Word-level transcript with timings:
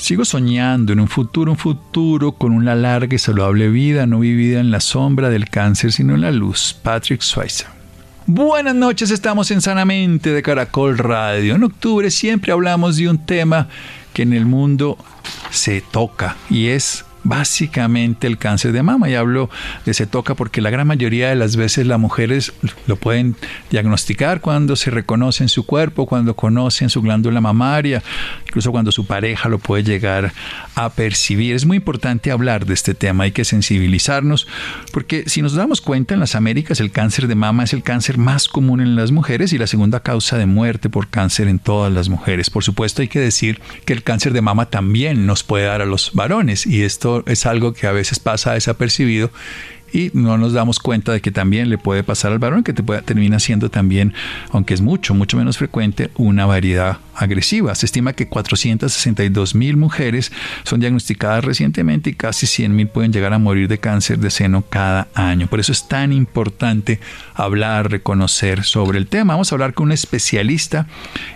Sigo 0.00 0.24
soñando 0.24 0.94
en 0.94 1.00
un 1.00 1.08
futuro, 1.08 1.52
un 1.52 1.58
futuro 1.58 2.32
con 2.32 2.52
una 2.52 2.74
larga 2.74 3.14
y 3.14 3.18
saludable 3.18 3.68
vida, 3.68 4.06
no 4.06 4.20
vivida 4.20 4.58
en 4.58 4.70
la 4.70 4.80
sombra 4.80 5.28
del 5.28 5.50
cáncer, 5.50 5.92
sino 5.92 6.14
en 6.14 6.22
la 6.22 6.32
luz. 6.32 6.74
Patrick 6.82 7.20
Swayze. 7.20 7.66
Buenas 8.24 8.74
noches, 8.74 9.10
estamos 9.10 9.50
en 9.50 9.60
Sanamente 9.60 10.32
de 10.32 10.42
Caracol 10.42 10.96
Radio. 10.96 11.54
En 11.54 11.64
octubre 11.64 12.10
siempre 12.10 12.50
hablamos 12.50 12.96
de 12.96 13.10
un 13.10 13.26
tema 13.26 13.68
que 14.14 14.22
en 14.22 14.32
el 14.32 14.46
mundo 14.46 14.96
se 15.50 15.82
toca 15.82 16.34
y 16.48 16.68
es 16.68 17.04
básicamente 17.22 18.26
el 18.26 18.38
cáncer 18.38 18.72
de 18.72 18.82
mama. 18.82 19.08
Y 19.08 19.14
hablo 19.14 19.50
de 19.84 19.94
se 19.94 20.06
toca 20.06 20.34
porque 20.34 20.60
la 20.60 20.70
gran 20.70 20.86
mayoría 20.86 21.28
de 21.28 21.36
las 21.36 21.56
veces 21.56 21.86
las 21.86 21.98
mujeres 21.98 22.52
lo 22.86 22.96
pueden 22.96 23.36
diagnosticar 23.70 24.40
cuando 24.40 24.76
se 24.76 24.90
reconoce 24.90 25.42
en 25.42 25.48
su 25.48 25.66
cuerpo, 25.66 26.06
cuando 26.06 26.34
conocen 26.34 26.90
su 26.90 27.02
glándula 27.02 27.40
mamaria, 27.40 28.02
incluso 28.46 28.70
cuando 28.72 28.92
su 28.92 29.06
pareja 29.06 29.48
lo 29.48 29.58
puede 29.58 29.82
llegar 29.82 30.32
a 30.74 30.90
percibir. 30.90 31.54
Es 31.54 31.66
muy 31.66 31.78
importante 31.78 32.30
hablar 32.30 32.66
de 32.66 32.74
este 32.74 32.94
tema, 32.94 33.24
hay 33.24 33.32
que 33.32 33.44
sensibilizarnos, 33.44 34.46
porque 34.92 35.24
si 35.26 35.42
nos 35.42 35.54
damos 35.54 35.80
cuenta 35.80 36.14
en 36.14 36.20
las 36.20 36.34
Américas 36.34 36.80
el 36.80 36.92
cáncer 36.92 37.26
de 37.26 37.34
mama 37.34 37.64
es 37.64 37.72
el 37.72 37.82
cáncer 37.82 38.18
más 38.18 38.48
común 38.48 38.80
en 38.80 38.96
las 38.96 39.10
mujeres 39.10 39.52
y 39.52 39.58
la 39.58 39.66
segunda 39.66 40.00
causa 40.00 40.38
de 40.38 40.46
muerte 40.46 40.88
por 40.88 41.08
cáncer 41.08 41.48
en 41.48 41.58
todas 41.58 41.92
las 41.92 42.08
mujeres. 42.08 42.50
Por 42.50 42.64
supuesto 42.64 43.02
hay 43.02 43.08
que 43.08 43.20
decir 43.20 43.60
que 43.84 43.92
el 43.92 44.02
cáncer 44.02 44.32
de 44.32 44.40
mama 44.40 44.66
también 44.66 45.26
nos 45.26 45.42
puede 45.42 45.64
dar 45.64 45.82
a 45.82 45.86
los 45.86 46.12
varones 46.14 46.66
y 46.66 46.82
esto 46.82 47.09
es 47.26 47.46
algo 47.46 47.72
que 47.72 47.86
a 47.86 47.92
veces 47.92 48.18
pasa 48.18 48.54
desapercibido 48.54 49.30
y 49.92 50.10
no 50.14 50.38
nos 50.38 50.52
damos 50.52 50.78
cuenta 50.78 51.12
de 51.12 51.20
que 51.20 51.30
también 51.30 51.68
le 51.70 51.78
puede 51.78 52.02
pasar 52.02 52.32
al 52.32 52.38
varón, 52.38 52.62
que 52.62 52.72
te 52.72 52.82
puede, 52.82 53.02
termina 53.02 53.40
siendo 53.40 53.70
también, 53.70 54.14
aunque 54.50 54.74
es 54.74 54.80
mucho, 54.80 55.14
mucho 55.14 55.36
menos 55.36 55.58
frecuente, 55.58 56.10
una 56.16 56.46
variedad 56.46 56.98
agresiva. 57.14 57.74
Se 57.74 57.86
estima 57.86 58.12
que 58.12 58.28
462 58.28 59.54
mil 59.54 59.76
mujeres 59.76 60.32
son 60.64 60.80
diagnosticadas 60.80 61.44
recientemente 61.44 62.10
y 62.10 62.14
casi 62.14 62.46
100 62.46 62.74
mil 62.74 62.88
pueden 62.88 63.12
llegar 63.12 63.32
a 63.32 63.38
morir 63.38 63.68
de 63.68 63.78
cáncer 63.78 64.18
de 64.18 64.30
seno 64.30 64.62
cada 64.68 65.08
año. 65.14 65.46
Por 65.46 65.60
eso 65.60 65.72
es 65.72 65.86
tan 65.86 66.12
importante 66.12 67.00
hablar, 67.34 67.90
reconocer 67.90 68.64
sobre 68.64 68.98
el 68.98 69.06
tema. 69.06 69.34
Vamos 69.34 69.52
a 69.52 69.54
hablar 69.54 69.74
con 69.74 69.86
un 69.86 69.92
especialista 69.92 70.86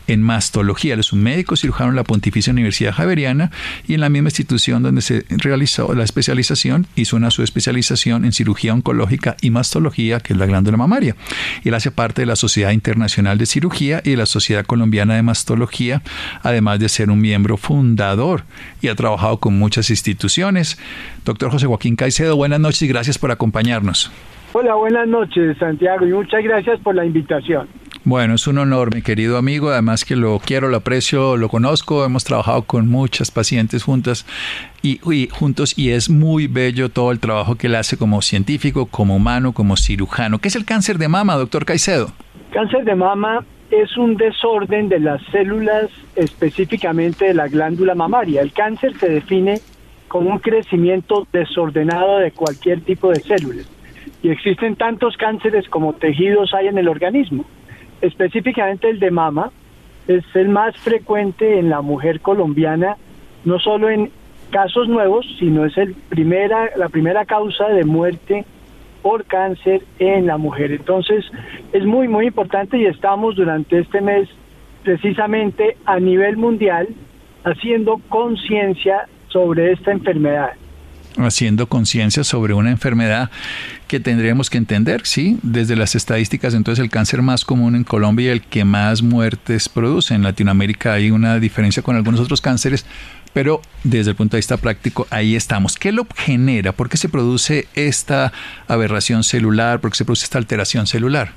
en 0.07 0.23
mastología. 0.23 0.95
Él 0.95 1.01
es 1.01 1.13
un 1.13 1.23
médico 1.23 1.57
cirujano 1.57 1.91
en 1.91 1.97
la 1.97 2.05
Pontificia 2.05 2.53
Universidad 2.53 2.93
Javeriana 2.93 3.51
y 3.87 3.95
en 3.95 4.01
la 4.01 4.09
misma 4.09 4.29
institución 4.29 4.83
donde 4.83 5.03
se 5.03 5.25
realizó 5.29 5.93
la 5.95 6.05
especialización, 6.05 6.87
hizo 6.97 7.17
una 7.17 7.31
subespecialización 7.31 8.25
en 8.25 8.33
cirugía 8.33 8.44
oncológica 8.73 9.37
y 9.41 9.51
mastología, 9.51 10.21
que 10.21 10.33
es 10.33 10.39
la 10.39 10.47
glándula 10.47 10.77
mamaria. 10.77 11.17
Él 11.65 11.75
hace 11.75 11.91
parte 11.91 12.23
de 12.23 12.27
la 12.27 12.37
Sociedad 12.37 12.71
Internacional 12.71 13.39
de 13.39 13.47
Cirugía 13.47 14.01
y 14.05 14.11
de 14.11 14.17
la 14.17 14.27
Sociedad 14.27 14.65
Colombiana 14.65 15.15
de 15.15 15.23
Mastología, 15.23 16.03
además 16.43 16.79
de 16.79 16.89
ser 16.89 17.11
un 17.11 17.21
miembro 17.21 17.57
fundador 17.57 18.45
y 18.81 18.89
ha 18.89 18.95
trabajado 18.95 19.39
con 19.39 19.59
muchas 19.59 19.91
instituciones. 19.91 20.79
Doctor 21.25 21.51
José 21.51 21.67
Joaquín 21.67 21.97
Caicedo, 21.97 22.37
buenas 22.37 22.61
noches 22.61 22.83
y 22.83 22.89
gracias 22.89 23.19
por 23.19 23.31
acompañarnos. 23.31 24.13
Hola, 24.53 24.75
buenas 24.75 25.09
noches, 25.09 25.59
Santiago, 25.59 26.07
y 26.07 26.13
muchas 26.13 26.45
gracias 26.45 26.79
por 26.81 26.95
la 26.95 27.05
invitación. 27.05 27.67
Bueno, 28.07 28.35
es 28.35 28.47
un 28.47 28.59
honor, 28.59 28.95
mi 28.95 29.01
querido 29.01 29.39
amigo. 29.39 29.71
Además 29.71 30.05
que 30.05 30.15
lo 30.15 30.39
quiero, 30.39 30.69
lo 30.69 30.77
aprecio, 30.77 31.39
lo 31.39 31.49
conozco. 31.49 32.05
Hemos 32.05 32.23
trabajado 32.25 32.61
con 32.61 32.87
muchas 32.87 33.31
pacientes 33.31 33.83
juntas 33.83 34.27
y, 34.83 34.99
juntos 35.29 35.79
y 35.79 35.89
es 35.89 36.11
muy 36.11 36.47
bello 36.47 36.91
todo 36.91 37.13
el 37.13 37.19
trabajo 37.19 37.55
que 37.55 37.67
él 37.67 37.75
hace 37.77 37.97
como 37.97 38.21
científico, 38.21 38.85
como 38.85 39.17
humano, 39.17 39.53
como 39.53 39.79
cirujano. 39.79 40.39
¿Qué 40.39 40.49
es 40.49 40.57
el 40.57 40.67
cáncer 40.67 40.99
de 40.99 41.09
mama, 41.09 41.37
doctor 41.37 41.65
Caicedo? 41.65 42.09
Cáncer 42.53 42.85
de 42.85 42.95
mama 42.95 43.43
es 43.71 43.97
un 43.97 44.19
desorden 44.19 44.91
de 44.91 45.01
las 45.01 45.23
células, 45.33 45.89
específicamente 46.15 47.25
de 47.25 47.33
la 47.33 47.49
glándula 47.49 47.95
mamaria. 47.95 48.43
El 48.43 48.53
cáncer 48.53 48.93
se 48.99 49.09
define 49.09 49.61
como 50.09 50.29
un 50.29 50.41
crecimiento 50.41 51.27
desordenado 51.33 52.19
de 52.19 52.33
cualquier 52.33 52.83
tipo 52.83 53.09
de 53.09 53.21
células. 53.21 53.67
Y 54.23 54.29
existen 54.29 54.77
tantos 54.77 55.17
cánceres 55.17 55.67
como 55.71 55.95
tejidos 55.95 56.53
hay 56.53 56.67
en 56.67 56.77
el 56.77 56.89
organismo 56.89 57.47
específicamente 58.05 58.89
el 58.89 59.01
de 59.01 59.11
mama, 59.11 59.51
es 60.07 60.25
el 60.35 60.49
más 60.49 60.77
frecuente 60.77 61.59
en 61.59 61.71
la 61.71 61.81
mujer 61.81 62.21
colombiana, 62.21 62.97
no 63.45 63.59
solo 63.59 63.89
en 63.89 64.11
casos 64.51 64.89
nuevos, 64.89 65.27
sino 65.39 65.65
es 65.65 65.77
el 65.79 65.95
primera, 65.95 66.71
la 66.77 66.89
primera 66.89 67.25
causa 67.25 67.69
de 67.69 67.85
muerte 67.85 68.45
por 69.03 69.25
cáncer 69.25 69.83
en 69.99 70.27
la 70.27 70.37
mujer. 70.37 70.73
Entonces, 70.73 71.25
es 71.73 71.85
muy, 71.85 72.09
muy 72.09 72.27
importante 72.27 72.79
y 72.79 72.87
estamos 72.87 73.37
durante 73.37 73.79
este 73.79 74.01
mes 74.01 74.29
precisamente 74.83 75.77
a 75.87 75.99
nivel 75.99 76.37
mundial 76.37 76.89
haciendo 77.45 78.01
conciencia 78.09 79.09
sobre 79.29 79.73
esta 79.73 79.93
enfermedad 79.93 80.53
haciendo 81.17 81.69
conciencia 81.69 82.25
sobre 82.25 82.55
una 82.55 82.71
enfermedad 82.71 83.31
que 83.89 84.01
tendríamos 84.01 84.51
que 84.51 84.59
entender, 84.59 85.03
¿sí? 85.05 85.39
Desde 85.43 85.77
las 85.77 85.95
estadísticas, 85.95 86.55
entonces 86.55 86.83
el 86.83 86.91
cáncer 86.91 87.23
más 87.23 87.45
común 87.45 87.77
en 87.77 87.85
Colombia 87.85 88.27
y 88.27 88.31
el 88.31 88.43
que 88.43 88.65
más 88.65 89.03
muertes 89.03 89.69
produce. 89.69 90.15
En 90.15 90.23
Latinoamérica 90.23 90.95
hay 90.95 91.11
una 91.11 91.39
diferencia 91.39 91.83
con 91.83 91.97
algunos 91.97 92.21
otros 92.21 92.41
cánceres, 92.41 92.87
pero 93.33 93.61
desde 93.83 94.11
el 94.11 94.17
punto 94.17 94.37
de 94.37 94.39
vista 94.39 94.57
práctico, 94.57 95.07
ahí 95.11 95.37
estamos. 95.37 95.77
¿Qué 95.77 95.93
lo 95.93 96.07
genera? 96.17 96.73
¿Por 96.73 96.89
qué 96.89 96.97
se 96.97 97.09
produce 97.09 97.67
esta 97.75 98.33
aberración 98.69 99.25
celular? 99.25 99.81
¿Por 99.81 99.91
qué 99.91 99.97
se 99.97 100.05
produce 100.05 100.25
esta 100.25 100.39
alteración 100.39 100.87
celular? 100.87 101.31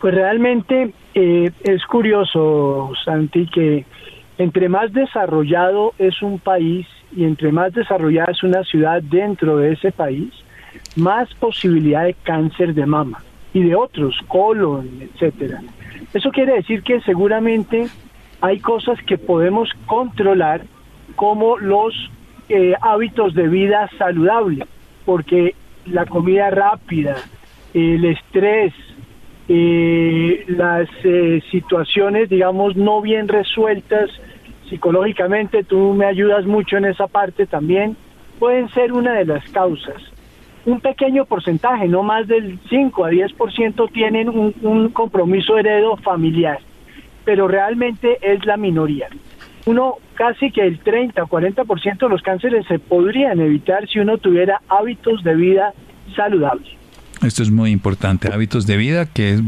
Pues 0.00 0.14
realmente 0.14 0.92
eh, 1.14 1.52
es 1.62 1.86
curioso, 1.86 2.92
Santi, 3.04 3.46
que 3.46 3.84
entre 4.38 4.68
más 4.68 4.92
desarrollado 4.92 5.94
es 5.98 6.22
un 6.22 6.38
país, 6.40 6.86
y 7.14 7.24
entre 7.24 7.52
más 7.52 7.72
desarrollada 7.72 8.32
es 8.32 8.42
una 8.42 8.64
ciudad 8.64 9.02
dentro 9.02 9.58
de 9.58 9.72
ese 9.72 9.92
país, 9.92 10.32
más 10.96 11.32
posibilidad 11.34 12.04
de 12.04 12.14
cáncer 12.14 12.74
de 12.74 12.86
mama 12.86 13.22
y 13.52 13.62
de 13.62 13.74
otros, 13.74 14.18
colon, 14.28 14.88
etcétera. 15.00 15.60
Eso 16.14 16.30
quiere 16.30 16.54
decir 16.54 16.82
que 16.82 17.00
seguramente 17.00 17.88
hay 18.40 18.58
cosas 18.58 19.00
que 19.02 19.18
podemos 19.18 19.70
controlar 19.86 20.62
como 21.16 21.58
los 21.58 21.94
eh, 22.48 22.74
hábitos 22.80 23.34
de 23.34 23.48
vida 23.48 23.88
saludable, 23.98 24.66
porque 25.04 25.54
la 25.86 26.06
comida 26.06 26.50
rápida, 26.50 27.16
el 27.74 28.04
estrés, 28.04 28.72
eh, 29.48 30.44
las 30.48 30.88
eh, 31.04 31.42
situaciones, 31.50 32.28
digamos, 32.28 32.76
no 32.76 33.00
bien 33.00 33.28
resueltas 33.28 34.10
psicológicamente, 34.72 35.64
tú 35.64 35.92
me 35.92 36.06
ayudas 36.06 36.46
mucho 36.46 36.78
en 36.78 36.86
esa 36.86 37.06
parte 37.06 37.46
también, 37.46 37.94
pueden 38.38 38.70
ser 38.70 38.94
una 38.94 39.12
de 39.12 39.26
las 39.26 39.46
causas. 39.50 39.96
Un 40.64 40.80
pequeño 40.80 41.26
porcentaje, 41.26 41.88
no 41.88 42.02
más 42.02 42.26
del 42.26 42.58
5 42.70 43.04
a 43.04 43.10
10%, 43.10 43.92
tienen 43.92 44.30
un, 44.30 44.88
compromiso 44.88 45.58
heredo 45.58 45.96
familiar. 45.98 46.58
pero 47.24 47.46
realmente 47.46 48.18
es 48.22 48.44
la 48.46 48.56
minoría. 48.56 49.08
Uno, 49.66 49.96
casi 50.14 50.50
que 50.50 50.62
el 50.62 50.80
30 50.80 51.22
o 51.22 51.26
40% 51.28 51.98
de 51.98 52.08
los 52.08 52.22
cánceres 52.22 52.66
se 52.66 52.78
podrían 52.80 53.40
evitar 53.40 53.86
si 53.88 54.00
uno 54.00 54.18
tuviera 54.18 54.60
hábitos 54.68 55.22
de 55.22 55.36
vida 55.36 55.72
saludables. 56.16 56.68
Esto 57.22 57.44
es 57.44 57.50
muy 57.52 57.70
importante, 57.70 58.32
hábitos 58.32 58.66
de 58.66 58.76
vida, 58.76 59.06
que 59.06 59.34
es 59.34 59.40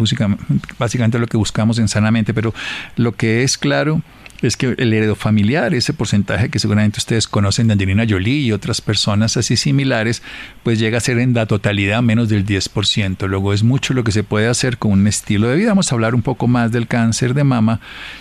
básicamente 0.79 1.19
lo 1.19 1.27
que 1.27 1.37
buscamos 1.37 1.81
en 1.81 1.89
Sanamente, 1.89 2.33
pero 2.33 2.53
lo 2.97 3.13
que 3.13 3.43
es 3.43 3.59
claro 3.59 4.03
es 4.43 4.57
que 4.57 4.75
el 4.77 4.93
heredo 4.93 5.15
familiar, 5.15 5.75
ese 5.75 5.93
porcentaje 5.93 6.49
que 6.49 6.59
seguramente 6.59 6.99
ustedes 6.99 7.27
conocen 7.29 7.67
de 7.67 7.75
Angelina 7.75 8.05
Jolie 8.09 8.41
y 8.41 8.53
otras 8.53 8.81
personas 8.81 9.37
así 9.37 9.57
similares, 9.57 10.23
pues 10.63 10.79
llega 10.79 10.99
a 10.99 11.01
ser 11.01 11.19
en 11.19 11.35
la 11.35 11.47
totalidad 11.47 12.03
menos 12.03 12.29
del 12.29 12.45
10%. 12.45 13.27
Luego 13.27 13.53
es 13.53 13.63
mucho 13.63 13.95
lo 13.95 14.05
que 14.05 14.13
se 14.13 14.25
puede 14.25 14.49
hacer 14.49 14.79
con 14.79 14.93
un 14.93 15.07
estilo 15.07 15.49
de 15.49 15.57
vida. 15.57 15.71
Vamos 15.71 15.91
a 15.91 15.95
hablar 15.95 16.15
un 16.15 16.23
poco 16.23 16.47
más 16.47 16.73
del 16.73 16.87
cáncer 16.87 17.35
de 17.35 17.45
mama, 17.45 17.81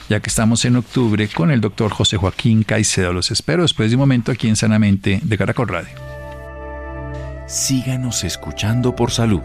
ya 0.10 0.20
que 0.20 0.30
estamos 0.30 0.64
en 0.66 0.78
octubre 0.78 1.28
con 1.28 1.52
el 1.52 1.62
doctor 1.62 1.92
José 1.92 2.18
Joaquín 2.18 2.64
Caicedo. 2.64 3.14
Los 3.14 3.32
espero 3.32 3.64
después 3.64 3.90
de 3.90 3.96
un 3.96 4.02
momento 4.02 4.32
aquí 4.32 4.48
en 4.48 4.56
Sanamente 4.56 5.20
de 5.24 5.38
Caracol 5.38 5.68
Radio. 5.68 6.14
Síganos 7.48 8.24
escuchando 8.24 8.96
por 8.96 9.12
salud. 9.12 9.42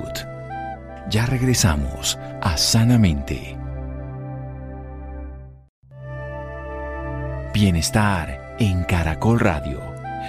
Ya 1.11 1.26
regresamos 1.26 2.19
a 2.41 2.56
Sanamente. 2.56 3.57
Bienestar 7.60 8.55
en 8.60 8.84
Caracol 8.84 9.40
Radio. 9.40 9.81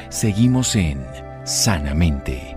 Seguimos 0.09 0.75
en 0.75 1.05
Sanamente. 1.43 2.55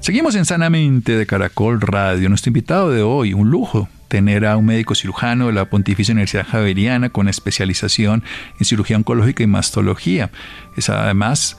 Seguimos 0.00 0.34
en 0.34 0.46
Sanamente 0.46 1.14
de 1.14 1.26
Caracol 1.26 1.82
Radio. 1.82 2.30
Nuestro 2.30 2.48
invitado 2.48 2.90
de 2.90 3.02
hoy, 3.02 3.34
un 3.34 3.50
lujo 3.50 3.90
tener 4.08 4.46
a 4.46 4.56
un 4.56 4.64
médico 4.64 4.94
cirujano 4.94 5.48
de 5.48 5.52
la 5.52 5.66
Pontificia 5.66 6.12
Universidad 6.12 6.46
Javeriana 6.46 7.10
con 7.10 7.28
especialización 7.28 8.24
en 8.58 8.64
cirugía 8.64 8.96
oncológica 8.96 9.42
y 9.42 9.46
mastología. 9.46 10.30
Es 10.74 10.88
además 10.88 11.58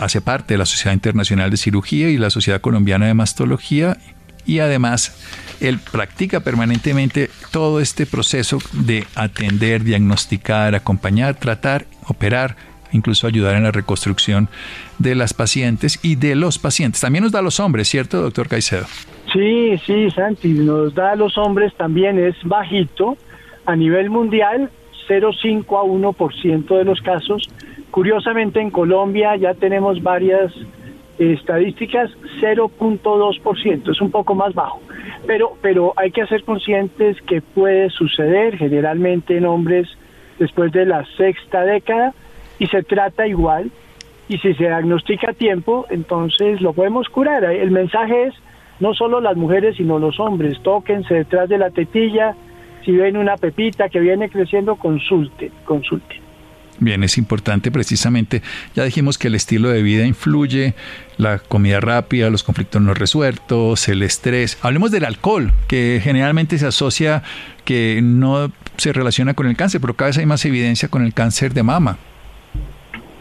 hace 0.00 0.22
parte 0.22 0.54
de 0.54 0.58
la 0.58 0.64
Sociedad 0.64 0.94
Internacional 0.94 1.50
de 1.50 1.58
Cirugía 1.58 2.08
y 2.08 2.16
la 2.16 2.30
Sociedad 2.30 2.62
Colombiana 2.62 3.04
de 3.04 3.12
Mastología 3.12 3.98
y 4.46 4.58
además 4.58 5.16
él 5.60 5.78
practica 5.90 6.40
permanentemente 6.40 7.30
todo 7.50 7.80
este 7.80 8.06
proceso 8.06 8.58
de 8.72 9.06
atender, 9.14 9.82
diagnosticar, 9.84 10.74
acompañar, 10.74 11.36
tratar, 11.36 11.86
operar, 12.06 12.56
incluso 12.92 13.26
ayudar 13.26 13.56
en 13.56 13.64
la 13.64 13.70
reconstrucción 13.70 14.48
de 14.98 15.14
las 15.14 15.34
pacientes 15.34 15.98
y 16.02 16.16
de 16.16 16.34
los 16.36 16.58
pacientes. 16.58 17.00
También 17.00 17.24
nos 17.24 17.32
da 17.32 17.40
a 17.40 17.42
los 17.42 17.60
hombres, 17.60 17.88
¿cierto, 17.88 18.20
doctor 18.20 18.48
Caicedo? 18.48 18.86
Sí, 19.32 19.76
sí, 19.84 20.10
Santi, 20.10 20.48
nos 20.48 20.94
da 20.94 21.12
a 21.12 21.16
los 21.16 21.36
hombres 21.36 21.74
también 21.76 22.18
es 22.18 22.36
bajito. 22.44 23.16
A 23.66 23.74
nivel 23.74 24.10
mundial, 24.10 24.70
0,5 25.08 25.64
a 25.78 25.84
1% 25.84 26.78
de 26.78 26.84
los 26.84 27.00
casos. 27.00 27.48
Curiosamente, 27.90 28.60
en 28.60 28.70
Colombia 28.70 29.36
ya 29.36 29.54
tenemos 29.54 30.02
varias 30.02 30.52
estadísticas 31.18 32.10
0.2%, 32.40 33.90
es 33.90 34.00
un 34.00 34.10
poco 34.10 34.34
más 34.34 34.54
bajo. 34.54 34.80
Pero, 35.26 35.52
pero 35.62 35.92
hay 35.96 36.10
que 36.10 36.26
ser 36.26 36.44
conscientes 36.44 37.20
que 37.22 37.40
puede 37.40 37.90
suceder 37.90 38.56
generalmente 38.56 39.36
en 39.36 39.46
hombres 39.46 39.88
después 40.38 40.72
de 40.72 40.86
la 40.86 41.04
sexta 41.16 41.64
década 41.64 42.14
y 42.58 42.66
se 42.66 42.82
trata 42.82 43.26
igual 43.26 43.70
y 44.28 44.38
si 44.38 44.54
se 44.54 44.64
diagnostica 44.64 45.30
a 45.30 45.34
tiempo, 45.34 45.86
entonces 45.90 46.60
lo 46.60 46.72
podemos 46.72 47.08
curar. 47.08 47.44
El 47.44 47.70
mensaje 47.70 48.24
es 48.24 48.34
no 48.80 48.94
solo 48.94 49.20
las 49.20 49.36
mujeres, 49.36 49.76
sino 49.76 49.98
los 49.98 50.18
hombres, 50.18 50.60
tóquense 50.62 51.14
detrás 51.14 51.48
de 51.48 51.58
la 51.58 51.70
tetilla, 51.70 52.34
si 52.84 52.92
ven 52.92 53.16
una 53.16 53.36
pepita 53.36 53.88
que 53.88 54.00
viene 54.00 54.28
creciendo, 54.28 54.76
consulten, 54.76 55.50
consulten. 55.64 56.23
Bien, 56.80 57.04
es 57.04 57.18
importante 57.18 57.70
precisamente, 57.70 58.42
ya 58.74 58.84
dijimos 58.84 59.16
que 59.16 59.28
el 59.28 59.36
estilo 59.36 59.68
de 59.68 59.82
vida 59.82 60.04
influye, 60.04 60.74
la 61.18 61.38
comida 61.38 61.80
rápida, 61.80 62.30
los 62.30 62.42
conflictos 62.42 62.82
no 62.82 62.94
resueltos, 62.94 63.88
el 63.88 64.02
estrés. 64.02 64.58
Hablemos 64.60 64.90
del 64.90 65.04
alcohol, 65.04 65.52
que 65.68 66.00
generalmente 66.02 66.58
se 66.58 66.66
asocia 66.66 67.22
que 67.64 68.00
no 68.02 68.50
se 68.76 68.92
relaciona 68.92 69.34
con 69.34 69.46
el 69.46 69.56
cáncer, 69.56 69.80
pero 69.80 69.94
cada 69.94 70.08
vez 70.08 70.18
hay 70.18 70.26
más 70.26 70.44
evidencia 70.44 70.88
con 70.88 71.04
el 71.04 71.14
cáncer 71.14 71.54
de 71.54 71.62
mama. 71.62 71.96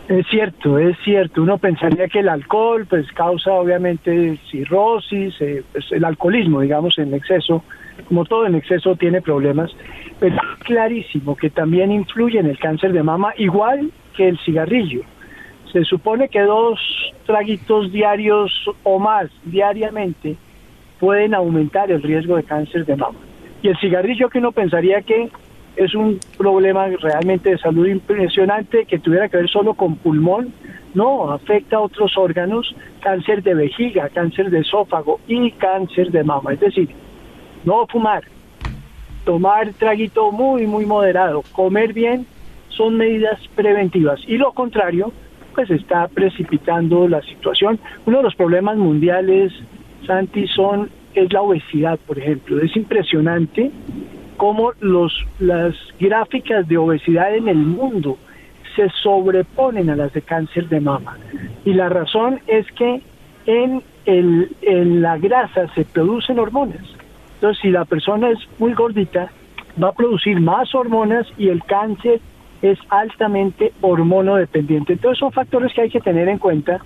Es 0.10 0.28
cierto, 0.28 0.80
es 0.80 0.98
cierto. 1.04 1.42
Uno 1.42 1.58
pensaría 1.58 2.08
que 2.08 2.20
el 2.20 2.30
alcohol 2.30 2.86
pues 2.90 3.10
causa 3.14 3.52
obviamente 3.54 4.38
cirrosis, 4.52 5.34
eh, 5.40 5.64
pues, 5.72 5.86
el 5.92 6.04
alcoholismo, 6.04 6.62
digamos, 6.62 6.98
en 6.98 7.14
exceso, 7.14 7.64
como 8.08 8.26
todo 8.26 8.46
en 8.46 8.56
exceso 8.56 8.96
tiene 8.96 9.22
problemas, 9.22 9.72
pero 10.20 10.36
es 10.36 10.42
clarísimo 10.66 11.36
que 11.36 11.50
también 11.50 11.92
influye 11.92 12.40
en 12.40 12.48
el 12.48 12.60
cáncer 12.60 12.94
de 12.94 13.04
mama, 13.04 13.34
igual 13.38 13.92
que 14.16 14.28
el 14.28 14.40
cigarrillo. 14.40 15.02
Se 15.72 15.84
supone 15.84 16.30
que 16.30 16.42
dos 16.42 16.80
traguitos 17.26 17.92
diarios 17.92 18.52
o 18.84 19.00
más 19.00 19.30
diariamente 19.44 20.36
pueden 21.00 21.34
aumentar 21.34 21.92
el 21.92 22.02
riesgo 22.02 22.36
de 22.36 22.44
cáncer 22.44 22.86
de 22.86 22.96
mama. 22.96 23.20
Y 23.62 23.70
el 23.70 23.78
cigarrillo 23.78 24.30
que 24.30 24.40
uno 24.40 24.52
pensaría 24.52 25.02
que 25.02 25.30
es 25.76 25.96
un 25.96 26.20
problema 26.38 26.88
realmente 26.88 27.50
de 27.50 27.58
salud 27.58 27.88
impresionante 27.88 28.86
que 28.86 29.00
tuviera 29.00 29.28
que 29.30 29.38
ver 29.38 29.50
solo 29.50 29.74
con 29.74 29.96
pulmón, 29.96 30.54
no, 30.94 31.32
afecta 31.32 31.78
a 31.78 31.82
otros 31.82 32.16
órganos, 32.18 32.76
cáncer 33.02 33.42
de 33.42 33.56
vejiga, 33.56 34.10
cáncer 34.10 34.52
de 34.52 34.60
esófago 34.60 35.20
y 35.28 35.52
cáncer 35.52 36.12
de 36.12 36.24
mama. 36.24 36.54
Es 36.54 36.60
decir, 36.60 36.90
no 37.64 37.88
fumar, 37.88 38.24
tomar 39.26 39.74
traguito 39.74 40.32
muy, 40.32 40.68
muy 40.68 40.86
moderado, 40.86 41.44
comer 41.52 41.94
bien, 41.94 42.26
son 42.70 42.98
medidas 42.98 43.40
preventivas. 43.56 44.20
Y 44.28 44.38
lo 44.38 44.52
contrario, 44.52 45.12
pues 45.54 45.70
está 45.70 46.08
precipitando 46.08 47.08
la 47.08 47.22
situación. 47.22 47.80
Uno 48.06 48.18
de 48.18 48.24
los 48.24 48.36
problemas 48.36 48.78
mundiales, 48.78 49.54
Santi, 50.06 50.48
son, 50.48 50.90
es 51.14 51.32
la 51.32 51.42
obesidad, 51.42 52.00
por 52.08 52.18
ejemplo. 52.18 52.62
Es 52.62 52.76
impresionante 52.76 53.72
cómo 54.38 54.74
los, 54.80 55.14
las 55.40 55.76
gráficas 56.00 56.68
de 56.68 56.78
obesidad 56.78 57.36
en 57.36 57.48
el 57.48 57.58
mundo 57.58 58.18
se 58.76 58.90
sobreponen 59.02 59.90
a 59.90 59.96
las 59.96 60.12
de 60.14 60.22
cáncer 60.22 60.68
de 60.70 60.80
mama. 60.80 61.18
Y 61.64 61.74
la 61.74 61.90
razón 61.90 62.40
es 62.48 62.66
que 62.72 63.02
en, 63.46 63.84
el, 64.06 64.50
en 64.62 65.02
la 65.02 65.18
grasa 65.18 65.68
se 65.76 65.86
producen 65.86 66.40
hormonas. 66.40 66.82
Entonces, 67.44 67.62
si 67.62 67.72
la 67.72 67.84
persona 67.84 68.30
es 68.30 68.40
muy 68.58 68.74
gordita, 68.74 69.30
va 69.84 69.90
a 69.90 69.92
producir 69.92 70.40
más 70.40 70.74
hormonas 70.74 71.28
y 71.38 71.50
el 71.50 71.62
cáncer 71.66 72.22
es 72.62 72.80
altamente 72.88 73.74
hormonodependiente. 73.82 74.94
Entonces, 74.94 75.20
son 75.20 75.34
factores 75.34 75.74
que 75.74 75.82
hay 75.82 75.90
que 75.90 76.00
tener 76.00 76.30
en 76.30 76.38
cuenta 76.38 76.80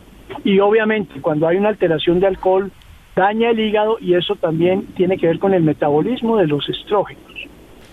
y 0.44 0.58
obviamente 0.58 1.22
cuando 1.22 1.48
hay 1.48 1.58
una 1.58 1.70
alteración 1.70 2.20
de 2.20 2.26
alcohol 2.26 2.72
daña 3.16 3.52
el 3.52 3.60
hígado 3.60 3.98
y 4.02 4.16
eso 4.16 4.36
también 4.36 4.88
tiene 4.96 5.20
que 5.20 5.28
ver 5.28 5.38
con 5.38 5.54
el 5.54 5.62
metabolismo 5.62 6.38
de 6.38 6.48
los 6.48 6.68
estrógenos. 6.68 7.24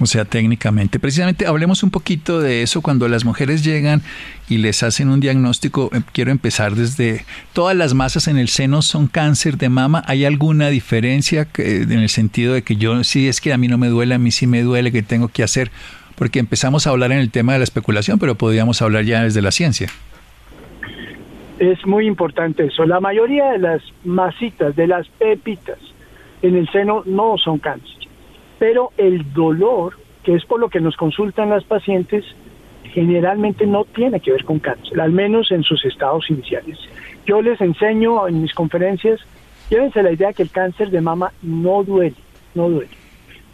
O 0.05 0.07
sea, 0.07 0.27
técnicamente. 0.27 1.01
Precisamente 1.01 1.47
hablemos 1.47 1.83
un 1.83 1.91
poquito 1.91 2.39
de 2.39 2.61
eso 2.61 2.83
cuando 2.83 3.09
las 3.09 3.25
mujeres 3.25 3.65
llegan 3.65 4.03
y 4.51 4.59
les 4.59 4.83
hacen 4.83 5.09
un 5.09 5.19
diagnóstico. 5.19 5.89
Eh, 5.95 6.03
quiero 6.13 6.31
empezar 6.31 6.75
desde 6.75 7.25
todas 7.55 7.75
las 7.75 7.95
masas 7.95 8.29
en 8.29 8.37
el 8.37 8.49
seno 8.49 8.83
son 8.83 9.07
cáncer 9.07 9.57
de 9.57 9.71
mama. 9.71 10.03
¿Hay 10.07 10.27
alguna 10.27 10.69
diferencia 10.69 11.49
en 11.57 11.91
el 11.91 12.11
sentido 12.11 12.53
de 12.53 12.61
que 12.61 12.77
yo 12.77 13.03
sí 13.03 13.29
es 13.29 13.41
que 13.41 13.55
a 13.55 13.57
mí 13.57 13.67
no 13.67 13.79
me 13.79 13.89
duele, 13.89 14.15
a 14.15 14.19
mí 14.19 14.31
sí 14.31 14.47
me 14.47 14.61
duele, 14.61 14.93
que 14.93 15.03
tengo 15.03 15.29
que 15.29 15.43
hacer? 15.43 15.71
Porque 16.17 16.39
empezamos 16.39 16.87
a 16.87 16.91
hablar 16.91 17.11
en 17.11 17.19
el 17.21 17.31
tema 17.31 17.55
de 17.55 17.61
la 17.61 17.65
especulación, 17.65 18.19
pero 18.19 18.35
podríamos 18.35 18.83
hablar 18.83 19.05
ya 19.05 19.23
desde 19.23 19.41
la 19.41 19.53
ciencia. 19.53 19.89
Es 21.59 21.87
muy 21.87 22.07
importante 22.07 22.67
eso. 22.67 22.85
La 22.85 23.01
mayoría 23.01 23.53
de 23.53 23.59
las 23.59 23.81
masitas, 24.05 24.77
de 24.77 24.87
las 24.87 25.09
pepitas 25.09 25.79
en 26.43 26.57
el 26.57 26.71
seno 26.71 27.05
no 27.07 27.39
son 27.39 27.59
cáncer 27.59 28.04
pero 28.65 28.93
el 28.97 29.31
dolor, 29.35 29.99
que 30.23 30.35
es 30.35 30.47
por 30.47 30.59
lo 30.59 30.71
que 30.71 30.81
nos 30.81 30.97
consultan 30.97 31.51
las 31.51 31.65
pacientes, 31.65 32.25
generalmente 32.95 33.67
no 33.67 33.85
tiene 33.85 34.21
que 34.21 34.33
ver 34.33 34.43
con 34.47 34.59
cáncer, 34.59 34.99
al 35.03 35.13
menos 35.13 35.51
en 35.51 35.63
sus 35.63 35.85
estados 35.85 36.31
iniciales. 36.31 36.79
Yo 37.27 37.43
les 37.43 37.61
enseño 37.61 38.27
en 38.27 38.41
mis 38.41 38.55
conferencias, 38.55 39.21
llévense 39.69 40.03
la 40.03 40.13
idea 40.13 40.33
que 40.33 40.45
el 40.45 40.51
cáncer 40.51 40.89
de 40.89 41.03
mama 41.03 41.31
no 41.43 41.85
duele, 41.85 42.17
no 42.55 42.71
duele. 42.71 42.89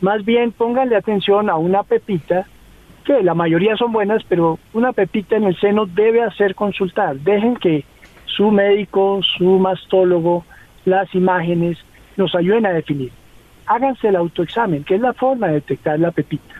Más 0.01 0.25
bien 0.25 0.53
pónganle 0.53 0.95
atención 0.95 1.51
a 1.51 1.57
una 1.57 1.83
pepita, 1.83 2.47
que 3.05 3.21
la 3.25 3.35
mayoría 3.35 3.77
son 3.77 3.91
buenas, 3.91 4.23
pero 4.29 4.61
una 4.75 4.93
pepita 4.93 5.35
en 5.35 5.43
el 5.43 5.59
seno 5.59 5.87
debe 5.87 6.23
hacer 6.23 6.55
consultar. 6.55 7.17
Dejen 7.17 7.57
que 7.57 7.85
su 8.27 8.53
médico, 8.53 9.23
su 9.37 9.59
mastólogo, 9.59 10.45
las 10.85 11.13
imágenes 11.17 11.79
nos 12.17 12.33
ayuden 12.37 12.65
a 12.67 12.71
definir 12.71 13.11
háganse 13.71 14.09
el 14.09 14.17
autoexamen, 14.17 14.83
que 14.83 14.97
es 14.97 15.01
la 15.01 15.13
forma 15.13 15.47
de 15.47 15.55
detectar 15.55 15.99
la 15.99 16.11
pepita. 16.11 16.55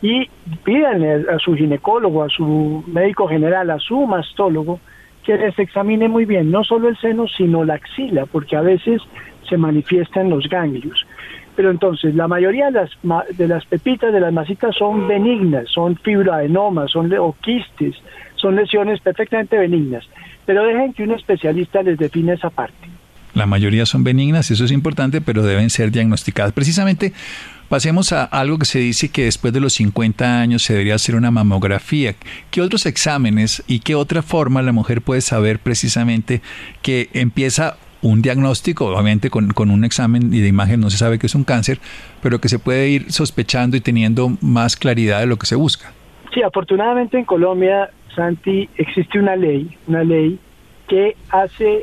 Y 0.00 0.28
pídanle 0.64 1.26
a 1.30 1.38
su 1.38 1.54
ginecólogo, 1.54 2.22
a 2.22 2.30
su 2.30 2.82
médico 2.86 3.28
general, 3.28 3.70
a 3.70 3.78
su 3.78 4.06
mastólogo, 4.06 4.80
que 5.24 5.36
les 5.36 5.58
examine 5.58 6.08
muy 6.08 6.24
bien, 6.24 6.50
no 6.50 6.64
solo 6.64 6.88
el 6.88 6.96
seno, 6.96 7.26
sino 7.28 7.64
la 7.64 7.74
axila, 7.74 8.24
porque 8.26 8.56
a 8.56 8.62
veces 8.62 9.02
se 9.48 9.58
manifiestan 9.58 10.30
los 10.30 10.48
ganglios. 10.48 11.06
Pero 11.54 11.70
entonces, 11.70 12.14
la 12.14 12.28
mayoría 12.28 12.66
de 12.66 12.72
las, 12.72 12.90
de 13.36 13.46
las 13.46 13.64
pepitas, 13.66 14.12
de 14.12 14.20
las 14.20 14.32
masitas 14.32 14.74
son 14.74 15.06
benignas, 15.06 15.68
son 15.68 15.96
fibroadenomas, 15.96 16.90
son 16.90 17.12
o 17.14 17.36
quistes, 17.42 17.94
son 18.36 18.56
lesiones 18.56 19.00
perfectamente 19.00 19.58
benignas. 19.58 20.08
Pero 20.46 20.64
dejen 20.64 20.94
que 20.94 21.04
un 21.04 21.12
especialista 21.12 21.82
les 21.82 21.98
define 21.98 22.32
esa 22.32 22.50
parte. 22.50 22.93
La 23.34 23.46
mayoría 23.46 23.84
son 23.84 24.04
benignas, 24.04 24.50
eso 24.50 24.64
es 24.64 24.70
importante, 24.70 25.20
pero 25.20 25.42
deben 25.42 25.70
ser 25.70 25.90
diagnosticadas. 25.90 26.52
Precisamente 26.52 27.12
Pasemos 27.68 28.12
a 28.12 28.24
algo 28.24 28.58
que 28.58 28.66
se 28.66 28.78
dice 28.78 29.08
que 29.08 29.24
después 29.24 29.52
de 29.52 29.60
los 29.60 29.72
50 29.72 30.40
años 30.40 30.62
se 30.62 30.74
debería 30.74 30.96
hacer 30.96 31.16
una 31.16 31.30
mamografía. 31.30 32.14
¿Qué 32.50 32.60
otros 32.60 32.84
exámenes 32.84 33.64
y 33.66 33.80
qué 33.80 33.94
otra 33.94 34.22
forma 34.22 34.60
la 34.60 34.72
mujer 34.72 35.00
puede 35.00 35.22
saber 35.22 35.58
precisamente 35.58 36.42
que 36.82 37.08
empieza 37.14 37.76
un 38.02 38.20
diagnóstico, 38.20 38.86
obviamente 38.86 39.30
con, 39.30 39.48
con, 39.52 39.70
un 39.70 39.82
examen 39.84 40.32
y 40.34 40.40
de 40.40 40.48
imagen 40.48 40.78
no 40.78 40.90
se 40.90 40.98
sabe 40.98 41.18
que 41.18 41.26
es 41.26 41.34
un 41.34 41.42
cáncer, 41.44 41.78
pero 42.22 42.38
que 42.38 42.50
se 42.50 42.58
puede 42.58 42.90
ir 42.90 43.10
sospechando 43.10 43.78
y 43.78 43.80
teniendo 43.80 44.36
más 44.42 44.76
claridad 44.76 45.20
de 45.20 45.26
lo 45.26 45.38
que 45.38 45.46
se 45.46 45.56
busca. 45.56 45.90
Sí, 46.34 46.42
afortunadamente 46.42 47.18
en 47.18 47.24
Colombia, 47.24 47.90
Santi, 48.14 48.68
existe 48.76 49.18
una 49.18 49.36
ley, 49.36 49.74
una 49.86 50.04
ley 50.04 50.38
que 50.86 51.16
hace, 51.30 51.82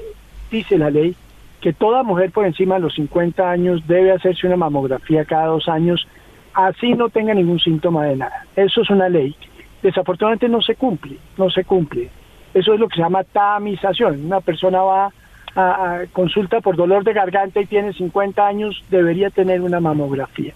dice 0.51 0.77
la 0.77 0.91
ley, 0.91 1.15
que 1.61 1.73
toda 1.73 2.03
mujer 2.03 2.31
por 2.31 2.45
encima 2.45 2.75
de 2.75 2.81
los 2.81 2.95
50 2.95 3.49
años 3.49 3.87
debe 3.87 4.11
hacerse 4.11 4.47
una 4.47 4.57
mamografía 4.57 5.25
cada 5.25 5.45
dos 5.45 5.69
años, 5.69 6.07
así 6.53 6.93
no 6.93 7.09
tenga 7.09 7.33
ningún 7.33 7.59
síntoma 7.59 8.05
de 8.05 8.17
nada. 8.17 8.45
Eso 8.55 8.81
es 8.81 8.89
una 8.89 9.07
ley. 9.07 9.35
Desafortunadamente 9.83 10.49
no 10.49 10.61
se 10.61 10.75
cumple, 10.75 11.17
no 11.37 11.49
se 11.49 11.63
cumple. 11.63 12.09
Eso 12.53 12.73
es 12.73 12.79
lo 12.79 12.87
que 12.89 12.95
se 12.95 13.01
llama 13.01 13.23
tamización. 13.23 14.25
Una 14.25 14.41
persona 14.41 14.81
va 14.81 15.11
a, 15.55 16.01
consulta 16.11 16.61
por 16.61 16.75
dolor 16.75 17.03
de 17.03 17.13
garganta 17.13 17.61
y 17.61 17.67
tiene 17.67 17.93
50 17.93 18.45
años, 18.45 18.83
debería 18.89 19.29
tener 19.29 19.61
una 19.61 19.79
mamografía. 19.79 20.53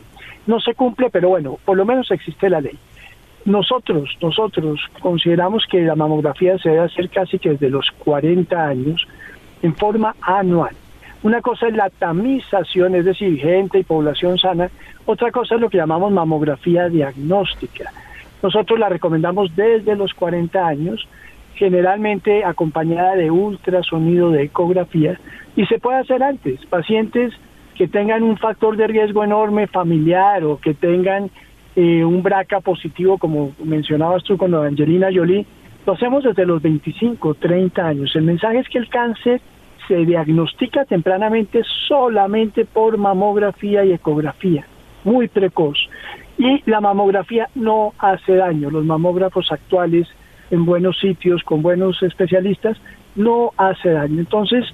No 0.48 0.60
se 0.60 0.74
cumple, 0.74 1.10
pero 1.12 1.30
bueno, 1.30 1.60
por 1.64 1.78
lo 1.78 1.86
menos 1.86 2.10
existe 2.12 2.50
la 2.50 2.62
ley. 2.62 2.78
Nosotros, 3.46 4.10
nosotros 4.22 4.80
consideramos 5.02 5.66
que 5.70 5.82
la 5.82 5.96
mamografía 5.96 6.58
se 6.58 6.70
debe 6.70 6.82
hacer 6.82 7.10
casi 7.10 7.38
que 7.38 7.52
desde 7.52 7.70
los 7.70 7.92
40 8.00 8.68
años 8.68 9.08
en 9.62 9.76
forma 9.76 10.16
anual. 10.22 10.76
Una 11.26 11.42
cosa 11.42 11.68
es 11.70 11.76
la 11.76 11.90
tamización, 11.90 12.94
es 12.94 13.04
decir, 13.04 13.40
gente 13.40 13.80
y 13.80 13.84
población 13.84 14.38
sana. 14.38 14.70
Otra 15.08 15.32
cosa 15.32 15.56
es 15.56 15.62
lo 15.62 15.72
que 15.72 15.78
llamamos 15.78 16.12
mamografía 16.12 16.88
diagnóstica. 16.88 17.92
Nosotros 18.44 18.78
la 18.78 18.90
recomendamos 18.90 19.56
desde 19.56 19.96
los 19.96 20.14
40 20.14 20.68
años, 20.68 21.08
generalmente 21.56 22.46
acompañada 22.46 23.16
de 23.16 23.32
ultrasonido 23.32 24.30
de 24.30 24.44
ecografía, 24.44 25.20
y 25.56 25.66
se 25.66 25.80
puede 25.80 25.98
hacer 25.98 26.22
antes. 26.22 26.64
Pacientes 26.68 27.34
que 27.74 27.88
tengan 27.88 28.22
un 28.22 28.38
factor 28.38 28.78
de 28.78 28.86
riesgo 28.86 29.24
enorme 29.24 29.66
familiar 29.66 30.44
o 30.44 30.60
que 30.60 30.76
tengan 30.76 31.32
eh, 31.76 32.06
un 32.06 32.22
BRCA 32.22 32.60
positivo, 32.60 33.18
como 33.18 33.52
mencionabas 33.64 34.24
tú 34.24 34.38
con 34.38 34.54
Angelina 34.54 35.08
Jolie, 35.12 35.48
lo 35.88 35.94
hacemos 35.94 36.24
desde 36.24 36.46
los 36.46 36.62
25, 36.62 37.34
30 37.34 37.84
años. 37.84 38.16
El 38.16 38.26
mensaje 38.26 38.60
es 38.60 38.70
que 38.70 38.78
el 38.78 38.90
cáncer 38.90 39.42
se 39.88 40.06
diagnostica 40.06 40.86
tempranamente 40.86 41.62
solamente 41.88 42.66
por 42.66 42.98
mamografía 42.98 43.86
y 43.86 43.94
ecografía, 43.94 44.66
muy 45.04 45.28
precoz. 45.28 45.78
Y 46.38 46.70
la 46.70 46.82
mamografía 46.82 47.50
no 47.56 47.94
hace 47.98 48.36
daño. 48.36 48.70
Los 48.70 48.84
mamógrafos 48.84 49.52
actuales 49.52 50.08
en 50.52 50.66
buenos 50.66 51.00
sitios, 51.00 51.44
con 51.44 51.62
buenos 51.62 52.02
especialistas, 52.04 52.78
no 53.16 53.52
hace 53.58 53.90
daño. 53.90 54.20
Entonces, 54.20 54.66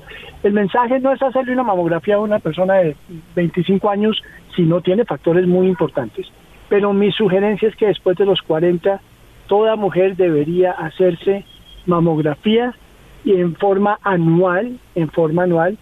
el 0.43 0.53
mensaje 0.53 0.99
no 0.99 1.11
es 1.13 1.21
hacerle 1.21 1.53
una 1.53 1.63
mamografía 1.63 2.15
a 2.15 2.19
una 2.19 2.39
persona 2.39 2.75
de 2.75 2.95
25 3.35 3.89
años 3.89 4.21
si 4.55 4.63
no 4.63 4.81
tiene 4.81 5.05
factores 5.05 5.47
muy 5.47 5.67
importantes. 5.67 6.27
Pero 6.67 6.93
mi 6.93 7.11
sugerencia 7.11 7.69
es 7.69 7.75
que 7.75 7.87
después 7.87 8.17
de 8.17 8.25
los 8.25 8.41
40, 8.41 8.99
toda 9.47 9.75
mujer 9.75 10.15
debería 10.15 10.71
hacerse 10.71 11.45
mamografía 11.85 12.73
y 13.23 13.33
en 13.33 13.55
forma 13.55 13.99
anual, 14.03 14.79
en 14.95 15.09
forma 15.09 15.43
anual, 15.43 15.77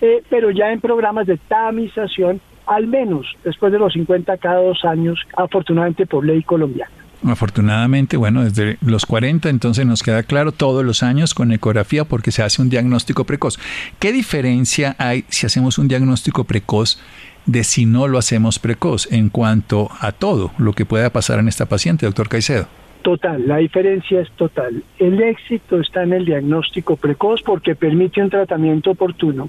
eh, 0.00 0.22
pero 0.28 0.50
ya 0.50 0.72
en 0.72 0.80
programas 0.80 1.26
de 1.26 1.36
tamización, 1.36 2.40
al 2.66 2.86
menos 2.86 3.26
después 3.44 3.72
de 3.72 3.78
los 3.78 3.92
50 3.92 4.36
cada 4.38 4.60
dos 4.60 4.84
años, 4.84 5.18
afortunadamente 5.36 6.06
por 6.06 6.24
ley 6.24 6.42
colombiana. 6.42 6.90
Afortunadamente, 7.24 8.16
bueno, 8.16 8.42
desde 8.42 8.78
los 8.80 9.06
40 9.06 9.48
entonces 9.48 9.86
nos 9.86 10.02
queda 10.02 10.24
claro 10.24 10.50
todos 10.50 10.84
los 10.84 11.04
años 11.04 11.34
con 11.34 11.52
ecografía 11.52 12.04
porque 12.04 12.32
se 12.32 12.42
hace 12.42 12.60
un 12.60 12.68
diagnóstico 12.68 13.24
precoz. 13.24 13.60
¿Qué 14.00 14.10
diferencia 14.12 14.96
hay 14.98 15.24
si 15.28 15.46
hacemos 15.46 15.78
un 15.78 15.86
diagnóstico 15.86 16.44
precoz 16.44 16.98
de 17.46 17.62
si 17.62 17.86
no 17.86 18.08
lo 18.08 18.18
hacemos 18.18 18.58
precoz 18.58 19.10
en 19.12 19.28
cuanto 19.28 19.88
a 20.00 20.10
todo 20.10 20.50
lo 20.58 20.72
que 20.72 20.84
pueda 20.84 21.10
pasar 21.10 21.38
en 21.38 21.46
esta 21.46 21.66
paciente, 21.66 22.06
doctor 22.06 22.28
Caicedo? 22.28 22.66
Total, 23.02 23.48
la 23.48 23.56
diferencia 23.56 24.20
es 24.20 24.30
total. 24.32 24.84
El 24.98 25.20
éxito 25.20 25.80
está 25.80 26.04
en 26.04 26.12
el 26.12 26.24
diagnóstico 26.24 26.96
precoz 26.96 27.42
porque 27.42 27.74
permite 27.74 28.22
un 28.22 28.30
tratamiento 28.30 28.92
oportuno. 28.92 29.48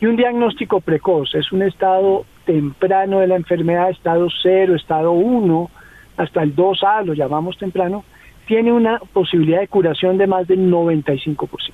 Y 0.00 0.06
un 0.06 0.16
diagnóstico 0.16 0.80
precoz 0.80 1.34
es 1.34 1.50
un 1.50 1.62
estado 1.62 2.24
temprano 2.44 3.20
de 3.20 3.26
la 3.26 3.36
enfermedad, 3.36 3.90
estado 3.90 4.28
0, 4.42 4.76
estado 4.76 5.10
1, 5.10 5.70
hasta 6.16 6.42
el 6.42 6.54
2A, 6.54 7.04
lo 7.04 7.14
llamamos 7.14 7.58
temprano, 7.58 8.04
tiene 8.46 8.72
una 8.72 8.98
posibilidad 8.98 9.60
de 9.60 9.68
curación 9.68 10.16
de 10.18 10.26
más 10.28 10.46
del 10.46 10.70
95%. 10.70 11.72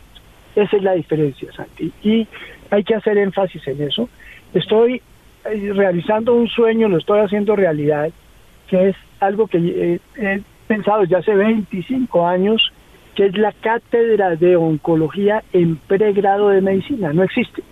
Esa 0.57 0.77
es 0.77 0.83
la 0.83 0.93
diferencia, 0.93 1.53
Santi. 1.53 1.93
Y 2.03 2.27
hay 2.71 2.85
que 2.85 2.95
hacer 2.95 3.19
énfasis 3.19 3.67
en 3.69 3.83
eso. 3.83 4.09
Estoy 4.55 5.03
eh, 5.45 5.73
realizando 5.75 6.35
un 6.35 6.49
sueño, 6.49 6.89
lo 6.89 6.99
estoy 6.99 7.21
haciendo 7.21 7.57
realidad, 7.57 8.11
que 8.69 8.89
es 8.89 8.97
algo 9.21 9.47
que 9.49 9.59
eh, 9.59 10.01
eh, 10.17 10.43
pensado 10.71 11.03
ya 11.03 11.19
hace 11.19 11.35
25 11.35 12.29
años, 12.29 12.73
que 13.17 13.27
es 13.27 13.37
la 13.37 13.51
cátedra 13.51 14.37
de 14.37 14.55
oncología 14.55 15.43
en 15.53 15.75
pregrado 15.75 16.51
de 16.51 16.61
medicina. 16.61 17.13
No 17.13 17.25
existe. 17.25 17.65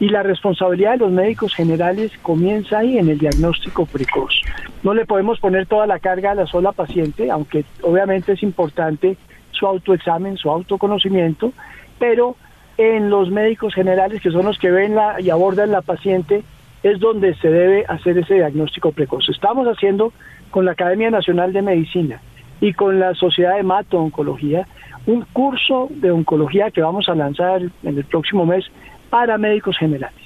Y 0.00 0.10
la 0.10 0.22
responsabilidad 0.22 0.92
de 0.92 0.98
los 0.98 1.12
médicos 1.12 1.54
generales 1.54 2.12
comienza 2.20 2.80
ahí 2.80 2.98
en 2.98 3.08
el 3.08 3.16
diagnóstico 3.16 3.86
precoz. 3.86 4.34
No 4.82 4.92
le 4.92 5.06
podemos 5.06 5.40
poner 5.40 5.64
toda 5.64 5.86
la 5.86 5.98
carga 5.98 6.32
a 6.32 6.34
la 6.34 6.46
sola 6.46 6.72
paciente, 6.72 7.30
aunque 7.30 7.64
obviamente 7.80 8.32
es 8.32 8.42
importante 8.42 9.16
su 9.52 9.66
autoexamen, 9.66 10.36
su 10.36 10.50
autoconocimiento, 10.50 11.54
pero 11.98 12.36
en 12.76 13.08
los 13.08 13.30
médicos 13.30 13.72
generales, 13.72 14.20
que 14.20 14.30
son 14.30 14.44
los 14.44 14.58
que 14.58 14.70
ven 14.70 14.94
la, 14.94 15.22
y 15.22 15.30
abordan 15.30 15.72
la 15.72 15.80
paciente, 15.80 16.42
es 16.82 17.00
donde 17.00 17.34
se 17.36 17.48
debe 17.48 17.86
hacer 17.88 18.18
ese 18.18 18.34
diagnóstico 18.34 18.92
precoz. 18.92 19.26
Estamos 19.30 19.66
haciendo 19.68 20.12
con 20.50 20.66
la 20.66 20.72
Academia 20.72 21.10
Nacional 21.10 21.54
de 21.54 21.62
Medicina 21.62 22.20
y 22.60 22.72
con 22.72 22.98
la 22.98 23.14
Sociedad 23.14 23.56
de 23.56 23.62
Mato 23.62 23.98
Oncología 23.98 24.66
un 25.06 25.24
curso 25.32 25.88
de 25.90 26.10
oncología 26.10 26.70
que 26.70 26.82
vamos 26.82 27.08
a 27.08 27.14
lanzar 27.14 27.62
en 27.62 27.96
el 27.96 28.04
próximo 28.04 28.44
mes 28.44 28.64
para 29.08 29.38
médicos 29.38 29.76
generales. 29.78 30.18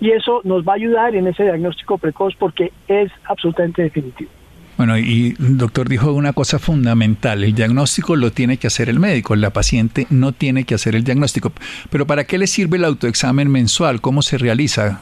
Y 0.00 0.10
eso 0.10 0.40
nos 0.44 0.66
va 0.66 0.72
a 0.72 0.76
ayudar 0.76 1.14
en 1.14 1.26
ese 1.26 1.44
diagnóstico 1.44 1.98
precoz 1.98 2.34
porque 2.36 2.72
es 2.88 3.12
absolutamente 3.26 3.82
definitivo. 3.82 4.30
Bueno, 4.76 4.98
y 4.98 5.34
doctor 5.38 5.88
dijo 5.88 6.12
una 6.12 6.32
cosa 6.32 6.58
fundamental, 6.58 7.44
el 7.44 7.54
diagnóstico 7.54 8.16
lo 8.16 8.32
tiene 8.32 8.56
que 8.56 8.66
hacer 8.66 8.88
el 8.88 8.98
médico, 8.98 9.36
la 9.36 9.50
paciente 9.50 10.06
no 10.10 10.32
tiene 10.32 10.64
que 10.64 10.74
hacer 10.74 10.96
el 10.96 11.04
diagnóstico. 11.04 11.52
Pero 11.90 12.06
¿para 12.06 12.24
qué 12.24 12.38
le 12.38 12.48
sirve 12.48 12.78
el 12.78 12.84
autoexamen 12.84 13.50
mensual? 13.50 14.00
¿Cómo 14.00 14.22
se 14.22 14.36
realiza? 14.36 15.00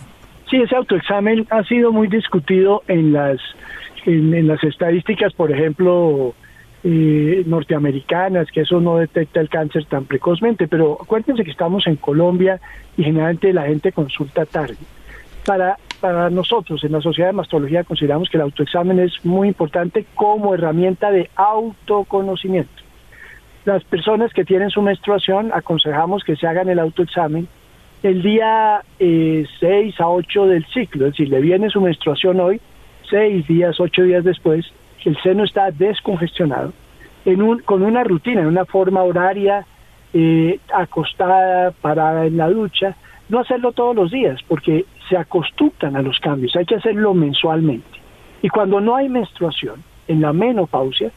Sí, 0.50 0.58
ese 0.58 0.76
autoexamen 0.76 1.46
ha 1.48 1.62
sido 1.64 1.90
muy 1.90 2.08
discutido 2.08 2.82
en 2.86 3.14
las 3.14 3.40
en, 4.04 4.46
las 4.46 4.62
estadísticas, 4.64 5.32
por 5.32 5.50
ejemplo, 5.52 6.34
eh, 6.84 7.42
norteamericanas, 7.46 8.50
que 8.50 8.62
eso 8.62 8.80
no 8.80 8.96
detecta 8.96 9.40
el 9.40 9.48
cáncer 9.48 9.84
tan 9.86 10.04
precozmente, 10.04 10.66
pero 10.68 10.98
acuérdense 11.00 11.44
que 11.44 11.50
estamos 11.50 11.86
en 11.86 11.96
Colombia 11.96 12.60
y 12.96 13.04
generalmente 13.04 13.52
la 13.52 13.66
gente 13.66 13.92
consulta 13.92 14.46
tarde. 14.46 14.76
Para, 15.44 15.76
para 16.00 16.30
nosotros 16.30 16.82
en 16.84 16.92
la 16.92 17.00
Sociedad 17.00 17.28
de 17.28 17.34
Mastología 17.34 17.84
consideramos 17.84 18.28
que 18.28 18.36
el 18.36 18.42
autoexamen 18.42 19.00
es 19.00 19.24
muy 19.24 19.48
importante 19.48 20.06
como 20.14 20.54
herramienta 20.54 21.10
de 21.10 21.30
autoconocimiento. 21.34 22.82
Las 23.64 23.84
personas 23.84 24.32
que 24.32 24.44
tienen 24.44 24.70
su 24.70 24.82
menstruación 24.82 25.50
aconsejamos 25.52 26.24
que 26.24 26.36
se 26.36 26.46
hagan 26.46 26.68
el 26.68 26.78
autoexamen 26.78 27.48
el 28.02 28.22
día 28.22 28.82
eh, 28.98 29.46
6 29.60 30.00
a 30.00 30.08
8 30.08 30.46
del 30.46 30.66
ciclo, 30.66 31.06
es 31.06 31.12
decir, 31.12 31.28
le 31.28 31.40
viene 31.40 31.70
su 31.70 31.80
menstruación 31.80 32.40
hoy, 32.40 32.60
seis 33.08 33.46
días, 33.46 33.78
ocho 33.78 34.02
días 34.02 34.24
después, 34.24 34.64
el 35.08 35.16
seno 35.22 35.44
está 35.44 35.70
descongestionado, 35.70 36.72
en 37.24 37.42
un, 37.42 37.58
con 37.60 37.82
una 37.82 38.04
rutina, 38.04 38.40
en 38.40 38.48
una 38.48 38.64
forma 38.64 39.02
horaria, 39.02 39.64
eh, 40.12 40.58
acostada, 40.72 41.70
parada 41.70 42.26
en 42.26 42.36
la 42.36 42.50
ducha, 42.50 42.96
no 43.28 43.38
hacerlo 43.40 43.72
todos 43.72 43.94
los 43.94 44.10
días, 44.10 44.40
porque 44.46 44.84
se 45.08 45.16
acostumbran 45.16 45.96
a 45.96 46.02
los 46.02 46.18
cambios, 46.18 46.54
hay 46.56 46.64
que 46.64 46.76
hacerlo 46.76 47.14
mensualmente. 47.14 48.00
Y 48.42 48.48
cuando 48.48 48.80
no 48.80 48.96
hay 48.96 49.08
menstruación, 49.08 49.82
en 50.08 50.20
la 50.20 50.32
menopausia, 50.32 51.10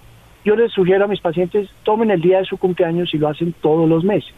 yo 0.44 0.56
les 0.56 0.72
sugiero 0.72 1.06
a 1.06 1.08
mis 1.08 1.22
pacientes, 1.22 1.70
tomen 1.84 2.12
el 2.12 2.22
día 2.22 2.38
de 2.38 2.46
su 2.46 2.58
cumpleaños 2.58 3.14
y 3.14 3.18
lo 3.18 3.28
hacen 3.28 3.54
todos 3.62 3.90
los 3.90 4.04
meses. 4.04 4.36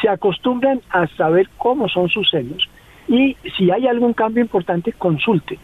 Se 0.00 0.08
acostumbran 0.08 0.80
a 0.90 1.06
saber 1.08 1.48
cómo 1.56 1.88
son 1.88 2.08
sus 2.08 2.28
senos 2.30 2.68
y 3.08 3.36
si 3.56 3.70
hay 3.70 3.86
algún 3.86 4.12
cambio 4.12 4.42
importante, 4.42 4.92
consulte 4.92 5.58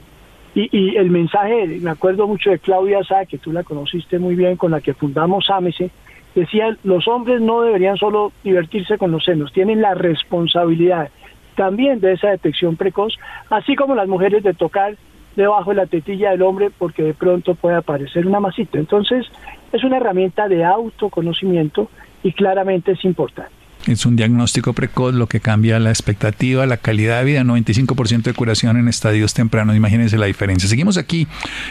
Y, 0.59 0.97
el 0.97 1.11
mensaje, 1.11 1.67
me 1.83 1.91
acuerdo 1.91 2.27
mucho 2.27 2.49
de 2.49 2.59
Claudia 2.59 3.05
Sá, 3.05 3.27
que 3.27 3.37
tú 3.37 3.53
la 3.53 3.63
conociste 3.63 4.19
muy 4.19 4.35
bien, 4.35 4.57
con 4.57 4.71
la 4.71 4.81
que 4.81 4.95
fundamos 4.95 5.51
AMESE, 5.51 5.91
decía, 6.35 6.75
los 6.83 7.07
hombres 7.09 7.43
no 7.43 7.61
deberían 7.61 7.99
solo 7.99 8.33
divertirse 8.43 8.97
con 8.97 9.11
los 9.11 9.23
senos, 9.23 9.53
tienen 9.53 9.83
la 9.83 9.93
responsabilidad 9.93 11.11
también 11.57 12.01
de 12.01 12.13
esa 12.13 12.31
detección 12.31 12.77
precoz, 12.77 13.19
así 13.51 13.77
como 13.77 13.95
las 13.95 14.09
mujeres 14.09 14.43
de 14.43 14.55
tocar 14.55 14.97
debajo 15.37 15.71
de 15.71 15.77
la 15.77 15.87
tetilla 15.87 16.31
del 16.31 16.43
hombre 16.43 16.71
porque 16.71 17.03
de 17.03 17.15
pronto 17.15 17.55
puede 17.55 17.77
aparecer 17.77 18.27
una 18.27 18.41
masita. 18.41 18.79
Entonces, 18.79 19.27
es 19.73 19.85
una 19.85 19.99
herramienta 19.99 20.49
de 20.49 20.65
autoconocimiento 20.65 21.91
y 22.23 22.33
claramente 22.33 22.93
es 22.93 23.05
importante. 23.05 23.56
Es 23.87 24.05
un 24.05 24.17
diagnóstico 24.17 24.73
precoz 24.73 25.15
lo 25.15 25.29
que 25.29 25.41
cambia 25.41 25.79
la 25.79 25.91
expectativa, 25.91 26.67
la 26.67 26.77
calidad 26.77 27.21
de 27.21 27.25
vida, 27.25 27.43
95% 27.43 28.23
de 28.23 28.35
curación 28.35 28.77
en 28.77 28.89
estadios 28.89 29.33
tempranos. 29.33 29.77
Imagínense 29.77 30.19
la 30.19 30.27
diferencia. 30.27 30.69
Seguimos 30.69 30.97
aquí 30.97 31.29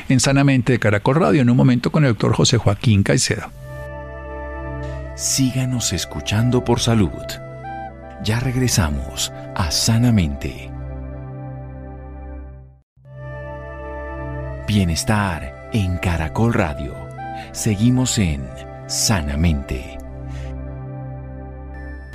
en 0.07 0.21
Sanamente 0.21 0.73
de 0.73 0.79
Caracol 0.79 1.15
Radio 1.15 1.41
en 1.41 1.49
un 1.49 1.57
momento 1.57 1.91
con 1.91 2.05
el 2.05 2.11
doctor 2.11 2.33
José 2.33 2.57
Joaquín 2.57 3.03
Caicedo. 3.03 3.51
Síganos 5.15 5.91
escuchando 5.91 6.63
por 6.63 6.79
salud. 6.79 7.11
Ya 8.23 8.39
regresamos 8.39 9.33
a 9.55 9.71
Sanamente. 9.71 10.71
Bienestar 14.67 15.69
en 15.73 15.97
Caracol 15.97 16.53
Radio. 16.53 16.95
Seguimos 17.51 18.17
en 18.17 18.41
Sanamente. 18.87 20.04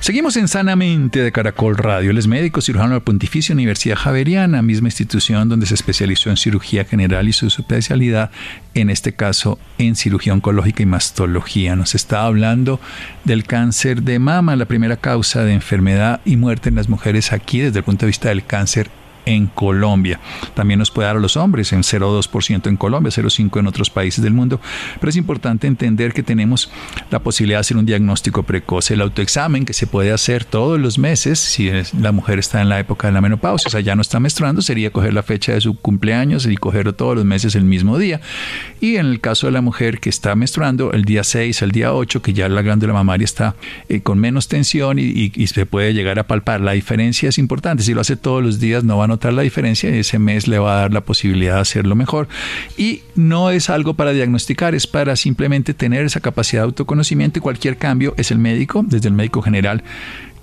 Seguimos 0.00 0.38
en 0.38 0.48
Sanamente 0.48 1.22
de 1.22 1.30
Caracol 1.30 1.76
Radio. 1.76 2.10
Él 2.10 2.16
es 2.16 2.26
médico 2.26 2.62
cirujano 2.62 2.94
de 2.94 3.00
la 3.00 3.04
Pontificia 3.04 3.52
Universidad 3.52 3.96
Javeriana, 3.96 4.62
misma 4.62 4.88
institución 4.88 5.50
donde 5.50 5.66
se 5.66 5.74
especializó 5.74 6.30
en 6.30 6.38
cirugía 6.38 6.86
general 6.86 7.28
y 7.28 7.34
su 7.34 7.46
especialidad, 7.46 8.30
en 8.72 8.88
este 8.88 9.12
caso, 9.12 9.58
en 9.76 9.96
cirugía 9.96 10.32
oncológica 10.32 10.82
y 10.82 10.86
mastología. 10.86 11.76
Nos 11.76 11.94
está 11.94 12.24
hablando 12.24 12.80
del 13.24 13.44
cáncer 13.44 14.02
de 14.02 14.18
mama, 14.18 14.56
la 14.56 14.64
primera 14.64 14.96
causa 14.96 15.44
de 15.44 15.52
enfermedad 15.52 16.22
y 16.24 16.38
muerte 16.38 16.70
en 16.70 16.76
las 16.76 16.88
mujeres 16.88 17.30
aquí 17.30 17.60
desde 17.60 17.80
el 17.80 17.84
punto 17.84 18.06
de 18.06 18.10
vista 18.10 18.30
del 18.30 18.46
cáncer 18.46 18.90
en 19.26 19.46
Colombia. 19.46 20.20
También 20.54 20.78
nos 20.78 20.90
puede 20.90 21.06
dar 21.06 21.16
a 21.16 21.20
los 21.20 21.36
hombres 21.36 21.72
en 21.72 21.82
0,2% 21.82 22.66
en 22.68 22.76
Colombia, 22.76 23.10
0,5% 23.10 23.60
en 23.60 23.66
otros 23.66 23.90
países 23.90 24.22
del 24.22 24.32
mundo. 24.32 24.60
Pero 24.98 25.10
es 25.10 25.16
importante 25.16 25.66
entender 25.66 26.12
que 26.12 26.22
tenemos 26.22 26.70
la 27.10 27.18
posibilidad 27.20 27.58
de 27.58 27.60
hacer 27.60 27.76
un 27.76 27.86
diagnóstico 27.86 28.42
precoz. 28.42 28.90
El 28.90 29.00
autoexamen 29.00 29.64
que 29.64 29.72
se 29.72 29.86
puede 29.86 30.12
hacer 30.12 30.44
todos 30.44 30.78
los 30.78 30.98
meses, 30.98 31.38
si 31.38 31.70
la 31.98 32.12
mujer 32.12 32.38
está 32.38 32.60
en 32.60 32.68
la 32.68 32.80
época 32.80 33.08
de 33.08 33.12
la 33.12 33.20
menopausia, 33.20 33.68
o 33.68 33.70
sea, 33.70 33.80
ya 33.80 33.94
no 33.94 34.02
está 34.02 34.20
menstruando, 34.20 34.62
sería 34.62 34.90
coger 34.90 35.14
la 35.14 35.22
fecha 35.22 35.52
de 35.52 35.60
su 35.60 35.76
cumpleaños 35.76 36.46
y 36.46 36.56
cogerlo 36.56 36.94
todos 36.94 37.16
los 37.16 37.24
meses 37.24 37.54
el 37.54 37.64
mismo 37.64 37.98
día. 37.98 38.20
Y 38.80 38.96
en 38.96 39.06
el 39.06 39.20
caso 39.20 39.46
de 39.46 39.52
la 39.52 39.60
mujer 39.60 40.00
que 40.00 40.08
está 40.08 40.34
menstruando, 40.34 40.92
el 40.92 41.04
día 41.04 41.24
6, 41.24 41.62
el 41.62 41.70
día 41.70 41.92
8, 41.92 42.22
que 42.22 42.32
ya 42.32 42.48
la 42.48 42.62
glándula 42.62 42.92
mamaria 42.92 43.24
está 43.24 43.54
eh, 43.88 44.00
con 44.00 44.18
menos 44.18 44.48
tensión 44.48 44.98
y, 44.98 45.30
se 45.50 45.66
puede 45.66 45.92
llegar 45.94 46.18
a 46.18 46.26
palpar. 46.26 46.60
La 46.60 46.72
diferencia 46.72 47.28
es 47.28 47.38
importante. 47.38 47.82
Si 47.82 47.92
lo 47.92 48.00
hace 48.00 48.16
todos 48.16 48.42
los 48.42 48.60
días, 48.60 48.84
no 48.84 48.98
van 48.98 49.09
notar 49.10 49.32
la 49.32 49.42
diferencia 49.42 49.90
y 49.90 49.98
ese 49.98 50.18
mes 50.18 50.48
le 50.48 50.58
va 50.58 50.78
a 50.78 50.80
dar 50.80 50.92
la 50.92 51.02
posibilidad 51.02 51.56
de 51.56 51.60
hacerlo 51.60 51.94
mejor. 51.94 52.28
Y 52.78 53.02
no 53.14 53.50
es 53.50 53.68
algo 53.68 53.94
para 53.94 54.12
diagnosticar, 54.12 54.74
es 54.74 54.86
para 54.86 55.16
simplemente 55.16 55.74
tener 55.74 56.04
esa 56.04 56.20
capacidad 56.20 56.62
de 56.62 56.66
autoconocimiento 56.66 57.38
y 57.38 57.42
cualquier 57.42 57.76
cambio 57.76 58.14
es 58.16 58.30
el 58.30 58.38
médico, 58.38 58.82
desde 58.86 59.08
el 59.08 59.14
médico 59.14 59.42
general, 59.42 59.82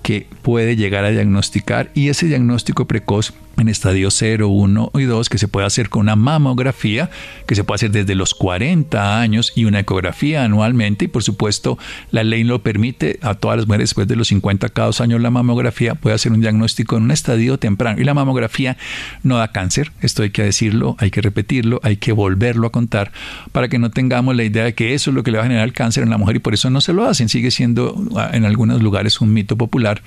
que 0.04 0.28
puede 0.42 0.76
llegar 0.76 1.04
a 1.04 1.10
diagnosticar 1.10 1.90
y 1.94 2.10
ese 2.10 2.28
diagnóstico 2.28 2.86
precoz 2.86 3.34
en 3.58 3.70
estadio 3.70 4.12
0, 4.12 4.48
1 4.48 4.92
y 4.96 5.04
2 5.04 5.30
que 5.30 5.38
se 5.38 5.48
puede 5.48 5.66
hacer 5.66 5.90
con 5.90 6.02
una 6.02 6.16
mamografía 6.16 7.10
que 7.46 7.56
se 7.56 7.64
puede 7.64 7.78
hacer 7.78 7.92
desde 7.92 8.16
los 8.16 8.34
40 8.34 9.20
años 9.20 9.54
y 9.56 9.66
una 9.66 9.80
ecografía 9.80 10.44
anualmente. 10.44 11.06
Y 11.06 11.08
por 11.08 11.24
supuesto 11.24 11.78
la 12.12 12.24
ley 12.24 12.44
lo 12.44 12.62
permite 12.62 13.20
a 13.22 13.36
todas 13.36 13.58
las 13.58 13.68
mujeres 13.68 13.90
después 13.90 14.08
de 14.08 14.16
los 14.16 14.28
50 14.28 14.70
cada 14.70 14.88
dos 14.88 15.02
años 15.02 15.22
la 15.22 15.32
mamografía 15.32 15.96
puede 15.96 16.16
hacer 16.16 16.32
un 16.32 16.42
diagnóstico 16.42 16.98
en 16.98 17.04
un 17.04 17.12
estadio 17.12 17.58
temprano. 17.58 18.00
Y 18.00 18.04
la 18.04 18.14
mamografía 18.14 18.78
no 19.24 19.38
da 19.38 19.52
cáncer, 19.52 19.92
esto 20.02 20.24
hay 20.24 20.30
que 20.30 20.44
decirlo, 20.44 20.96
hay 21.00 21.12
que 21.12 21.22
repetirlo, 21.22 21.80
hay 21.84 21.98
que 21.98 22.12
volverlo 22.12 22.68
a 22.68 22.72
contar 22.72 23.12
para 23.52 23.68
que 23.68 23.80
no 23.80 23.92
tengamos 23.92 24.36
la 24.36 24.44
idea 24.44 24.66
de 24.66 24.74
que 24.74 24.94
eso 24.94 25.12
es 25.12 25.16
lo 25.16 25.24
que 25.24 25.32
le 25.32 25.38
va 25.38 25.44
a 25.44 25.48
generar 25.48 25.72
cáncer 25.74 26.04
en 26.04 26.10
la 26.10 26.18
mujer 26.18 26.38
y 26.38 26.40
por 26.40 26.54
eso 26.54 26.70
no 26.70 26.82
se 26.82 26.94
lo 26.94 27.06
hacen, 27.06 27.30
sigue 27.30 27.52
siendo 27.52 27.96
ah, 28.16 28.30
en 28.34 28.46
algunos 28.46 28.82
lugares 28.82 29.22
un 29.22 29.34
mito 29.34 29.58
popular 29.58 30.02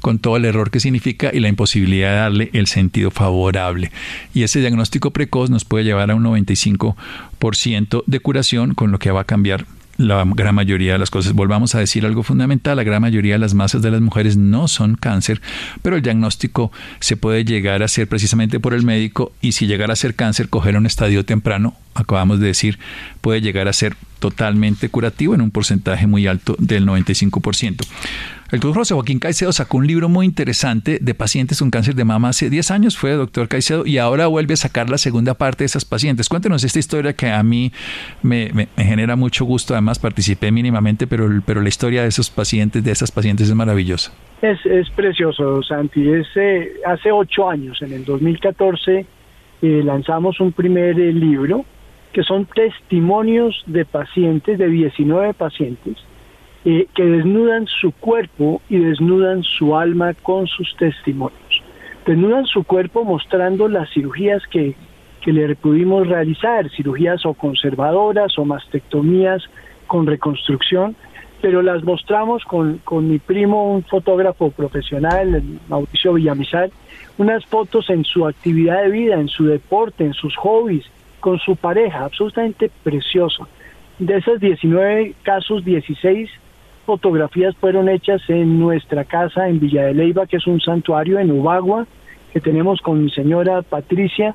con 0.00 0.18
todo 0.18 0.36
el 0.36 0.44
error 0.44 0.70
que 0.70 0.80
significa 0.80 1.30
y 1.32 1.40
la 1.40 1.48
imposibilidad 1.48 2.10
de 2.10 2.16
darle 2.16 2.50
el 2.52 2.66
sentido 2.66 2.95
favorable. 3.10 3.90
Y 4.34 4.42
ese 4.42 4.60
diagnóstico 4.60 5.10
precoz 5.10 5.50
nos 5.50 5.64
puede 5.64 5.84
llevar 5.84 6.10
a 6.10 6.14
un 6.14 6.24
95% 6.24 8.04
de 8.06 8.20
curación, 8.20 8.74
con 8.74 8.92
lo 8.92 8.98
que 8.98 9.10
va 9.10 9.22
a 9.22 9.24
cambiar 9.24 9.66
la 9.98 10.24
gran 10.26 10.54
mayoría 10.54 10.92
de 10.92 10.98
las 10.98 11.10
cosas. 11.10 11.32
Volvamos 11.32 11.74
a 11.74 11.78
decir 11.78 12.04
algo 12.04 12.22
fundamental, 12.22 12.76
la 12.76 12.84
gran 12.84 13.02
mayoría 13.02 13.34
de 13.34 13.38
las 13.38 13.54
masas 13.54 13.82
de 13.82 13.90
las 13.90 14.00
mujeres 14.00 14.36
no 14.36 14.68
son 14.68 14.96
cáncer, 14.96 15.40
pero 15.82 15.96
el 15.96 16.02
diagnóstico 16.02 16.72
se 17.00 17.16
puede 17.16 17.44
llegar 17.44 17.82
a 17.82 17.86
hacer 17.86 18.08
precisamente 18.08 18.60
por 18.60 18.74
el 18.74 18.82
médico 18.82 19.32
y 19.40 19.52
si 19.52 19.66
llegara 19.66 19.92
a 19.92 19.96
ser 19.96 20.14
cáncer, 20.14 20.48
coger 20.48 20.76
un 20.76 20.86
estadio 20.86 21.24
temprano, 21.24 21.74
acabamos 21.94 22.40
de 22.40 22.48
decir, 22.48 22.78
puede 23.20 23.40
llegar 23.40 23.68
a 23.68 23.72
ser 23.72 23.96
totalmente 24.18 24.88
curativo 24.88 25.34
en 25.34 25.40
un 25.40 25.50
porcentaje 25.50 26.06
muy 26.06 26.26
alto 26.26 26.56
del 26.58 26.86
95%. 26.86 27.86
El 28.52 28.60
doctor 28.60 28.82
José 28.82 28.94
Joaquín 28.94 29.18
Caicedo 29.18 29.50
sacó 29.50 29.78
un 29.78 29.88
libro 29.88 30.08
muy 30.08 30.24
interesante 30.24 30.98
de 31.00 31.14
pacientes 31.14 31.58
con 31.58 31.70
cáncer 31.72 31.96
de 31.96 32.04
mama 32.04 32.28
hace 32.28 32.48
10 32.48 32.70
años, 32.70 32.96
fue 32.96 33.10
doctor 33.10 33.48
Caicedo, 33.48 33.84
y 33.84 33.98
ahora 33.98 34.28
vuelve 34.28 34.54
a 34.54 34.56
sacar 34.56 34.88
la 34.88 34.98
segunda 34.98 35.34
parte 35.34 35.64
de 35.64 35.66
esas 35.66 35.84
pacientes. 35.84 36.28
Cuéntenos 36.28 36.62
esta 36.62 36.78
historia 36.78 37.12
que 37.12 37.28
a 37.28 37.42
mí 37.42 37.72
me, 38.22 38.68
genera 38.76 39.16
mucho 39.16 39.44
gusto, 39.44 39.74
además 39.74 39.98
participé 39.98 40.52
mínimamente, 40.52 41.08
pero, 41.08 41.28
pero 41.44 41.60
la 41.60 41.68
historia 41.68 42.02
de 42.02 42.08
esos 42.08 42.30
pacientes, 42.30 42.84
de 42.84 42.92
esas 42.92 43.10
pacientes 43.10 43.48
es 43.48 43.54
maravillosa. 43.56 44.12
Es, 44.40 44.64
es 44.64 44.88
precioso, 44.90 45.60
Santi. 45.64 46.08
Eh, 46.08 46.74
hace 46.86 47.10
ocho 47.10 47.50
años, 47.50 47.82
en 47.82 47.92
el 47.94 48.04
2014, 48.04 49.06
eh, 49.62 49.82
lanzamos 49.84 50.38
un 50.38 50.52
primer 50.52 51.00
eh, 51.00 51.12
libro 51.12 51.64
que 52.12 52.22
son 52.22 52.46
testimonios 52.46 53.64
de 53.66 53.84
pacientes, 53.84 54.56
de 54.56 54.68
19 54.68 55.34
pacientes, 55.34 55.96
eh, 56.68 56.88
que 56.96 57.04
desnudan 57.04 57.68
su 57.68 57.92
cuerpo 57.92 58.60
y 58.68 58.78
desnudan 58.78 59.44
su 59.44 59.76
alma 59.76 60.14
con 60.14 60.48
sus 60.48 60.74
testimonios. 60.76 61.62
Desnudan 62.04 62.44
su 62.46 62.64
cuerpo 62.64 63.04
mostrando 63.04 63.68
las 63.68 63.88
cirugías 63.90 64.42
que, 64.48 64.74
que 65.20 65.32
le 65.32 65.54
pudimos 65.54 66.08
realizar, 66.08 66.68
cirugías 66.70 67.24
o 67.24 67.34
conservadoras 67.34 68.36
o 68.36 68.44
mastectomías 68.44 69.44
con 69.86 70.08
reconstrucción, 70.08 70.96
pero 71.40 71.62
las 71.62 71.84
mostramos 71.84 72.44
con, 72.44 72.78
con 72.78 73.08
mi 73.08 73.20
primo, 73.20 73.72
un 73.72 73.84
fotógrafo 73.84 74.50
profesional, 74.50 75.40
Mauricio 75.68 76.14
Villamizar, 76.14 76.70
unas 77.16 77.46
fotos 77.46 77.88
en 77.90 78.02
su 78.02 78.26
actividad 78.26 78.82
de 78.82 78.90
vida, 78.90 79.20
en 79.20 79.28
su 79.28 79.46
deporte, 79.46 80.04
en 80.04 80.14
sus 80.14 80.34
hobbies, 80.34 80.84
con 81.20 81.38
su 81.38 81.54
pareja, 81.54 82.06
absolutamente 82.06 82.72
precioso. 82.82 83.46
De 84.00 84.16
esos 84.16 84.40
19 84.40 85.14
casos, 85.22 85.64
16 85.64 86.28
fotografías 86.86 87.54
fueron 87.56 87.88
hechas 87.88 88.22
en 88.28 88.58
nuestra 88.58 89.04
casa 89.04 89.48
en 89.48 89.60
Villa 89.60 89.84
de 89.84 89.94
Leyva, 89.94 90.26
que 90.26 90.36
es 90.36 90.46
un 90.46 90.60
santuario 90.60 91.18
en 91.18 91.30
Ubagua, 91.32 91.86
que 92.32 92.40
tenemos 92.40 92.80
con 92.80 93.04
mi 93.04 93.10
señora 93.10 93.62
Patricia, 93.62 94.34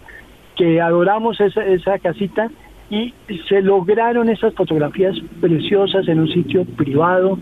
que 0.56 0.82
adoramos 0.82 1.40
esa, 1.40 1.66
esa 1.66 1.98
casita 1.98 2.52
y 2.90 3.14
se 3.48 3.62
lograron 3.62 4.30
esas 4.30 4.54
fotografías 4.54 5.16
preciosas 5.40 6.08
en 6.10 6.20
un 6.20 6.28
sitio 6.28 6.66
privado. 6.66 7.40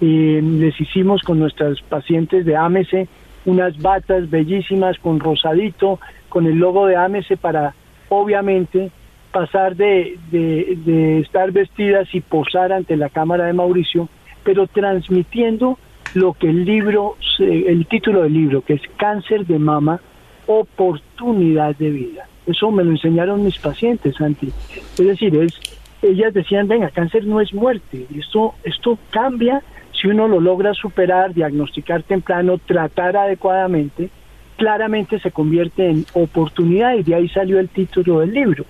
Eh, 0.00 0.40
les 0.42 0.78
hicimos 0.80 1.22
con 1.22 1.38
nuestras 1.38 1.80
pacientes 1.82 2.44
de 2.44 2.56
AMESE 2.56 3.08
unas 3.44 3.78
batas 3.80 4.28
bellísimas 4.28 4.98
con 4.98 5.20
rosadito, 5.20 6.00
con 6.28 6.46
el 6.46 6.56
logo 6.56 6.86
de 6.86 6.96
AMESE 6.96 7.36
para 7.36 7.74
obviamente 8.08 8.90
pasar 9.32 9.76
de, 9.76 10.18
de 10.30 11.20
estar 11.20 11.52
vestidas 11.52 12.12
y 12.12 12.20
posar 12.20 12.72
ante 12.72 12.96
la 12.96 13.08
cámara 13.08 13.44
de 13.44 13.52
Mauricio 13.52 14.08
pero 14.48 14.66
transmitiendo 14.66 15.78
lo 16.14 16.32
que 16.32 16.48
el 16.48 16.64
libro, 16.64 17.18
el 17.38 17.86
título 17.86 18.22
del 18.22 18.32
libro, 18.32 18.62
que 18.62 18.72
es 18.72 18.80
Cáncer 18.96 19.44
de 19.44 19.58
mama, 19.58 20.00
oportunidad 20.46 21.76
de 21.76 21.90
vida. 21.90 22.26
Eso 22.46 22.70
me 22.70 22.82
lo 22.82 22.92
enseñaron 22.92 23.44
mis 23.44 23.58
pacientes, 23.58 24.16
Santi. 24.16 24.50
Es 24.70 25.06
decir, 25.06 25.36
es, 25.36 25.52
ellas 26.00 26.32
decían, 26.32 26.66
venga, 26.66 26.88
cáncer 26.88 27.26
no 27.26 27.42
es 27.42 27.52
muerte. 27.52 28.06
Esto, 28.16 28.54
esto 28.64 28.98
cambia 29.10 29.62
si 29.92 30.08
uno 30.08 30.26
lo 30.26 30.40
logra 30.40 30.72
superar, 30.72 31.34
diagnosticar 31.34 32.02
temprano, 32.04 32.56
tratar 32.56 33.18
adecuadamente, 33.18 34.08
claramente 34.56 35.20
se 35.20 35.30
convierte 35.30 35.90
en 35.90 36.06
oportunidad 36.14 36.94
y 36.94 37.02
de 37.02 37.16
ahí 37.16 37.28
salió 37.28 37.58
el 37.58 37.68
título 37.68 38.20
del 38.20 38.32
libro. 38.32 38.64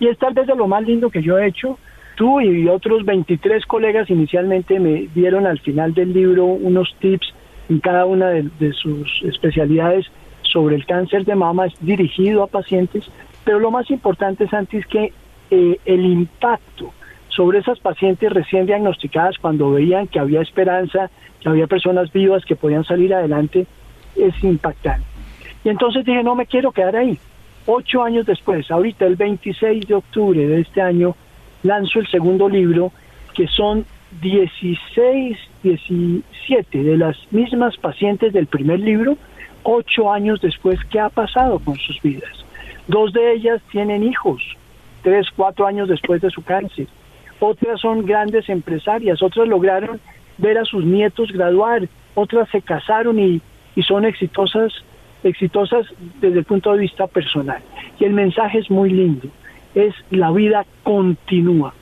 Y 0.00 0.08
es 0.08 0.16
tal 0.16 0.32
vez 0.32 0.46
de 0.46 0.56
lo 0.56 0.66
más 0.68 0.82
lindo 0.84 1.10
que 1.10 1.20
yo 1.20 1.38
he 1.38 1.48
hecho, 1.48 1.78
Tú 2.16 2.40
y 2.40 2.68
otros 2.68 3.04
23 3.04 3.64
colegas 3.66 4.10
inicialmente 4.10 4.78
me 4.78 5.08
dieron 5.14 5.46
al 5.46 5.58
final 5.60 5.94
del 5.94 6.12
libro 6.12 6.44
unos 6.44 6.94
tips 7.00 7.32
en 7.68 7.80
cada 7.80 8.04
una 8.04 8.28
de, 8.28 8.72
sus 8.72 9.22
especialidades 9.22 10.06
sobre 10.42 10.76
el 10.76 10.84
cáncer 10.84 11.24
de 11.24 11.34
mama, 11.34 11.66
es 11.66 11.74
dirigido 11.80 12.42
a 12.42 12.46
pacientes, 12.46 13.10
Pero 13.44 13.58
lo 13.58 13.70
más 13.70 13.90
importante, 13.90 14.46
Santi, 14.48 14.76
es 14.76 14.86
que 14.86 15.12
eh, 15.50 15.78
el 15.84 16.04
impacto 16.04 16.92
sobre 17.28 17.58
esas 17.58 17.78
pacientes 17.80 18.30
recién 18.30 18.66
diagnosticadas 18.66 19.38
cuando 19.38 19.70
veían 19.72 20.06
que 20.06 20.18
había 20.18 20.42
esperanza, 20.42 21.10
que 21.40 21.48
había 21.48 21.66
personas 21.66 22.12
vivas 22.12 22.44
que 22.44 22.56
podían 22.56 22.84
salir 22.84 23.14
adelante, 23.14 23.66
es 24.16 24.44
impactante. 24.44 25.06
Y 25.64 25.70
entonces 25.70 26.04
dije, 26.04 26.22
no 26.22 26.34
me 26.34 26.46
quiero 26.46 26.72
quedar 26.72 26.96
ahí. 26.96 27.18
Ocho 27.66 28.02
años 28.02 28.26
después, 28.26 28.70
ahorita 28.70 29.06
el 29.06 29.16
26 29.16 29.86
de 29.86 29.94
octubre 29.94 30.46
de 30.46 30.60
este 30.60 30.82
año, 30.82 31.14
lanzo 31.62 32.00
el 32.00 32.06
segundo 32.08 32.48
libro, 32.48 32.92
que 33.34 33.46
son 33.48 33.84
16, 34.20 35.38
17 35.62 36.82
de 36.82 36.96
las 36.96 37.16
mismas 37.30 37.76
pacientes 37.76 38.32
del 38.32 38.46
primer 38.46 38.80
libro, 38.80 39.16
ocho 39.62 40.12
años 40.12 40.40
después, 40.40 40.78
¿qué 40.90 41.00
ha 41.00 41.08
pasado 41.08 41.58
con 41.58 41.76
sus 41.76 42.00
vidas? 42.02 42.44
Dos 42.88 43.12
de 43.12 43.32
ellas 43.32 43.62
tienen 43.70 44.02
hijos, 44.02 44.42
tres, 45.02 45.28
cuatro 45.34 45.66
años 45.66 45.88
después 45.88 46.20
de 46.20 46.30
su 46.30 46.42
cáncer. 46.42 46.88
Otras 47.40 47.80
son 47.80 48.04
grandes 48.04 48.48
empresarias, 48.48 49.22
otras 49.22 49.48
lograron 49.48 50.00
ver 50.38 50.58
a 50.58 50.64
sus 50.64 50.84
nietos 50.84 51.32
graduar, 51.32 51.88
otras 52.14 52.48
se 52.50 52.60
casaron 52.60 53.18
y, 53.18 53.40
y 53.74 53.82
son 53.82 54.04
exitosas, 54.04 54.72
exitosas 55.22 55.86
desde 56.20 56.40
el 56.40 56.44
punto 56.44 56.72
de 56.72 56.78
vista 56.78 57.06
personal. 57.06 57.62
Y 57.98 58.04
el 58.04 58.12
mensaje 58.12 58.58
es 58.58 58.70
muy 58.70 58.90
lindo, 58.90 59.28
es 59.74 59.94
la 60.10 60.30
vida 60.30 60.66
continúa. 60.82 61.74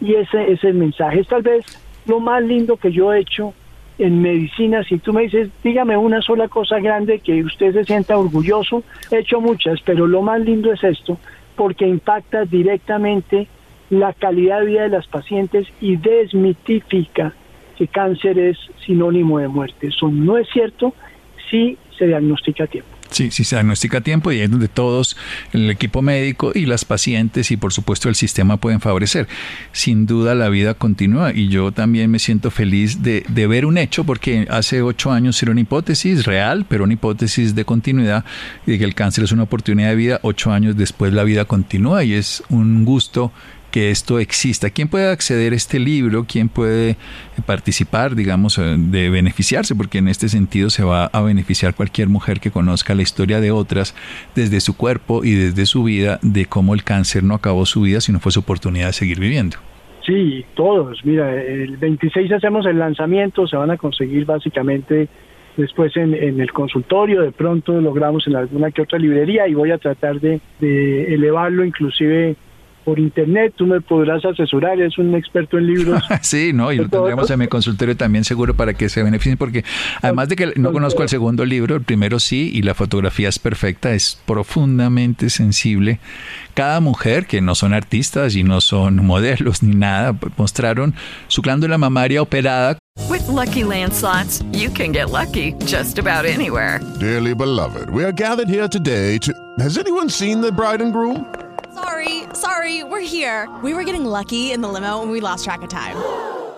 Y 0.00 0.14
ese 0.14 0.52
es 0.52 0.62
el 0.64 0.74
mensaje. 0.74 1.20
Es 1.20 1.28
tal 1.28 1.42
vez 1.42 1.64
lo 2.06 2.20
más 2.20 2.42
lindo 2.42 2.76
que 2.76 2.92
yo 2.92 3.12
he 3.12 3.20
hecho 3.20 3.52
en 3.98 4.22
medicina. 4.22 4.84
Si 4.84 4.98
tú 4.98 5.12
me 5.12 5.22
dices, 5.22 5.50
dígame 5.62 5.96
una 5.96 6.22
sola 6.22 6.48
cosa 6.48 6.78
grande 6.78 7.18
que 7.18 7.42
usted 7.42 7.72
se 7.72 7.84
sienta 7.84 8.16
orgulloso, 8.16 8.82
he 9.10 9.18
hecho 9.18 9.40
muchas, 9.40 9.80
pero 9.84 10.06
lo 10.06 10.22
más 10.22 10.40
lindo 10.40 10.72
es 10.72 10.82
esto, 10.84 11.18
porque 11.56 11.86
impacta 11.86 12.44
directamente 12.44 13.48
la 13.90 14.12
calidad 14.12 14.60
de 14.60 14.66
vida 14.66 14.82
de 14.82 14.90
las 14.90 15.06
pacientes 15.06 15.66
y 15.80 15.96
desmitifica 15.96 17.34
que 17.76 17.88
cáncer 17.88 18.38
es 18.38 18.58
sinónimo 18.84 19.38
de 19.38 19.48
muerte. 19.48 19.88
Eso 19.88 20.08
no 20.08 20.36
es 20.36 20.48
cierto 20.52 20.94
si 21.50 21.76
se 21.96 22.06
diagnostica 22.06 22.64
a 22.64 22.66
tiempo. 22.66 22.97
Sí, 23.10 23.30
sí 23.30 23.44
se 23.44 23.56
diagnostica 23.56 23.98
a 23.98 24.00
tiempo 24.00 24.32
y 24.32 24.40
es 24.40 24.50
donde 24.50 24.68
todos, 24.68 25.16
el 25.52 25.70
equipo 25.70 26.02
médico 26.02 26.52
y 26.54 26.66
las 26.66 26.84
pacientes 26.84 27.50
y 27.50 27.56
por 27.56 27.72
supuesto 27.72 28.08
el 28.08 28.14
sistema 28.14 28.58
pueden 28.58 28.80
favorecer. 28.80 29.28
Sin 29.72 30.06
duda 30.06 30.34
la 30.34 30.48
vida 30.48 30.74
continúa 30.74 31.32
y 31.34 31.48
yo 31.48 31.72
también 31.72 32.10
me 32.10 32.18
siento 32.18 32.50
feliz 32.50 33.02
de, 33.02 33.24
de 33.28 33.46
ver 33.46 33.66
un 33.66 33.78
hecho 33.78 34.04
porque 34.04 34.46
hace 34.50 34.82
ocho 34.82 35.10
años 35.10 35.42
era 35.42 35.52
una 35.52 35.60
hipótesis 35.60 36.24
real, 36.24 36.66
pero 36.68 36.84
una 36.84 36.92
hipótesis 36.94 37.54
de 37.54 37.64
continuidad 37.64 38.24
de 38.66 38.78
que 38.78 38.84
el 38.84 38.94
cáncer 38.94 39.24
es 39.24 39.32
una 39.32 39.44
oportunidad 39.44 39.90
de 39.90 39.96
vida. 39.96 40.20
Ocho 40.22 40.52
años 40.52 40.76
después 40.76 41.12
la 41.12 41.24
vida 41.24 41.44
continúa 41.44 42.04
y 42.04 42.12
es 42.14 42.42
un 42.50 42.84
gusto 42.84 43.32
que 43.70 43.90
esto 43.90 44.18
exista. 44.18 44.70
¿Quién 44.70 44.88
puede 44.88 45.10
acceder 45.10 45.52
a 45.52 45.56
este 45.56 45.78
libro? 45.78 46.24
¿Quién 46.26 46.48
puede 46.48 46.96
participar, 47.46 48.14
digamos, 48.14 48.58
eh, 48.58 48.76
de 48.76 49.10
beneficiarse? 49.10 49.74
Porque 49.74 49.98
en 49.98 50.08
este 50.08 50.28
sentido 50.28 50.70
se 50.70 50.84
va 50.84 51.06
a 51.06 51.20
beneficiar 51.22 51.74
cualquier 51.74 52.08
mujer 52.08 52.40
que 52.40 52.50
conozca 52.50 52.94
la 52.94 53.02
historia 53.02 53.40
de 53.40 53.50
otras 53.50 53.94
desde 54.34 54.60
su 54.60 54.76
cuerpo 54.76 55.24
y 55.24 55.34
desde 55.34 55.66
su 55.66 55.84
vida, 55.84 56.18
de 56.22 56.46
cómo 56.46 56.74
el 56.74 56.84
cáncer 56.84 57.24
no 57.24 57.34
acabó 57.34 57.66
su 57.66 57.82
vida, 57.82 58.00
sino 58.00 58.20
fue 58.20 58.32
su 58.32 58.40
oportunidad 58.40 58.86
de 58.88 58.92
seguir 58.92 59.20
viviendo. 59.20 59.56
Sí, 60.06 60.44
todos. 60.54 61.04
Mira, 61.04 61.34
el 61.34 61.76
26 61.76 62.32
hacemos 62.32 62.64
el 62.64 62.78
lanzamiento, 62.78 63.46
se 63.46 63.56
van 63.56 63.70
a 63.70 63.76
conseguir 63.76 64.24
básicamente 64.24 65.08
después 65.58 65.94
en, 65.96 66.14
el 66.14 66.52
consultorio, 66.52 67.20
de 67.20 67.32
pronto 67.32 67.78
logramos 67.80 68.26
en 68.28 68.36
alguna 68.36 68.70
que 68.70 68.82
otra 68.82 68.98
librería 68.98 69.48
y 69.48 69.54
voy 69.54 69.72
a 69.72 69.78
tratar 69.78 70.20
de, 70.20 70.40
de 70.60 71.12
elevarlo 71.12 71.64
inclusive 71.64 72.36
por 72.88 72.98
internet, 72.98 73.52
tú 73.54 73.66
me 73.66 73.82
podrás 73.82 74.24
asesorar, 74.24 74.80
es 74.80 74.96
un 74.96 75.14
experto 75.14 75.58
en 75.58 75.66
libros. 75.66 76.02
sí, 76.22 76.52
no, 76.54 76.72
y 76.72 76.78
lo 76.78 76.88
tendremos 76.88 77.30
en 77.30 77.38
mi 77.38 77.46
consultorio 77.46 77.94
también 77.94 78.24
seguro 78.24 78.54
para 78.54 78.72
que 78.72 78.88
se 78.88 79.02
beneficien, 79.02 79.36
porque 79.36 79.62
además 80.00 80.30
de 80.30 80.36
que 80.36 80.52
no 80.56 80.72
conozco 80.72 81.02
el 81.02 81.10
segundo 81.10 81.44
libro, 81.44 81.76
el 81.76 81.82
primero 81.82 82.18
sí, 82.18 82.50
y 82.50 82.62
la 82.62 82.72
fotografía 82.72 83.28
es 83.28 83.38
perfecta, 83.38 83.92
es 83.92 84.18
profundamente 84.24 85.28
sensible. 85.28 86.00
Cada 86.54 86.80
mujer, 86.80 87.26
que 87.26 87.42
no 87.42 87.54
son 87.54 87.74
artistas 87.74 88.34
y 88.36 88.42
no 88.42 88.62
son 88.62 88.96
modelos 89.04 89.62
ni 89.62 89.74
nada, 89.74 90.16
mostraron 90.38 90.94
su 91.26 91.42
glándula 91.42 91.76
mamaria 91.76 92.22
operada. 92.22 92.78
With 93.10 93.28
lucky 93.28 93.64
landslots, 93.64 94.42
you 94.56 94.70
can 94.70 94.92
get 94.92 95.10
lucky 95.10 95.52
just 95.66 95.98
about 95.98 96.24
anywhere. 96.24 96.80
Dearly 96.98 97.34
beloved, 97.34 97.90
we 97.90 98.02
are 98.02 98.12
gathered 98.12 98.48
here 98.48 98.66
today 98.66 99.18
to. 99.18 99.30
Has 99.58 99.76
anyone 99.76 100.08
seen 100.08 100.40
the 100.40 100.50
bride 100.50 100.80
and 100.80 100.90
groom? 100.90 101.26
Sorry, 101.80 102.24
sorry, 102.32 102.82
we're 102.82 103.06
here. 103.06 103.48
We 103.62 103.72
were 103.72 103.84
getting 103.84 104.04
lucky 104.04 104.50
in 104.50 104.62
the 104.62 104.68
limo 104.68 105.00
and 105.00 105.12
we 105.12 105.20
lost 105.20 105.44
track 105.44 105.62
of 105.62 105.68
time. 105.68 105.94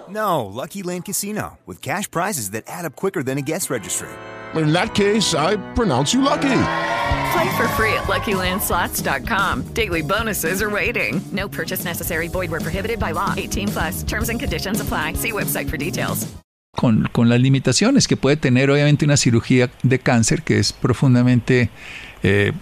No, 0.08 0.46
Lucky 0.46 0.82
Land 0.82 1.04
Casino, 1.04 1.58
with 1.66 1.82
cash 1.82 2.10
prizes 2.10 2.50
that 2.50 2.64
add 2.66 2.86
up 2.86 2.96
quicker 2.96 3.22
than 3.22 3.36
a 3.36 3.42
guest 3.42 3.68
registry. 3.68 4.08
In 4.54 4.72
that 4.72 4.94
case, 4.94 5.34
I 5.34 5.56
pronounce 5.74 6.14
you 6.14 6.22
lucky. 6.22 6.62
Play 7.32 7.56
for 7.56 7.68
free 7.76 7.92
at 7.92 8.08
LuckyLandSlots.com. 8.08 9.74
Daily 9.74 10.02
bonuses 10.02 10.62
are 10.62 10.70
waiting. 10.70 11.20
No 11.32 11.48
purchase 11.48 11.84
necessary. 11.84 12.28
Void 12.28 12.50
where 12.50 12.60
prohibited 12.60 12.98
by 12.98 13.12
law. 13.12 13.34
18 13.36 13.68
plus. 13.68 14.02
Terms 14.02 14.30
and 14.30 14.40
conditions 14.40 14.80
apply. 14.80 15.14
See 15.14 15.32
website 15.32 15.68
for 15.68 15.76
details. 15.76 16.26
Con, 16.76 17.08
con 17.12 17.28
las 17.28 17.40
limitaciones 17.40 18.08
que 18.08 18.16
puede 18.16 18.36
tener 18.36 18.70
obviamente 18.70 19.04
una 19.04 19.16
cirugía 19.16 19.70
de 19.82 19.98
cáncer 19.98 20.42
que 20.42 20.58
es 20.58 20.72
profundamente 20.72 21.68
eh, 22.22 22.52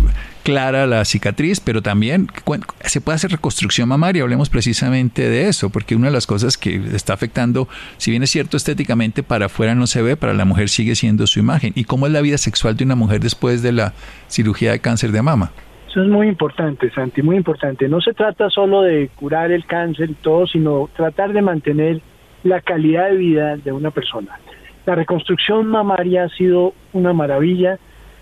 clara 0.49 0.87
la 0.87 1.05
cicatriz, 1.05 1.61
pero 1.61 1.83
también 1.83 2.29
se 2.81 3.03
puede 3.03 3.17
hacer 3.17 3.31
reconstrucción 3.31 3.87
mamaria. 3.87 4.23
Hablemos 4.23 4.49
precisamente 4.49 5.29
de 5.29 5.47
eso, 5.47 5.69
porque 5.69 5.95
una 5.95 6.07
de 6.07 6.15
las 6.15 6.27
cosas 6.27 6.57
que 6.57 6.75
está 6.95 7.13
afectando, 7.13 7.69
si 7.99 8.11
bien 8.11 8.23
es 8.23 8.31
cierto 8.31 8.57
estéticamente, 8.57 9.23
para 9.23 9.47
afuera 9.47 9.75
no 9.75 9.87
se 9.87 10.01
ve, 10.01 10.17
para 10.17 10.33
la 10.33 10.47
mujer 10.47 10.71
sigue 10.71 10.95
siendo 10.95 11.27
su 11.27 11.39
imagen. 11.39 11.75
¿Y 11.75 11.85
cómo 11.85 12.07
es 12.07 12.13
la 12.13 12.23
vida 12.23 12.39
sexual 12.39 12.79
de 12.79 12.85
una 12.85 12.95
mujer 12.95 13.21
después 13.21 13.63
de 13.63 13.73
la 13.73 13.93
cirugía 14.29 14.73
de 14.73 14.81
cáncer 14.81 15.13
de 15.13 15.21
mama? 15.21 15.53
Eso 15.87 16.03
es 16.03 16.09
muy 16.09 16.29
importante, 16.29 16.91
Santi, 16.93 17.21
muy 17.21 17.37
importante. 17.37 17.87
No 17.87 18.01
se 18.01 18.15
trata 18.15 18.49
solo 18.49 18.81
de 18.81 19.11
curar 19.17 19.53
el 19.53 19.67
cáncer 19.67 20.09
y 20.09 20.15
todo, 20.15 20.47
sino 20.47 20.89
tratar 20.97 21.35
de 21.35 21.43
mantener 21.43 22.01
la 22.43 22.63
calidad 22.63 23.11
de 23.11 23.19
vida 23.19 23.57
de 23.59 23.71
una 23.71 23.91
persona. 23.91 24.41
La 24.87 24.95
reconstrucción 24.95 25.67
mamaria 25.67 26.25
ha 26.25 26.29
sido 26.31 26.73
una 26.95 27.13
maravilla 27.13 27.79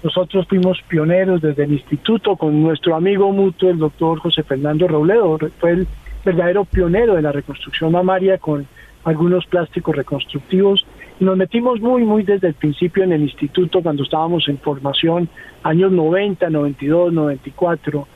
nosotros 0.06 0.46
fuimos 0.46 0.80
pioneros 0.82 1.42
desde 1.42 1.64
el 1.64 1.72
instituto 1.72 2.36
con 2.36 2.62
nuestro 2.62 2.94
amigo 2.94 3.32
mutuo, 3.32 3.70
el 3.70 3.78
doctor 3.78 4.20
José 4.20 4.44
Fernando 4.44 4.86
Robledo. 4.86 5.36
Fue 5.58 5.72
el 5.72 5.88
verdadero 6.24 6.64
pionero 6.64 7.16
de 7.16 7.22
la 7.22 7.32
reconstrucción 7.32 7.90
mamaria 7.90 8.38
con 8.38 8.68
algunos 9.02 9.44
plásticos 9.46 9.96
reconstructivos. 9.96 10.86
Y 11.18 11.24
nos 11.24 11.36
metimos 11.36 11.80
muy, 11.80 12.04
muy 12.04 12.22
desde 12.22 12.46
el 12.46 12.54
principio 12.54 13.02
en 13.02 13.14
el 13.14 13.22
instituto 13.22 13.82
cuando 13.82 14.04
estábamos 14.04 14.48
en 14.48 14.58
formación, 14.58 15.28
años 15.64 15.90
90, 15.90 16.50
92, 16.50 17.12
94 17.12 18.06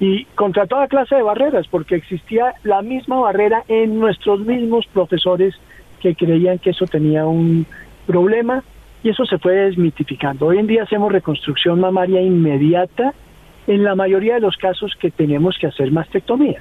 y 0.00 0.26
contra 0.34 0.66
toda 0.66 0.86
clase 0.86 1.14
de 1.14 1.22
barreras, 1.22 1.66
porque 1.68 1.94
existía 1.94 2.56
la 2.62 2.82
misma 2.82 3.20
barrera 3.20 3.64
en 3.68 3.98
nuestros 3.98 4.40
mismos 4.40 4.86
profesores 4.92 5.54
que 6.00 6.14
creían 6.14 6.58
que 6.58 6.70
eso 6.70 6.84
tenía 6.84 7.24
un 7.24 7.64
problema 8.06 8.62
eso 9.08 9.24
se 9.26 9.38
fue 9.38 9.54
desmitificando. 9.54 10.46
Hoy 10.46 10.58
en 10.58 10.66
día 10.66 10.82
hacemos 10.82 11.12
reconstrucción 11.12 11.80
mamaria 11.80 12.20
inmediata 12.20 13.14
en 13.66 13.84
la 13.84 13.94
mayoría 13.94 14.34
de 14.34 14.40
los 14.40 14.56
casos 14.56 14.94
que 14.98 15.10
tenemos 15.10 15.56
que 15.58 15.66
hacer 15.66 15.92
mastectomía. 15.92 16.60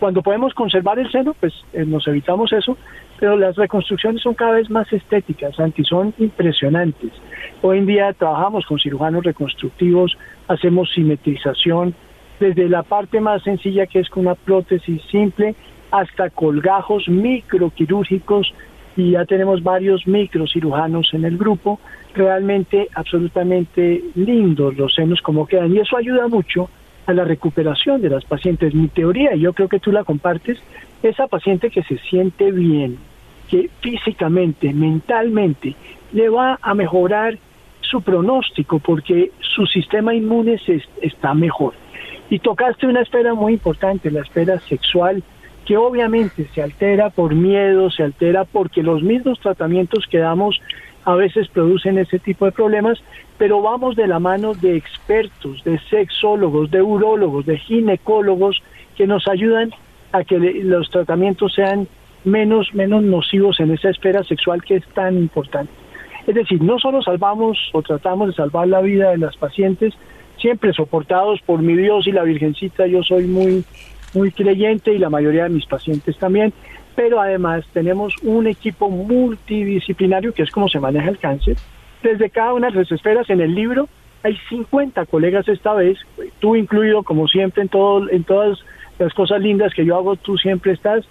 Cuando 0.00 0.22
podemos 0.22 0.54
conservar 0.54 0.98
el 0.98 1.10
seno, 1.12 1.34
pues 1.38 1.52
eh, 1.74 1.84
nos 1.84 2.06
evitamos 2.08 2.52
eso, 2.52 2.76
pero 3.18 3.36
las 3.36 3.54
reconstrucciones 3.56 4.22
son 4.22 4.34
cada 4.34 4.52
vez 4.52 4.70
más 4.70 4.90
estéticas, 4.92 5.60
anti, 5.60 5.84
son 5.84 6.14
impresionantes. 6.18 7.12
Hoy 7.60 7.78
en 7.78 7.86
día 7.86 8.12
trabajamos 8.14 8.64
con 8.64 8.78
cirujanos 8.78 9.22
reconstructivos, 9.24 10.16
hacemos 10.48 10.90
simetrización, 10.92 11.94
desde 12.40 12.68
la 12.70 12.82
parte 12.82 13.20
más 13.20 13.42
sencilla 13.42 13.86
que 13.86 14.00
es 14.00 14.08
con 14.08 14.26
una 14.26 14.34
prótesis 14.34 15.02
simple 15.10 15.54
hasta 15.90 16.30
colgajos 16.30 17.06
microquirúrgicos 17.08 18.54
y 19.00 19.12
ya 19.12 19.24
tenemos 19.24 19.62
varios 19.62 20.06
microcirujanos 20.06 21.14
en 21.14 21.24
el 21.24 21.38
grupo, 21.38 21.80
realmente 22.14 22.88
absolutamente 22.94 24.02
lindos 24.14 24.76
los 24.76 24.94
senos 24.94 25.20
como 25.22 25.46
quedan 25.46 25.74
y 25.74 25.78
eso 25.78 25.96
ayuda 25.96 26.28
mucho 26.28 26.68
a 27.06 27.14
la 27.14 27.24
recuperación 27.24 28.02
de 28.02 28.10
las 28.10 28.24
pacientes. 28.24 28.74
Mi 28.74 28.88
teoría, 28.88 29.34
y 29.34 29.40
yo 29.40 29.52
creo 29.54 29.68
que 29.68 29.80
tú 29.80 29.90
la 29.90 30.04
compartes, 30.04 30.58
esa 31.02 31.26
paciente 31.28 31.70
que 31.70 31.82
se 31.82 31.96
siente 31.98 32.52
bien, 32.52 32.98
que 33.48 33.70
físicamente, 33.80 34.72
mentalmente, 34.74 35.74
le 36.12 36.28
va 36.28 36.58
a 36.60 36.74
mejorar 36.74 37.38
su 37.80 38.02
pronóstico 38.02 38.78
porque 38.78 39.32
su 39.40 39.66
sistema 39.66 40.14
inmune 40.14 40.58
se, 40.58 40.82
está 41.00 41.32
mejor. 41.34 41.72
Y 42.28 42.38
tocaste 42.38 42.86
una 42.86 43.00
esfera 43.00 43.34
muy 43.34 43.54
importante, 43.54 44.10
la 44.10 44.20
esfera 44.20 44.60
sexual, 44.60 45.22
que 45.70 45.76
obviamente 45.76 46.48
se 46.52 46.64
altera 46.64 47.10
por 47.10 47.32
miedo, 47.32 47.92
se 47.92 48.02
altera 48.02 48.44
porque 48.44 48.82
los 48.82 49.04
mismos 49.04 49.38
tratamientos 49.38 50.04
que 50.10 50.18
damos 50.18 50.60
a 51.04 51.14
veces 51.14 51.46
producen 51.46 51.96
ese 51.96 52.18
tipo 52.18 52.44
de 52.44 52.50
problemas, 52.50 53.00
pero 53.38 53.62
vamos 53.62 53.94
de 53.94 54.08
la 54.08 54.18
mano 54.18 54.54
de 54.54 54.76
expertos, 54.76 55.62
de 55.62 55.78
sexólogos, 55.88 56.72
de 56.72 56.82
urólogos, 56.82 57.46
de 57.46 57.56
ginecólogos 57.56 58.60
que 58.96 59.06
nos 59.06 59.28
ayudan 59.28 59.70
a 60.10 60.24
que 60.24 60.40
los 60.40 60.90
tratamientos 60.90 61.54
sean 61.54 61.86
menos, 62.24 62.74
menos 62.74 63.04
nocivos 63.04 63.60
en 63.60 63.70
esa 63.70 63.90
esfera 63.90 64.24
sexual 64.24 64.64
que 64.64 64.74
es 64.74 64.84
tan 64.86 65.18
importante. 65.18 65.70
Es 66.26 66.34
decir, 66.34 66.60
no 66.60 66.80
solo 66.80 67.00
salvamos 67.00 67.56
o 67.72 67.80
tratamos 67.82 68.30
de 68.30 68.34
salvar 68.34 68.66
la 68.66 68.80
vida 68.80 69.10
de 69.10 69.18
las 69.18 69.36
pacientes, 69.36 69.94
siempre 70.36 70.72
soportados 70.72 71.40
por 71.42 71.62
mi 71.62 71.76
Dios 71.76 72.08
y 72.08 72.10
la 72.10 72.24
Virgencita, 72.24 72.88
yo 72.88 73.04
soy 73.04 73.28
muy, 73.28 73.64
muy 74.14 74.32
creyente 74.32 74.92
y 74.92 74.98
la 74.98 75.10
mayoría 75.10 75.44
de 75.44 75.50
mis 75.50 75.66
pacientes 75.66 76.16
también, 76.18 76.52
pero 76.96 77.20
además 77.20 77.64
tenemos 77.72 78.14
un 78.22 78.46
equipo 78.46 78.90
multidisciplinario 78.90 80.34
que 80.34 80.42
es 80.42 80.50
como 80.50 80.68
se 80.68 80.80
maneja 80.80 81.08
el 81.08 81.18
cáncer. 81.18 81.56
Desde 82.02 82.30
cada 82.30 82.54
una 82.54 82.70
de 82.70 82.76
las 82.76 82.92
esferas 82.92 83.28
en 83.30 83.40
el 83.40 83.54
libro 83.54 83.88
hay 84.22 84.36
50 84.48 85.06
colegas 85.06 85.48
esta 85.48 85.72
vez, 85.74 85.98
tú 86.40 86.56
incluido 86.56 87.02
como 87.02 87.26
siempre 87.26 87.62
en 87.62 87.68
todo 87.68 88.08
en 88.10 88.24
todas 88.24 88.58
las 88.98 89.14
cosas 89.14 89.40
lindas 89.40 89.72
que 89.74 89.84
yo 89.84 89.96
hago, 89.96 90.16
tú 90.16 90.36
siempre 90.36 90.72
estás 90.72 91.04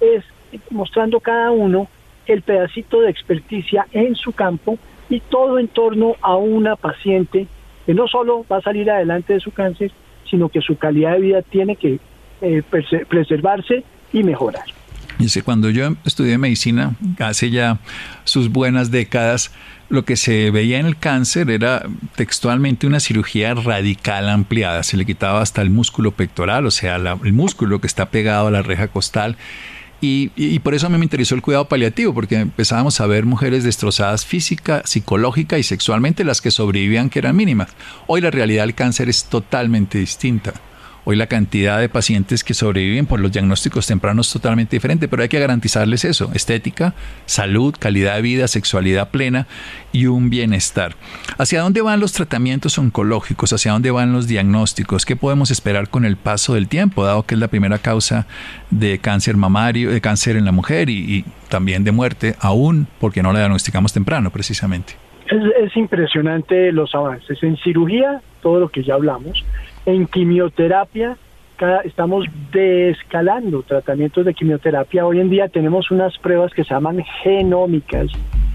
es 0.00 0.24
mostrando 0.70 1.20
cada 1.20 1.50
uno 1.50 1.88
el 2.26 2.42
pedacito 2.42 3.00
de 3.00 3.10
experticia 3.10 3.86
en 3.92 4.14
su 4.14 4.32
campo 4.32 4.78
y 5.10 5.20
todo 5.20 5.58
en 5.58 5.68
torno 5.68 6.16
a 6.22 6.36
una 6.36 6.76
paciente 6.76 7.46
que 7.84 7.94
no 7.94 8.08
solo 8.08 8.46
va 8.50 8.58
a 8.58 8.62
salir 8.62 8.90
adelante 8.90 9.34
de 9.34 9.40
su 9.40 9.52
cáncer, 9.52 9.92
sino 10.30 10.48
que 10.48 10.62
su 10.62 10.78
calidad 10.78 11.12
de 11.12 11.20
vida 11.20 11.42
tiene 11.42 11.76
que 11.76 11.98
eh, 12.40 12.62
preservarse 13.08 13.84
y 14.12 14.22
mejorar. 14.22 14.64
Dice, 15.18 15.42
cuando 15.42 15.70
yo 15.70 15.94
estudié 16.04 16.38
medicina, 16.38 16.96
hace 17.20 17.50
ya 17.50 17.78
sus 18.24 18.50
buenas 18.50 18.90
décadas, 18.90 19.52
lo 19.88 20.04
que 20.04 20.16
se 20.16 20.50
veía 20.50 20.80
en 20.80 20.86
el 20.86 20.96
cáncer 20.96 21.50
era 21.50 21.84
textualmente 22.16 22.86
una 22.86 22.98
cirugía 22.98 23.54
radical 23.54 24.28
ampliada. 24.28 24.82
Se 24.82 24.96
le 24.96 25.06
quitaba 25.06 25.40
hasta 25.40 25.62
el 25.62 25.70
músculo 25.70 26.10
pectoral, 26.10 26.66
o 26.66 26.70
sea, 26.70 26.96
el 26.96 27.32
músculo 27.32 27.80
que 27.80 27.86
está 27.86 28.10
pegado 28.10 28.48
a 28.48 28.50
la 28.50 28.62
reja 28.62 28.88
costal. 28.88 29.36
Y, 30.00 30.32
y, 30.36 30.58
por 30.58 30.74
eso 30.74 30.86
a 30.86 30.90
mí 30.90 30.98
me 30.98 31.04
interesó 31.04 31.34
el 31.34 31.40
cuidado 31.40 31.66
paliativo, 31.66 32.12
porque 32.12 32.36
empezábamos 32.36 33.00
a 33.00 33.06
ver 33.06 33.24
mujeres 33.24 33.64
destrozadas 33.64 34.26
física, 34.26 34.82
psicológica 34.84 35.58
y 35.58 35.62
sexualmente, 35.62 36.24
las 36.24 36.42
que 36.42 36.50
sobrevivían 36.50 37.08
que 37.08 37.20
eran 37.20 37.36
mínimas. 37.36 37.70
Hoy 38.06 38.20
la 38.20 38.30
realidad 38.30 38.64
del 38.64 38.74
cáncer 38.74 39.08
es 39.08 39.24
totalmente 39.24 39.96
distinta. 39.96 40.52
Hoy 41.06 41.16
la 41.16 41.26
cantidad 41.26 41.80
de 41.80 41.90
pacientes 41.90 42.42
que 42.42 42.54
sobreviven 42.54 43.04
por 43.04 43.20
los 43.20 43.30
diagnósticos 43.30 43.86
tempranos 43.86 44.28
es 44.28 44.32
totalmente 44.32 44.74
diferente, 44.74 45.06
pero 45.06 45.22
hay 45.22 45.28
que 45.28 45.38
garantizarles 45.38 46.02
eso, 46.06 46.30
estética, 46.32 46.94
salud, 47.26 47.74
calidad 47.78 48.16
de 48.16 48.22
vida, 48.22 48.48
sexualidad 48.48 49.10
plena 49.10 49.46
y 49.92 50.06
un 50.06 50.30
bienestar. 50.30 50.94
¿Hacia 51.36 51.60
dónde 51.60 51.82
van 51.82 52.00
los 52.00 52.14
tratamientos 52.14 52.78
oncológicos? 52.78 53.52
¿Hacia 53.52 53.72
dónde 53.72 53.90
van 53.90 54.14
los 54.14 54.28
diagnósticos? 54.28 55.04
¿Qué 55.04 55.14
podemos 55.14 55.50
esperar 55.50 55.90
con 55.90 56.06
el 56.06 56.16
paso 56.16 56.54
del 56.54 56.68
tiempo, 56.68 57.04
dado 57.04 57.24
que 57.24 57.34
es 57.34 57.40
la 57.40 57.48
primera 57.48 57.76
causa 57.76 58.26
de 58.70 58.98
cáncer 58.98 59.36
mamario, 59.36 59.90
de 59.90 60.00
cáncer 60.00 60.36
en 60.36 60.46
la 60.46 60.52
mujer 60.52 60.88
y, 60.88 61.26
también 61.50 61.84
de 61.84 61.92
muerte, 61.92 62.34
aún 62.40 62.86
porque 62.98 63.22
no 63.22 63.30
la 63.30 63.40
diagnosticamos 63.40 63.92
temprano 63.92 64.30
precisamente? 64.30 64.94
Es, 65.26 65.42
es 65.66 65.76
impresionante 65.76 66.72
los 66.72 66.94
avances. 66.94 67.42
En 67.42 67.58
cirugía, 67.58 68.22
todo 68.42 68.58
lo 68.60 68.70
que 68.70 68.82
ya 68.82 68.94
hablamos, 68.94 69.44
en 69.86 70.06
quimioterapia, 70.06 71.16
cada, 71.56 71.82
estamos 71.82 72.26
descalando 72.52 73.62
tratamientos 73.62 74.24
de 74.24 74.34
quimioterapia. 74.34 75.06
Hoy 75.06 75.20
en 75.20 75.30
día 75.30 75.48
tenemos 75.48 75.90
unas 75.90 76.16
pruebas 76.18 76.52
que 76.52 76.64
se 76.64 76.74
llaman 76.74 77.04
genómicas, 77.22 78.08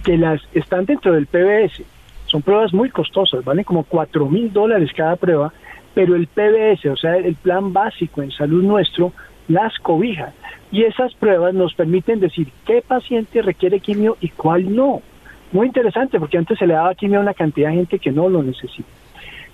que 0.04 0.18
las 0.18 0.42
están 0.54 0.86
dentro 0.86 1.14
del 1.14 1.28
PBS. 1.28 1.84
Son 2.26 2.42
pruebas 2.42 2.74
muy 2.74 2.90
costosas, 2.90 3.44
valen 3.44 3.64
como 3.64 3.84
4 3.84 4.26
mil 4.28 4.52
dólares 4.52 4.92
cada 4.96 5.16
prueba, 5.16 5.54
pero 5.94 6.16
el 6.16 6.28
PBS, 6.28 6.86
o 6.92 6.98
sea, 6.98 7.18
el 7.18 7.36
plan 7.36 7.74
básico 7.74 8.22
en 8.22 8.32
salud 8.32 8.64
nuestro, 8.64 9.14
las 9.48 9.78
cobija. 9.80 10.34
Y 10.72 10.84
esas 10.84 11.14
pruebas 11.16 11.54
nos 11.54 11.74
permiten 11.74 12.20
decir 12.20 12.52
qué 12.66 12.84
paciente 12.86 13.42
requiere 13.42 13.80
quimio 13.80 14.18
y 14.22 14.30
cuál 14.30 14.76
no. 14.76 15.02
Muy 15.52 15.66
interesante, 15.66 16.20
porque 16.20 16.38
antes 16.38 16.60
se 16.60 16.68
le 16.68 16.76
daba 16.76 16.94
quimio 16.94 17.20
a 17.20 17.24
una 17.24 17.34
cantidad 17.34 17.70
de 17.70 17.78
gente 17.78 17.98
que 17.98 18.12
no 18.12 18.30
lo 18.30 18.44
necesita. 18.44 18.88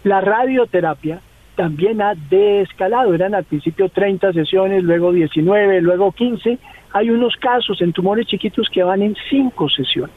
La 0.04 0.20
radioterapia 0.20 1.22
también 1.56 2.02
ha 2.02 2.14
descalado. 2.16 3.14
Eran 3.14 3.36
al 3.36 3.44
principio 3.44 3.90
30 3.90 4.34
sesiones, 4.34 4.84
luego 4.84 5.12
19, 5.12 5.82
luego 5.82 6.12
15. 6.12 6.58
Hay 6.94 7.10
unos 7.10 7.36
casos 7.38 7.82
en 7.82 7.94
tumores 7.94 8.28
chiquitos 8.28 8.70
que 8.70 8.84
van 8.84 9.02
en 9.02 9.16
5 9.30 9.70
sesiones. 9.70 10.16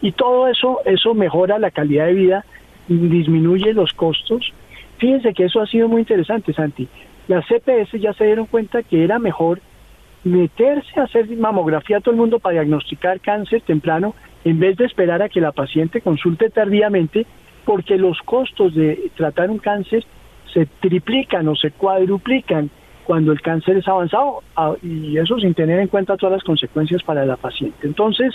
Y 0.00 0.12
todo 0.12 0.48
eso, 0.48 0.80
eso 0.84 1.14
mejora 1.14 1.58
la 1.58 1.70
calidad 1.70 2.06
de 2.06 2.14
vida, 2.14 2.44
disminuye 2.88 3.72
los 3.72 3.92
costos. 3.92 4.52
Fíjense 4.98 5.34
que 5.34 5.44
eso 5.44 5.60
ha 5.60 5.66
sido 5.66 5.88
muy 5.88 6.02
interesante, 6.02 6.52
Santi. 6.52 6.88
Las 7.26 7.46
CPS 7.46 7.98
ya 7.98 8.12
se 8.12 8.24
dieron 8.24 8.46
cuenta 8.46 8.82
que 8.82 9.02
era 9.02 9.18
mejor 9.18 9.60
meterse 10.24 11.00
a 11.00 11.04
hacer 11.04 11.28
mamografía 11.36 11.98
a 11.98 12.00
todo 12.00 12.12
el 12.12 12.20
mundo 12.20 12.38
para 12.38 12.54
diagnosticar 12.54 13.20
cáncer 13.20 13.62
temprano 13.62 14.14
en 14.44 14.58
vez 14.58 14.76
de 14.76 14.86
esperar 14.86 15.22
a 15.22 15.28
que 15.28 15.40
la 15.40 15.52
paciente 15.52 16.00
consulte 16.00 16.50
tardíamente, 16.50 17.26
porque 17.64 17.96
los 17.96 18.18
costos 18.22 18.74
de 18.74 19.10
tratar 19.16 19.50
un 19.50 19.58
cáncer 19.58 20.04
se 20.54 20.66
triplican 20.80 21.46
o 21.48 21.56
se 21.56 21.72
cuadruplican 21.72 22.70
cuando 23.04 23.32
el 23.32 23.42
cáncer 23.42 23.76
es 23.76 23.88
avanzado 23.88 24.42
y 24.82 25.18
eso 25.18 25.38
sin 25.38 25.52
tener 25.52 25.78
en 25.80 25.88
cuenta 25.88 26.16
todas 26.16 26.34
las 26.34 26.44
consecuencias 26.44 27.02
para 27.02 27.26
la 27.26 27.36
paciente. 27.36 27.86
Entonces, 27.86 28.34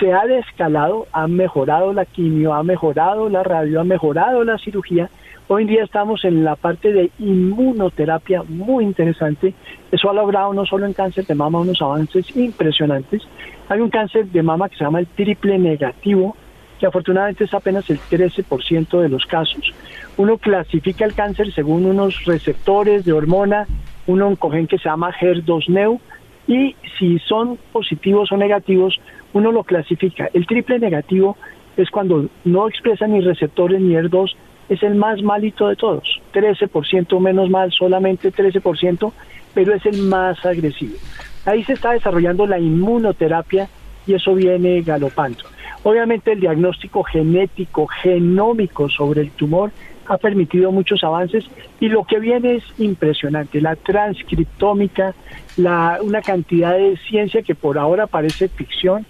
se 0.00 0.12
ha 0.12 0.24
descalado, 0.26 1.06
ha 1.12 1.28
mejorado 1.28 1.92
la 1.92 2.04
quimio, 2.04 2.54
ha 2.54 2.64
mejorado 2.64 3.28
la 3.28 3.44
radio, 3.44 3.80
ha 3.80 3.84
mejorado 3.84 4.42
la 4.42 4.58
cirugía. 4.58 5.08
Hoy 5.46 5.62
en 5.62 5.68
día 5.68 5.84
estamos 5.84 6.24
en 6.24 6.44
la 6.44 6.56
parte 6.56 6.92
de 6.92 7.10
inmunoterapia 7.18 8.42
muy 8.48 8.84
interesante. 8.84 9.54
Eso 9.92 10.10
ha 10.10 10.14
logrado 10.14 10.52
no 10.54 10.64
solo 10.64 10.86
en 10.86 10.94
cáncer 10.94 11.26
de 11.26 11.34
mama 11.34 11.60
unos 11.60 11.82
avances 11.82 12.34
impresionantes. 12.36 13.22
Hay 13.68 13.80
un 13.80 13.90
cáncer 13.90 14.26
de 14.26 14.42
mama 14.42 14.68
que 14.68 14.76
se 14.76 14.84
llama 14.84 15.00
el 15.00 15.06
triple 15.06 15.58
negativo, 15.58 16.36
que 16.82 16.88
afortunadamente 16.88 17.44
es 17.44 17.54
apenas 17.54 17.88
el 17.90 18.00
13% 18.00 19.00
de 19.00 19.08
los 19.08 19.24
casos. 19.26 19.72
Uno 20.16 20.36
clasifica 20.36 21.04
el 21.04 21.14
cáncer 21.14 21.52
según 21.54 21.86
unos 21.86 22.24
receptores 22.24 23.04
de 23.04 23.12
hormona, 23.12 23.68
un 24.08 24.20
oncogen 24.20 24.66
que 24.66 24.78
se 24.78 24.88
llama 24.88 25.12
HER2-NEU, 25.12 26.00
y 26.48 26.74
si 26.98 27.20
son 27.20 27.56
positivos 27.70 28.32
o 28.32 28.36
negativos, 28.36 29.00
uno 29.32 29.52
lo 29.52 29.62
clasifica. 29.62 30.28
El 30.34 30.44
triple 30.48 30.80
negativo 30.80 31.36
es 31.76 31.88
cuando 31.88 32.26
no 32.44 32.68
expresa 32.68 33.06
ni 33.06 33.20
receptores 33.20 33.80
ni 33.80 33.94
HER2, 33.94 34.32
es 34.68 34.82
el 34.82 34.96
más 34.96 35.22
malito 35.22 35.68
de 35.68 35.76
todos. 35.76 36.20
13% 36.34 37.20
menos 37.20 37.48
mal, 37.48 37.70
solamente 37.70 38.32
13%, 38.32 39.12
pero 39.54 39.72
es 39.72 39.86
el 39.86 40.02
más 40.02 40.44
agresivo. 40.44 40.96
Ahí 41.44 41.62
se 41.62 41.74
está 41.74 41.92
desarrollando 41.92 42.44
la 42.44 42.58
inmunoterapia 42.58 43.68
y 44.04 44.14
eso 44.14 44.34
viene 44.34 44.82
galopando. 44.82 45.44
Obviamente 45.84 46.32
el 46.32 46.40
diagnóstico 46.40 47.02
genético, 47.02 47.86
genómico 47.86 48.88
sobre 48.88 49.22
el 49.22 49.30
tumor 49.32 49.72
ha 50.06 50.18
permitido 50.18 50.70
muchos 50.72 51.02
avances 51.04 51.44
y 51.80 51.88
lo 51.88 52.04
que 52.04 52.18
viene 52.18 52.56
es 52.56 52.64
impresionante. 52.78 53.60
La 53.60 53.76
transcriptómica, 53.76 55.14
la, 55.56 55.98
una 56.02 56.22
cantidad 56.22 56.76
de 56.76 56.96
ciencia 57.08 57.42
que 57.42 57.54
por 57.54 57.78
ahora 57.78 58.06
parece 58.06 58.48
ficción. 58.48 59.06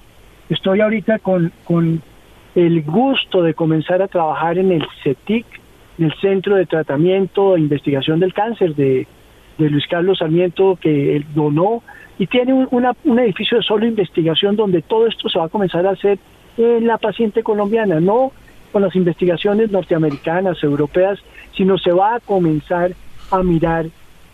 Estoy 0.48 0.80
ahorita 0.80 1.18
con, 1.18 1.52
con 1.64 2.02
el 2.54 2.82
gusto 2.82 3.42
de 3.42 3.54
comenzar 3.54 4.02
a 4.02 4.08
trabajar 4.08 4.58
en 4.58 4.72
el 4.72 4.86
CETIC, 5.02 5.46
en 5.98 6.06
el 6.06 6.14
Centro 6.20 6.56
de 6.56 6.66
Tratamiento 6.66 7.56
e 7.56 7.60
Investigación 7.60 8.20
del 8.20 8.32
Cáncer 8.32 8.74
de, 8.74 9.06
de 9.58 9.70
Luis 9.70 9.86
Carlos 9.88 10.18
Sarmiento, 10.18 10.78
que 10.80 11.16
él 11.16 11.26
donó, 11.34 11.82
y 12.18 12.26
tiene 12.26 12.52
un, 12.52 12.68
un 13.04 13.18
edificio 13.18 13.58
de 13.58 13.62
solo 13.62 13.86
investigación 13.86 14.56
donde 14.56 14.82
todo 14.82 15.06
esto 15.06 15.28
se 15.28 15.38
va 15.38 15.46
a 15.46 15.48
comenzar 15.48 15.86
a 15.86 15.90
hacer 15.90 16.18
en 16.56 16.86
la 16.86 16.98
paciente 16.98 17.42
colombiana, 17.42 18.00
no 18.00 18.32
con 18.72 18.82
las 18.82 18.96
investigaciones 18.96 19.70
norteamericanas, 19.70 20.62
europeas, 20.62 21.18
sino 21.56 21.78
se 21.78 21.92
va 21.92 22.16
a 22.16 22.20
comenzar 22.20 22.92
a 23.30 23.42
mirar 23.42 23.86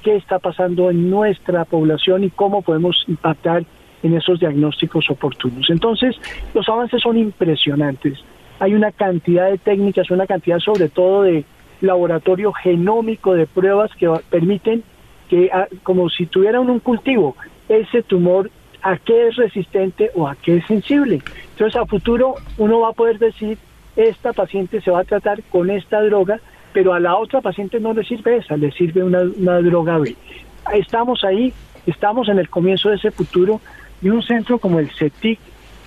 qué 0.02 0.16
está 0.16 0.38
pasando 0.38 0.90
en 0.90 1.10
nuestra 1.10 1.64
población 1.64 2.24
y 2.24 2.30
cómo 2.30 2.62
podemos 2.62 3.04
impactar 3.08 3.64
en 4.02 4.14
esos 4.14 4.38
diagnósticos 4.38 5.10
oportunos. 5.10 5.68
Entonces, 5.70 6.16
los 6.54 6.68
avances 6.68 7.02
son 7.02 7.18
impresionantes. 7.18 8.18
Hay 8.60 8.74
una 8.74 8.92
cantidad 8.92 9.50
de 9.50 9.58
técnicas, 9.58 10.10
una 10.10 10.26
cantidad 10.26 10.58
sobre 10.60 10.88
todo 10.88 11.22
de 11.22 11.44
laboratorio 11.80 12.52
genómico 12.52 13.34
de 13.34 13.46
pruebas 13.46 13.90
que 13.98 14.08
permiten 14.30 14.82
que, 15.28 15.50
ah, 15.52 15.66
como 15.82 16.08
si 16.08 16.26
tuvieran 16.26 16.68
un 16.70 16.80
cultivo, 16.80 17.36
ese 17.68 18.02
tumor 18.02 18.50
a 18.82 18.96
qué 18.96 19.28
es 19.28 19.36
resistente 19.36 20.10
o 20.14 20.28
a 20.28 20.36
qué 20.36 20.56
es 20.56 20.66
sensible. 20.66 21.20
Entonces 21.52 21.80
a 21.80 21.86
futuro 21.86 22.36
uno 22.56 22.80
va 22.80 22.90
a 22.90 22.92
poder 22.92 23.18
decir, 23.18 23.58
esta 23.96 24.32
paciente 24.32 24.80
se 24.80 24.90
va 24.90 25.00
a 25.00 25.04
tratar 25.04 25.42
con 25.44 25.70
esta 25.70 26.00
droga, 26.02 26.40
pero 26.72 26.94
a 26.94 27.00
la 27.00 27.16
otra 27.16 27.40
paciente 27.40 27.80
no 27.80 27.92
le 27.92 28.04
sirve 28.04 28.36
esa, 28.36 28.56
le 28.56 28.70
sirve 28.72 29.02
una, 29.02 29.60
droga 29.60 29.98
B. 29.98 30.14
Estamos 30.74 31.24
ahí, 31.24 31.52
estamos 31.86 32.28
en 32.28 32.38
el 32.38 32.48
comienzo 32.48 32.90
de 32.90 32.96
ese 32.96 33.10
futuro 33.10 33.60
y 34.00 34.10
un 34.10 34.22
centro 34.22 34.58
como 34.58 34.78
el 34.78 34.90
CETIC 34.90 35.38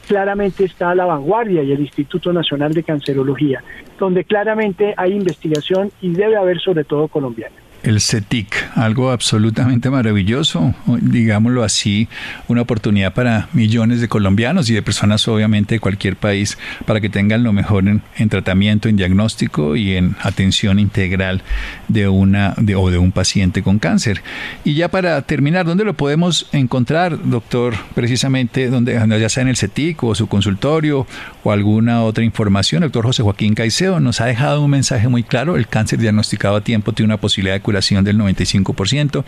claramente 0.07 0.65
está 0.65 0.93
la 0.95 1.05
vanguardia 1.05 1.63
y 1.63 1.71
el 1.71 1.79
Instituto 1.79 2.33
Nacional 2.33 2.73
de 2.73 2.83
Cancerología, 2.83 3.63
donde 3.97 4.25
claramente 4.25 4.93
hay 4.97 5.13
investigación 5.13 5.91
y 6.01 6.11
debe 6.11 6.35
haber 6.35 6.59
sobre 6.59 6.83
todo 6.83 7.07
colombiana 7.07 7.55
el 7.83 7.99
CETIC, 7.99 8.53
algo 8.75 9.11
absolutamente 9.11 9.89
maravilloso, 9.89 10.73
digámoslo 10.85 11.63
así, 11.63 12.07
una 12.47 12.61
oportunidad 12.61 13.13
para 13.13 13.49
millones 13.53 14.01
de 14.01 14.07
colombianos 14.07 14.69
y 14.69 14.73
de 14.73 14.81
personas 14.81 15.27
obviamente 15.27 15.75
de 15.75 15.79
cualquier 15.79 16.15
país 16.15 16.57
para 16.85 17.01
que 17.01 17.09
tengan 17.09 17.43
lo 17.43 17.53
mejor 17.53 17.85
en, 17.87 18.29
tratamiento, 18.29 18.89
en 18.89 18.97
diagnóstico 18.97 19.75
y 19.75 19.95
en 19.95 20.15
atención 20.21 20.79
integral 20.79 21.41
de 21.87 22.07
una 22.07 22.53
de, 22.57 22.75
o 22.75 22.89
de 22.91 22.97
un 22.97 23.11
paciente 23.11 23.63
con 23.63 23.79
cáncer. 23.79 24.21
Y 24.63 24.75
ya 24.75 24.89
para 24.89 25.21
terminar, 25.23 25.65
¿dónde 25.65 25.83
lo 25.83 25.93
podemos 25.93 26.47
encontrar, 26.51 27.17
doctor? 27.29 27.73
Precisamente, 27.95 28.69
donde, 28.69 28.93
ya 28.93 29.29
sea 29.29 29.41
en 29.41 29.49
el 29.49 29.57
CETIC 29.57 30.03
o 30.03 30.15
su 30.15 30.27
consultorio 30.27 31.07
o 31.43 31.51
alguna 31.51 32.03
otra 32.03 32.23
información. 32.23 32.81
doctor 32.81 33.05
José 33.05 33.23
Joaquín 33.23 33.55
Caicedo 33.55 33.99
nos 33.99 34.21
ha 34.21 34.25
dejado 34.25 34.61
un 34.61 34.71
mensaje 34.71 35.07
muy 35.07 35.23
claro, 35.23 35.57
el 35.57 35.67
cáncer 35.67 35.99
diagnosticado 35.99 36.55
a 36.55 36.61
tiempo 36.61 36.93
tiene 36.93 37.13
una 37.13 37.21
posibilidad 37.21 37.55
de 37.55 37.61
del 37.71 38.17
95%. 38.17 39.23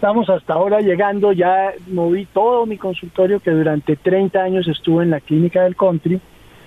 estamos 0.06 0.30
hasta 0.30 0.54
ahora 0.54 0.82
llegando, 0.82 1.32
ya 1.32 1.74
moví 1.88 2.28
todo 2.28 2.68
mi 2.68 2.78
consultorio 2.78 3.40
que 3.40 3.50
durante 3.50 3.96
30 3.96 4.40
años 4.40 4.68
estuvo 4.68 5.02
en 5.02 5.10
la 5.10 5.20
clínica 5.20 5.64
del 5.64 5.76
country, 5.76 6.22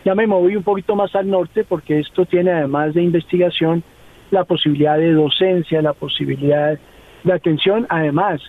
ya 0.05 0.17
me 0.17 0.27
moví 0.27 0.57
un 0.57 0.65
poquito 0.65 0.97
más 0.97 1.15
al 1.15 1.31
norte 1.31 1.63
porque 1.63 2.01
esto 2.01 2.27
tiene 2.27 2.51
además 2.51 2.95
de 2.95 3.05
investigación 3.05 3.85
la 4.33 4.43
posibilidad 4.43 4.99
de 4.99 5.13
docencia, 5.13 5.81
la 5.81 5.93
posibilidad 5.93 6.81
de 7.23 7.33
atención, 7.33 7.87
además, 7.91 8.41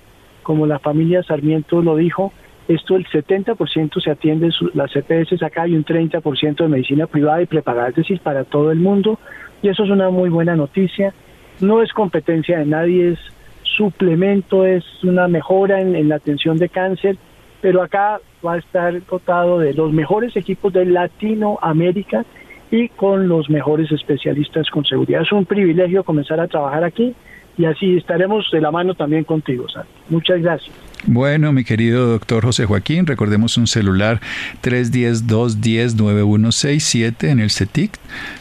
como 0.42 0.66
la 0.66 0.80
familia 0.80 1.22
Sarmiento 1.22 1.84
lo 1.84 1.96
dijo, 1.96 2.34
esto 2.68 2.96
el 2.96 3.06
70% 3.06 4.02
se 4.02 4.10
atiende 4.10 4.50
las 4.74 4.96
EPS 4.96 5.44
acá 5.44 5.68
y 5.68 5.76
un 5.76 5.86
30% 5.86 6.56
de 6.56 6.68
medicina 6.68 7.06
privada 7.06 7.44
y 7.44 7.46
prepagada, 7.46 7.90
es 7.90 7.96
decir, 7.96 8.22
para 8.22 8.44
todo 8.44 8.72
el 8.72 8.80
mundo, 8.80 9.20
y 9.62 9.68
eso 9.68 9.84
es 9.84 9.92
una 9.92 10.10
muy 10.10 10.30
buena 10.30 10.56
noticia. 10.56 11.14
No 11.62 11.84
es 11.84 11.94
competencia 11.94 12.58
de 12.58 12.66
nadie, 12.66 13.10
es 13.10 13.20
suplemento, 13.76 14.66
es 14.66 14.84
una 15.04 15.28
mejora 15.28 15.82
en, 15.82 16.10
la 16.10 16.16
atención 16.16 16.58
de 16.58 16.70
cáncer, 16.70 17.18
pero 17.62 17.82
acá 17.82 18.20
va 18.46 18.54
a 18.54 18.58
estar 18.58 19.06
dotado 19.06 19.60
de 19.60 19.74
los 19.74 19.92
mejores 19.92 20.36
equipos 20.36 20.72
de 20.74 20.86
Latinoamérica 20.86 22.26
y 22.72 22.90
con 22.90 23.28
los 23.28 23.50
mejores 23.50 23.92
especialistas 23.92 24.70
con 24.70 24.86
seguridad. 24.86 25.22
Es 25.22 25.32
un 25.32 25.46
privilegio 25.46 26.04
comenzar 26.04 26.40
a 26.40 26.48
trabajar 26.48 26.84
aquí 26.84 27.14
y 27.58 27.66
así 27.66 27.98
estaremos 27.98 28.50
de 28.52 28.62
la 28.62 28.72
mano 28.72 28.94
también 28.94 29.24
contigo, 29.24 29.68
Santi. 29.68 29.90
Muchas 30.10 30.42
gracias. 30.42 30.89
Bueno, 31.06 31.54
mi 31.54 31.64
querido 31.64 32.08
doctor 32.08 32.44
José 32.44 32.66
Joaquín, 32.66 33.08
recordemos 33.08 33.56
un 33.58 33.68
celular 33.68 34.20
310-210-9167 34.64 37.30
en 37.30 37.40
el 37.40 37.52
CETIC. 37.52 37.92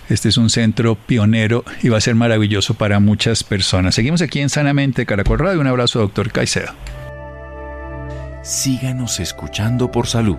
Este 0.09 0.29
es 0.29 0.37
un 0.37 0.51
centro 0.51 0.97
pionero 0.97 1.65
y 1.83 1.89
va 1.89 1.99
a 1.99 2.01
ser 2.01 2.17
maravilloso 2.17 2.75
para 2.75 2.99
muchas 2.99 3.45
personas. 3.45 3.95
Seguimos 3.95 4.23
aquí 4.23 4.41
en 4.41 4.49
Sanamente 4.49 5.07
Caracol 5.07 5.39
Radio. 5.39 5.61
Un 5.61 5.69
abrazo, 5.69 6.01
doctor 6.01 6.33
Caicedo. 6.33 6.73
Síganos 8.43 9.21
escuchando 9.21 9.93
por 9.93 10.07
salud. 10.07 10.37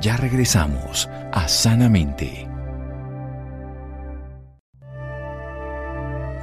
Ya 0.00 0.16
regresamos 0.16 1.08
a 1.32 1.48
Sanamente. 1.48 2.46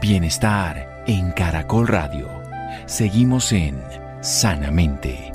Bienestar 0.01 1.03
en 1.07 1.31
Caracol 1.31 1.87
Radio. 1.87 2.29
Seguimos 2.85 3.51
en 3.51 3.81
Sanamente. 4.25 5.31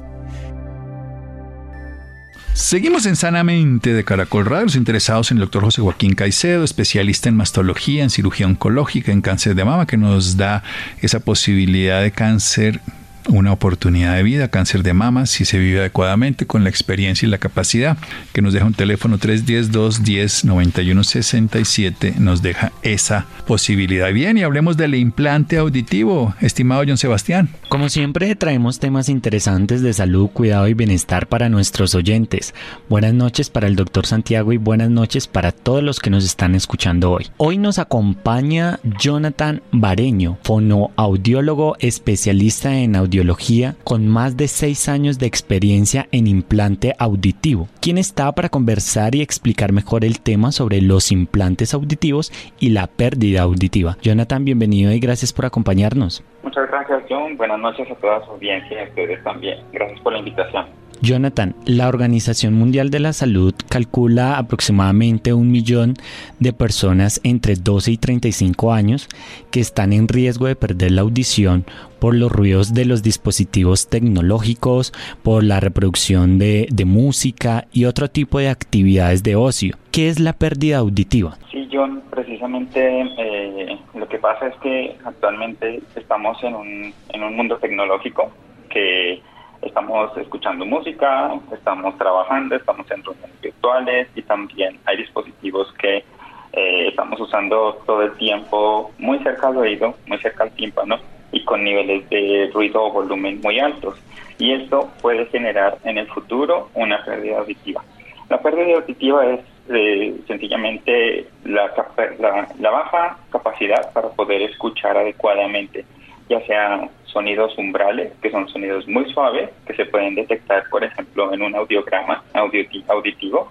Seguimos 2.55 3.07
en 3.07 3.14
Sanamente 3.14 3.94
de 3.94 4.05
Caracol 4.05 4.46
Radio, 4.46 4.64
los 4.64 4.74
interesados 4.74 5.31
en 5.31 5.37
el 5.37 5.42
doctor 5.42 5.62
José 5.62 5.81
Joaquín 5.81 6.14
Caicedo, 6.14 6.64
especialista 6.64 7.29
en 7.29 7.37
mastología, 7.37 8.03
en 8.03 8.11
cirugía 8.11 8.46
oncológica, 8.46 9.12
en 9.12 9.20
cáncer 9.20 9.55
de 9.55 9.64
mama, 9.64 9.87
que 9.87 9.96
nos 9.96 10.37
da 10.37 10.64
esa 11.00 11.20
posibilidad 11.20 12.03
de 12.03 12.11
cáncer 12.11 12.81
una 13.29 13.53
oportunidad 13.53 14.17
de 14.17 14.23
vida, 14.23 14.49
cáncer 14.49 14.83
de 14.83 14.95
mama, 14.95 15.27
si 15.27 15.45
se 15.45 15.59
vive 15.59 15.81
adecuadamente 15.81 16.47
con 16.47 16.65
la 16.65 16.71
experiencia 16.71 17.27
y 17.27 17.31
la 17.31 17.39
capacidad, 17.39 17.99
que 18.33 18.43
nos 18.43 18.53
deja 18.53 18.67
un 18.67 18.75
teléfono 18.75 19.19
310-210-9167, 19.19 22.17
nos 22.17 22.43
deja 22.43 22.73
esa 22.83 23.27
posibilidad. 23.47 24.13
Bien, 24.13 24.39
y 24.39 24.43
hablemos 24.43 24.77
del 24.77 24.95
implante 24.95 25.59
auditivo, 25.59 26.35
estimado 26.41 26.83
John 26.87 26.99
Sebastián. 26.99 27.49
Como 27.69 27.89
siempre, 27.89 28.35
traemos 28.35 28.79
temas 28.79 29.09
interesantes 29.09 29.83
de 29.83 29.93
salud, 29.93 30.29
cuidado 30.29 30.69
y 30.69 30.75
bienestar 30.75 31.29
para 31.29 31.49
nuestros 31.49 31.95
oyentes. 31.95 32.55
Buenas 32.89 33.15
noches 33.15 33.51
para 33.51 33.67
el 33.67 33.77
doctor 33.77 34.07
Santiago 34.07 34.53
y 34.53 34.57
buenas 34.57 34.91
noches 34.91 35.27
para 35.27 35.53
todos 35.53 35.83
los 35.83 36.01
que 36.01 36.11
nos 36.11 36.25
están 36.25 36.55
escuchando 36.55 37.13
hoy. 37.13 37.27
Hoy 37.37 37.59
nos 37.59 37.79
acompaña 37.79 38.81
Jonathan 38.83 39.63
Bareño, 39.73 40.39
fonoaudiólogo 40.43 41.77
especialista 41.79 42.75
en 42.75 42.97
audio 43.11 43.75
con 43.83 44.07
más 44.07 44.37
de 44.37 44.46
seis 44.46 44.88
años 44.88 45.18
de 45.18 45.27
experiencia 45.27 46.07
en 46.12 46.29
implante 46.29 46.94
auditivo, 46.96 47.66
quien 47.81 47.99
está 47.99 48.31
para 48.33 48.49
conversar 48.49 49.16
y 49.16 49.20
explicar 49.20 49.73
mejor 49.73 50.05
el 50.05 50.20
tema 50.20 50.53
sobre 50.53 50.81
los 50.81 51.11
implantes 51.11 51.75
auditivos 51.75 52.31
y 52.61 52.70
la 52.70 52.87
pérdida 52.87 53.42
auditiva. 53.42 53.96
Jonathan, 54.01 54.44
bienvenido 54.44 54.92
y 54.92 55.01
gracias 55.01 55.33
por 55.33 55.44
acompañarnos. 55.44 56.23
Muchas 56.44 56.68
gracias, 56.68 57.03
John. 57.09 57.37
Buenas 57.37 57.59
noches 57.59 57.90
a 57.90 57.94
toda 57.96 58.25
su 58.25 58.31
audiencia 58.31 58.77
y 58.77 58.85
a 58.85 58.88
ustedes 58.88 59.25
también. 59.25 59.59
Gracias 59.73 60.01
por 60.01 60.12
la 60.12 60.20
invitación. 60.20 60.66
Jonathan, 61.03 61.55
la 61.65 61.89
Organización 61.89 62.55
Mundial 62.55 62.91
de 62.91 63.01
la 63.01 63.15
Salud 63.15 63.55
calcula 63.71 64.37
aproximadamente 64.37 65.33
un 65.33 65.51
millón 65.51 65.95
de 66.41 66.53
personas 66.53 67.21
entre 67.25 67.55
12 67.55 67.93
y 67.93 67.97
35 67.97 68.73
años 68.73 69.09
que 69.51 69.61
están 69.61 69.95
en 69.95 70.09
riesgo 70.09 70.47
de 70.47 70.57
perder 70.57 70.93
la 70.93 71.01
audición 71.01 71.65
por 72.01 72.15
los 72.15 72.31
ruidos 72.31 72.75
de 72.75 72.85
los 72.85 73.03
dispositivos 73.03 73.89
tecnológicos, 73.89 74.93
por 75.23 75.43
la 75.43 75.61
reproducción 75.61 76.39
de, 76.39 76.69
música 76.87 77.67
y 77.73 77.85
otro 77.85 78.09
tipo 78.09 78.39
de 78.39 78.49
actividades 78.49 79.23
de 79.23 79.37
ocio. 79.37 79.77
¿Qué 79.93 80.09
es 80.09 80.19
la 80.19 80.33
pérdida 80.33 80.79
auditiva? 80.79 81.37
Sí, 81.51 81.69
John, 81.73 82.03
precisamente 82.11 83.03
eh, 83.19 83.79
lo 83.95 84.09
que 84.09 84.19
pasa 84.19 84.49
es 84.49 84.57
que 84.57 84.97
actualmente 85.05 85.83
estamos 85.95 86.43
en 86.43 86.55
un, 86.55 86.95
en 87.11 87.22
un 87.22 87.37
mundo 87.37 87.59
tecnológico 87.59 88.31
que 88.70 89.22
estamos 89.63 90.17
escuchando 90.17 90.65
música, 90.65 91.33
estamos 91.53 91.97
trabajando, 91.99 92.57
estamos 92.57 92.91
en 92.91 93.03
reuniones 93.03 93.41
virtuales 93.41 94.09
y 94.15 94.23
también 94.23 94.79
hay 94.87 94.97
dispositivos 94.97 95.73
que 95.75 96.05
eh, 96.53 96.89
estamos 96.89 97.21
usando 97.21 97.81
todo 97.87 98.03
el 98.03 98.13
tiempo 98.17 98.91
muy 98.99 99.19
cerca 99.21 99.49
al 99.49 99.59
oído, 99.59 99.95
muy 100.07 100.19
cerca 100.19 100.45
al 100.45 100.51
tímpano 100.53 100.99
y 101.33 101.45
con 101.45 101.63
niveles 101.63 102.09
de 102.11 102.51
ruido 102.53 102.85
o 102.85 102.93
volumen 102.93 103.41
muy 103.43 103.59
altos. 103.61 103.99
Y 104.39 104.53
esto 104.53 104.91
puede 105.01 105.27
generar 105.27 105.79
en 105.85 105.99
el 105.99 106.09
futuro 106.09 106.71
una 106.75 107.05
pérdida 107.05 107.39
auditiva. 107.39 107.85
La 108.29 108.41
pérdida 108.41 108.77
auditiva 108.79 109.27
es 109.27 109.41
eh, 109.69 110.17
sencillamente 110.27 111.29
la, 111.45 111.71
la, 112.19 112.49
la 112.59 112.71
baja 112.71 113.19
capacidad 113.31 113.93
para 113.93 114.09
poder 114.09 114.43
escuchar 114.43 114.97
adecuadamente, 114.97 115.85
ya 116.31 116.41
sea 116.47 116.89
sonidos 117.05 117.59
umbrales, 117.59 118.12
que 118.22 118.31
son 118.31 118.49
sonidos 118.49 118.87
muy 118.89 119.05
suaves, 119.12 119.51
que 119.66 119.74
se 119.74 119.85
pueden 119.85 120.14
detectar, 120.14 120.62
por 120.70 120.85
ejemplo, 120.85 121.35
en 121.35 121.43
un 121.43 121.55
audiograma 121.57 122.22
auditivo, 122.33 123.51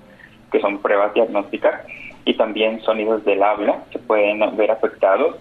que 0.51 0.61
son 0.61 0.81
pruebas 0.81 1.13
diagnósticas, 1.13 1.85
y 2.25 2.33
también 2.35 2.81
sonidos 2.81 3.23
del 3.25 3.43
habla 3.43 3.83
se 3.91 3.99
pueden 3.99 4.39
ver 4.55 4.71
afectados 4.71 5.35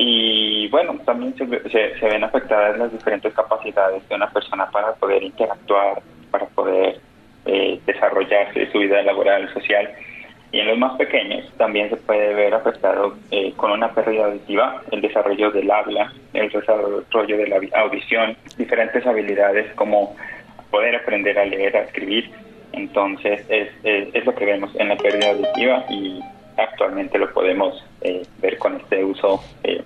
y 0.00 0.68
bueno, 0.68 0.96
también 1.04 1.34
se, 1.36 1.98
se, 1.98 2.08
ven 2.08 2.22
afectadas 2.22 2.78
las 2.78 2.92
diferentes 2.92 3.34
capacidades 3.34 4.08
de 4.08 4.14
una 4.14 4.30
persona 4.30 4.70
para 4.70 4.94
poder 4.94 5.24
interactuar, 5.24 6.00
para 6.30 6.46
poder 6.46 7.00
eh, 7.46 7.80
desarrollarse 7.84 8.70
su 8.70 8.78
vida 8.78 9.02
laboral, 9.02 9.52
social. 9.52 9.90
Y 10.50 10.60
en 10.60 10.66
los 10.68 10.78
más 10.78 10.96
pequeños 10.96 11.50
también 11.58 11.90
se 11.90 11.96
puede 11.96 12.34
ver 12.34 12.54
afectado 12.54 13.14
eh, 13.30 13.52
con 13.56 13.70
una 13.70 13.92
pérdida 13.92 14.26
auditiva, 14.26 14.82
el 14.90 15.02
desarrollo 15.02 15.50
del 15.50 15.70
habla, 15.70 16.12
el 16.32 16.48
desarrollo 16.48 17.36
de 17.36 17.46
la 17.48 17.60
audición, 17.80 18.36
diferentes 18.56 19.06
habilidades 19.06 19.72
como 19.74 20.16
poder 20.70 20.96
aprender 20.96 21.38
a 21.38 21.44
leer, 21.44 21.76
a 21.76 21.82
escribir. 21.82 22.30
Entonces 22.72 23.44
es, 23.48 23.68
es, 23.82 24.24
lo 24.24 24.34
que 24.34 24.44
vemos 24.44 24.74
en 24.76 24.88
la 24.88 24.96
pérdida 24.96 25.30
auditiva 25.30 25.84
y 25.90 26.20
actualmente 26.56 27.18
lo 27.18 27.32
podemos 27.32 27.82
eh, 28.00 28.22
ver 28.40 28.58
con 28.58 28.76
este 28.76 29.04
uso 29.04 29.42
eh, 29.64 29.82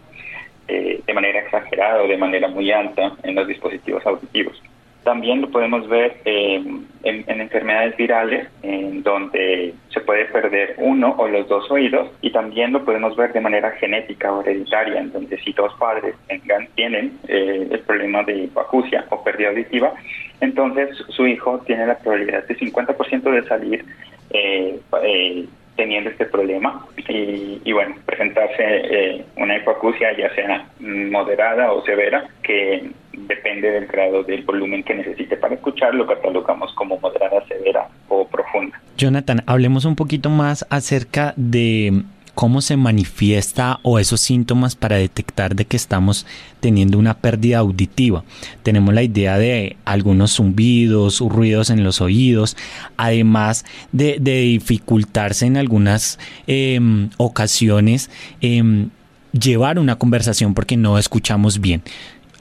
eh, 0.68 1.00
de 1.06 1.14
manera 1.14 1.40
exagerada 1.40 2.02
o 2.02 2.08
de 2.08 2.16
manera 2.16 2.48
muy 2.48 2.70
alta 2.72 3.12
en 3.22 3.34
los 3.34 3.46
dispositivos 3.46 4.04
auditivos. 4.06 4.60
También 5.04 5.40
lo 5.40 5.50
podemos 5.50 5.88
ver 5.88 6.20
en, 6.24 6.86
enfermedades 7.02 7.96
virales, 7.96 8.48
en 8.62 9.02
donde 9.02 9.74
se 9.88 10.00
puede 10.00 10.26
perder 10.26 10.74
uno 10.78 11.14
o 11.18 11.26
los 11.26 11.48
dos 11.48 11.68
oídos, 11.70 12.08
y 12.20 12.30
también 12.30 12.72
lo 12.72 12.84
podemos 12.84 13.16
ver 13.16 13.32
de 13.32 13.40
manera 13.40 13.72
genética 13.72 14.32
o 14.32 14.42
hereditaria, 14.42 15.00
en 15.00 15.12
donde 15.12 15.38
si 15.38 15.52
dos 15.52 15.74
padres 15.74 16.14
tengan, 16.28 16.68
tienen 16.76 17.18
el 17.26 17.80
problema 17.80 18.22
de 18.22 18.44
hipoacusia 18.44 19.04
o 19.10 19.24
pérdida 19.24 19.48
auditiva, 19.48 19.92
entonces 20.40 20.96
su 21.08 21.26
hijo 21.26 21.60
tiene 21.66 21.86
la 21.86 21.98
probabilidad 21.98 22.44
de 22.46 22.56
50% 22.56 23.22
de 23.22 23.42
salir 23.48 23.84
eh, 24.30 25.46
teniendo 25.76 26.10
este 26.10 26.26
problema 26.26 26.86
y, 27.08 27.72
bueno, 27.72 27.96
presentarse 28.04 28.62
eh, 28.62 29.24
una 29.36 29.56
hipoacusia 29.56 30.16
ya 30.16 30.34
sea 30.34 30.66
moderada 30.80 31.72
o 31.72 31.82
severa, 31.84 32.26
que 32.42 32.90
depende 33.12 33.70
del 33.70 33.86
grado 33.86 34.22
del 34.22 34.42
volumen 34.42 34.82
que 34.82 34.94
necesite 34.94 35.36
para 35.36 35.54
escuchar, 35.54 35.94
lo 35.94 36.06
catalogamos 36.06 36.72
como 36.74 36.98
moderada, 36.98 37.46
severa 37.46 37.88
o 38.08 38.26
profunda. 38.26 38.80
Jonathan, 38.96 39.42
hablemos 39.46 39.84
un 39.84 39.96
poquito 39.96 40.30
más 40.30 40.66
acerca 40.70 41.34
de 41.36 42.02
cómo 42.34 42.60
se 42.60 42.76
manifiesta 42.76 43.78
o 43.82 43.98
esos 43.98 44.20
síntomas 44.20 44.74
para 44.74 44.96
detectar 44.96 45.54
de 45.54 45.64
que 45.64 45.76
estamos 45.76 46.26
teniendo 46.60 46.98
una 46.98 47.14
pérdida 47.14 47.58
auditiva. 47.58 48.24
Tenemos 48.62 48.94
la 48.94 49.02
idea 49.02 49.38
de 49.38 49.76
algunos 49.84 50.36
zumbidos, 50.36 51.20
ruidos 51.20 51.70
en 51.70 51.84
los 51.84 52.00
oídos, 52.00 52.56
además 52.96 53.64
de, 53.92 54.18
dificultarse 54.18 55.46
en 55.46 55.56
algunas 55.56 56.18
em, 56.46 57.10
ocasiones 57.18 58.10
em, 58.40 58.90
llevar 59.32 59.78
una 59.78 59.96
conversación 59.96 60.54
porque 60.54 60.76
no 60.76 60.98
escuchamos 60.98 61.60
bien. 61.60 61.82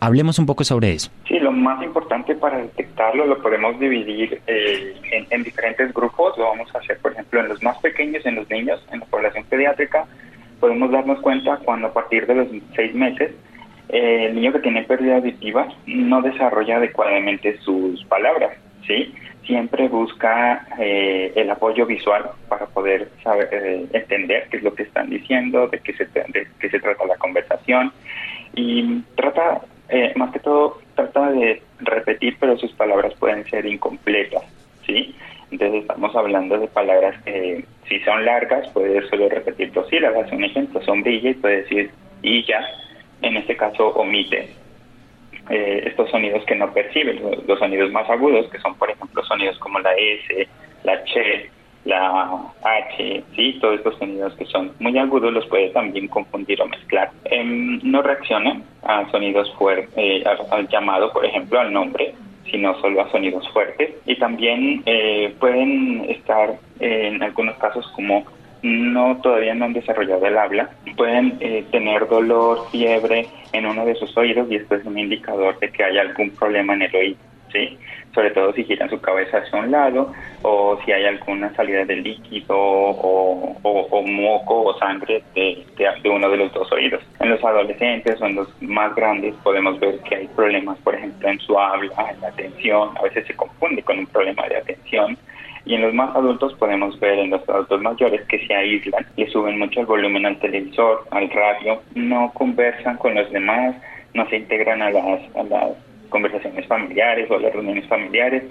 Hablemos 0.04 0.40
un 0.40 0.48
poco 0.48 0.64
sobre 0.64 0.94
eso. 0.94 1.12
Sí, 1.28 1.38
lo 1.38 1.52
más 1.52 1.84
importante 1.84 2.34
para 2.34 2.58
detectarlo 2.58 3.28
lo 3.28 3.40
podemos 3.40 3.80
dividir 3.80 4.42
eh, 4.48 4.96
en, 5.30 5.44
diferentes 5.44 5.94
grupos. 5.94 6.36
Lo 6.40 6.46
vamos 6.46 6.74
a 6.74 6.80
hacer, 6.80 6.98
por 6.98 7.12
ejemplo, 7.12 7.40
en 7.40 7.50
los 7.50 7.62
más 7.62 7.78
pequeños, 7.78 8.26
en 8.26 8.34
los 8.34 8.50
niños, 8.50 8.84
en 8.92 9.02
la 9.02 9.06
población 9.06 9.44
pediátrica. 9.44 10.08
Podemos 10.60 10.90
darnos 10.90 11.20
cuenta 11.20 11.58
cuando 11.58 11.90
a 11.90 11.94
partir 11.94 12.26
de 12.26 12.34
los 12.34 12.48
seis 12.76 12.96
meses 12.96 13.32
eh, 13.90 14.26
el 14.26 14.36
niño 14.36 14.52
que 14.54 14.60
tiene 14.62 14.82
pérdida 14.86 15.18
auditiva 15.18 15.68
no 15.86 16.24
desarrolla 16.24 16.78
adecuadamente 16.78 17.60
sus 17.60 18.04
palabras, 18.06 18.58
¿sí? 18.88 19.14
Siempre 19.46 19.88
busca 19.88 20.66
eh, 20.80 21.32
el 21.36 21.48
apoyo 21.52 21.86
visual 21.86 22.32
para 22.50 22.66
poder 22.66 23.12
saber, 23.24 23.88
entender 23.94 24.48
qué 24.50 24.58
es 24.58 24.64
lo 24.64 24.74
que 24.74 24.82
están 24.82 25.12
diciendo, 25.12 25.68
de 25.68 25.78
qué 25.78 25.94
se, 25.94 26.06
de 26.06 26.48
qué 26.60 26.70
se 26.72 26.80
trata 26.80 27.06
la 27.06 27.18
conversación 27.18 27.92
y 28.56 29.02
trata 29.16 29.62
eh, 29.92 30.14
más 30.16 30.32
que 30.32 30.40
todo 30.40 30.80
trata 30.96 31.32
de 31.32 31.62
repetir, 31.80 32.38
pero 32.40 32.58
sus 32.58 32.72
palabras 32.74 33.14
pueden 33.16 33.46
ser 33.50 33.66
incompletas, 33.66 34.44
¿sí? 34.86 35.14
Entonces 35.52 35.82
estamos 35.82 36.16
hablando 36.16 36.58
de 36.58 36.68
palabras 36.68 37.22
que 37.24 37.66
si 37.90 38.00
son 38.00 38.24
largas 38.24 38.70
puede 38.70 39.06
solo 39.10 39.28
repetir 39.28 39.74
dos 39.74 39.88
sílabas. 39.90 40.32
Un 40.32 40.46
ejemplo, 40.46 40.82
sombrilla 40.82 41.32
y 41.32 41.34
puede 41.34 41.64
decir 41.64 41.92
y 42.22 42.44
ya. 42.46 42.66
En 43.22 43.36
este 43.38 43.56
caso 43.56 43.90
omite 43.90 44.50
eh, 45.50 45.84
estos 45.86 46.10
sonidos 46.10 46.44
que 46.46 46.56
no 46.56 46.74
perciben, 46.74 47.22
los, 47.46 47.60
sonidos 47.60 47.92
más 47.92 48.10
agudos, 48.10 48.50
que 48.50 48.60
son 48.60 48.76
por 48.76 48.90
ejemplo 48.90 49.22
sonidos 49.26 49.60
como 49.60 49.80
la 49.80 49.92
S, 49.94 50.48
la 50.84 51.04
Ch, 51.04 51.50
la 51.86 52.54
H, 52.64 53.24
sí, 53.36 53.58
todos 53.60 53.76
estos 53.76 53.98
sonidos 53.98 54.34
que 54.36 54.46
son 54.46 54.72
muy 54.80 54.98
agudos 54.98 55.34
los 55.34 55.46
puede 55.48 55.70
también 55.70 56.08
confundir 56.08 56.62
o 56.62 56.68
mezclar. 56.68 57.12
Em, 57.26 57.80
no 57.84 58.02
reacciona 58.02 58.62
a 58.84 59.10
sonidos 59.12 59.52
fuertes, 59.58 59.90
eh, 59.96 60.24
al, 60.52 60.68
llamado, 60.68 61.12
por 61.12 61.26
ejemplo, 61.26 61.60
al 61.60 61.74
nombre, 61.74 62.14
sino 62.50 62.80
solo 62.82 63.02
a 63.02 63.12
sonidos 63.12 63.48
fuertes. 63.50 63.96
Y 64.06 64.16
también 64.18 64.84
eh, 64.86 65.34
pueden 65.40 66.06
estar 66.10 66.56
en 66.80 67.22
algunos 67.22 67.56
casos 67.58 67.88
como 67.96 68.26
no 68.64 69.18
todavía 69.22 69.56
no 69.56 69.66
han 69.66 69.74
desarrollado 69.74 70.26
el 70.26 70.38
habla, 70.38 70.70
pueden 70.96 71.38
eh, 71.40 71.66
tener 71.72 72.08
dolor, 72.08 72.70
fiebre 72.72 73.28
en 73.54 73.66
uno 73.66 73.86
de 73.86 73.96
sus 73.96 74.16
oídos 74.18 74.50
y 74.52 74.56
esto 74.56 74.76
es 74.76 74.86
un 74.86 75.00
indicador 75.00 75.58
de 75.60 75.72
que 75.72 75.84
hay 75.84 75.98
algún 75.98 76.30
problema 76.32 76.74
en 76.74 76.84
el 76.84 76.96
oído. 76.96 77.31
¿Sí? 77.52 77.78
sobre 78.14 78.32
todo 78.32 78.54
si 78.54 78.64
giran 78.64 78.90
su 78.90 79.00
cabeza 79.00 79.38
hacia 79.38 79.60
un 79.60 79.72
lado 79.72 80.12
o 80.42 80.80
si 80.84 80.92
hay 80.92 81.06
alguna 81.06 81.54
salida 81.56 81.86
de 81.86 81.96
líquido 81.98 82.56
o, 82.58 84.04
moco 84.06 84.64
o 84.64 84.78
sangre 84.80 85.24
de, 85.36 85.66
uno 86.06 86.30
de 86.30 86.38
los 86.38 86.54
dos 86.54 86.72
oídos. 86.72 87.02
En 87.20 87.30
los 87.30 87.44
adolescentes 87.44 88.22
o 88.22 88.26
en 88.26 88.36
los 88.36 88.62
más 88.62 88.94
grandes 88.96 89.36
podemos 89.44 89.80
ver 89.80 90.00
que 90.00 90.16
hay 90.16 90.28
problemas, 90.28 90.78
por 90.80 90.96
ejemplo, 90.96 91.30
en 91.30 91.40
su 91.40 91.58
habla, 91.58 92.12
en 92.12 92.22
la 92.22 92.28
atención, 92.28 92.90
a 92.98 93.04
veces 93.04 93.26
se 93.28 93.36
confunde 93.36 93.82
con 93.84 94.00
un 94.00 94.08
problema 94.08 94.48
de 94.48 94.58
atención. 94.58 95.18
Y 95.64 95.76
en 95.76 95.84
los 95.84 95.94
más 95.94 96.16
adultos 96.16 96.54
podemos 96.56 97.00
ver 97.00 97.20
en 97.20 97.30
los 97.30 97.48
adultos 97.48 97.82
mayores 97.82 98.22
que 98.28 98.46
se 98.48 98.54
aíslan, 98.54 99.06
y 99.16 99.26
suben 99.28 99.60
mucho 99.60 99.82
el 99.82 99.86
volumen 99.86 100.26
al 100.26 100.40
televisor, 100.40 101.06
al 101.12 101.30
radio, 101.30 101.82
no 101.94 102.32
conversan 102.34 102.98
con 102.98 103.14
los 103.14 103.32
demás, 103.32 103.76
no 104.16 104.28
se 104.30 104.38
integran 104.38 104.82
a 104.82 104.90
las, 104.90 105.36
a 105.36 105.44
las 105.44 105.72
conversaciones 106.12 106.68
familiares 106.68 107.32
o 107.32 107.40
las 107.40 107.52
reuniones 107.52 107.88
familiares 107.88 108.44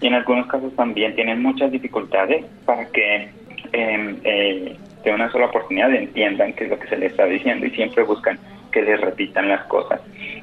y 0.00 0.06
en 0.06 0.14
algunos 0.14 0.46
casos 0.46 0.74
también 0.76 1.14
tienen 1.14 1.42
muchas 1.42 1.70
dificultades 1.70 2.46
para 2.64 2.86
que 2.86 3.28
em, 3.72 4.16
eh, 4.24 4.76
de 5.04 5.12
una 5.12 5.30
sola 5.30 5.46
oportunidad 5.46 5.94
entiendan 5.94 6.54
qué 6.54 6.64
es 6.64 6.70
lo 6.70 6.78
que 6.78 6.88
se 6.88 6.96
les 6.96 7.10
está 7.10 7.26
diciendo 7.26 7.66
y 7.66 7.70
siempre 7.70 8.02
buscan 8.04 8.38
que 8.72 8.80
les 8.82 8.98
repitan 8.98 9.48
las 9.48 9.64
cosas. 9.66 10.00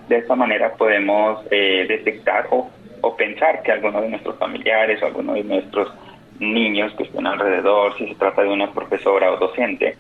De 0.08 0.18
esta 0.18 0.36
manera 0.36 0.74
podemos 0.74 1.44
eh, 1.50 1.86
detectar 1.88 2.48
o, 2.52 2.70
o 3.02 3.16
pensar 3.16 3.64
que 3.64 3.72
alguno 3.72 4.02
de 4.02 4.10
nuestros 4.10 4.38
familiares 4.38 5.02
o 5.02 5.08
alguno 5.08 5.34
de 5.34 5.44
nuestros 5.44 5.92
niños 6.40 6.94
que 6.96 7.04
estén 7.04 7.26
alrededor, 7.26 7.98
si 7.98 8.08
se 8.08 8.16
trata 8.16 8.44
de 8.44 8.50
una 8.50 8.72
profesora 8.72 9.32
o 9.32 9.38
docente, 9.38 9.96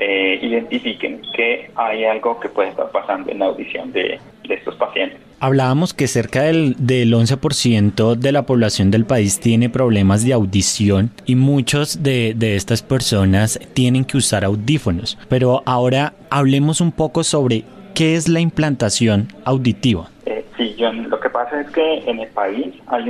eh, 0.00 0.38
identifiquen 0.42 1.22
que 1.34 1.70
hay 1.74 2.04
algo 2.04 2.38
que 2.38 2.48
puede 2.48 2.68
estar 2.68 2.88
pasando 2.90 3.32
en 3.32 3.40
la 3.40 3.46
audición 3.46 3.92
de, 3.92 4.20
estos 4.48 4.76
pacientes. 4.76 5.20
Hablábamos 5.40 5.94
que 5.94 6.08
cerca 6.08 6.42
del, 6.42 6.74
del 6.78 7.14
11% 7.14 8.16
de 8.16 8.32
la 8.32 8.44
población 8.44 8.90
del 8.90 9.04
país 9.04 9.38
tiene 9.38 9.70
problemas 9.70 10.24
de 10.24 10.32
audición 10.32 11.10
y 11.26 11.36
muchos 11.36 12.02
de, 12.02 12.34
de 12.36 12.56
estas 12.56 12.82
personas 12.82 13.60
tienen 13.72 14.04
que 14.04 14.16
usar 14.16 14.44
audífonos. 14.44 15.16
Pero 15.28 15.62
ahora 15.64 16.14
hablemos 16.30 16.80
un 16.80 16.90
poco 16.90 17.22
sobre 17.22 17.64
qué 17.94 18.16
es 18.16 18.28
la 18.28 18.40
implantación 18.40 19.28
auditiva. 19.44 20.10
Sí, 20.58 20.74
John, 20.76 21.08
lo 21.08 21.20
que 21.20 21.30
pasa 21.30 21.60
es 21.60 21.70
que 21.70 21.98
en 22.10 22.18
el 22.18 22.26
país 22.30 22.74
hay 22.88 23.08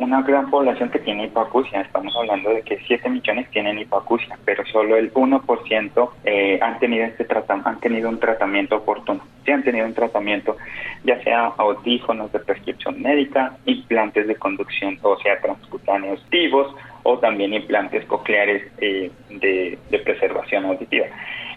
una 0.00 0.22
gran 0.22 0.50
población 0.50 0.90
que 0.90 0.98
tiene 0.98 1.26
hipoacusia. 1.26 1.82
Estamos 1.82 2.12
hablando 2.16 2.50
de 2.50 2.62
que 2.62 2.80
7 2.84 3.08
millones 3.08 3.48
tienen 3.50 3.78
hipoacusia, 3.78 4.36
pero 4.44 4.66
solo 4.66 4.96
el 4.96 5.14
1% 5.14 6.10
eh, 6.24 6.58
han, 6.60 6.80
tenido 6.80 7.04
este 7.04 7.28
han 7.48 7.78
tenido 7.78 8.08
un 8.08 8.18
tratamiento 8.18 8.78
oportuno. 8.78 9.20
Sí 9.44 9.52
han 9.52 9.62
tenido 9.62 9.86
un 9.86 9.94
tratamiento, 9.94 10.56
ya 11.04 11.22
sea 11.22 11.52
audífonos 11.58 12.32
de 12.32 12.40
prescripción 12.40 13.00
médica, 13.00 13.56
implantes 13.66 14.26
de 14.26 14.34
conducción, 14.34 14.98
o 15.02 15.16
sea, 15.20 15.40
transcutáneos 15.40 16.20
activos, 16.24 16.74
o 17.04 17.18
también 17.20 17.54
implantes 17.54 18.04
cocleares 18.06 18.64
eh, 18.78 19.12
de, 19.28 19.78
preservación 20.04 20.64
auditiva. 20.64 21.06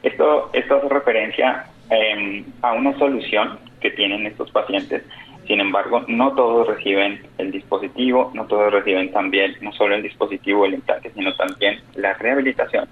Esto, 0.03 0.51
esto 0.53 0.75
hace 0.75 0.89
referencia 0.89 1.65
em, 1.89 2.45
a 2.61 2.73
una 2.73 2.95
solución 2.99 3.57
que 3.83 3.91
tienen 3.91 4.25
estos 4.25 4.49
pacientes. 4.49 5.03
Sin 5.45 5.59
embargo, 5.59 6.03
no 6.07 6.33
todos 6.33 6.67
reciben 6.67 7.21
el 7.37 7.51
dispositivo, 7.51 8.31
no 8.33 8.45
todos 8.45 8.71
reciben 8.71 9.11
también 9.11 9.55
no 9.61 9.73
solo 9.73 9.93
el 9.93 10.01
dispositivo 10.01 10.65
el 10.65 10.75
implante, 10.75 11.11
sino 11.13 11.35
también 11.35 11.79
la 11.95 12.13
rehabilitación. 12.13 12.87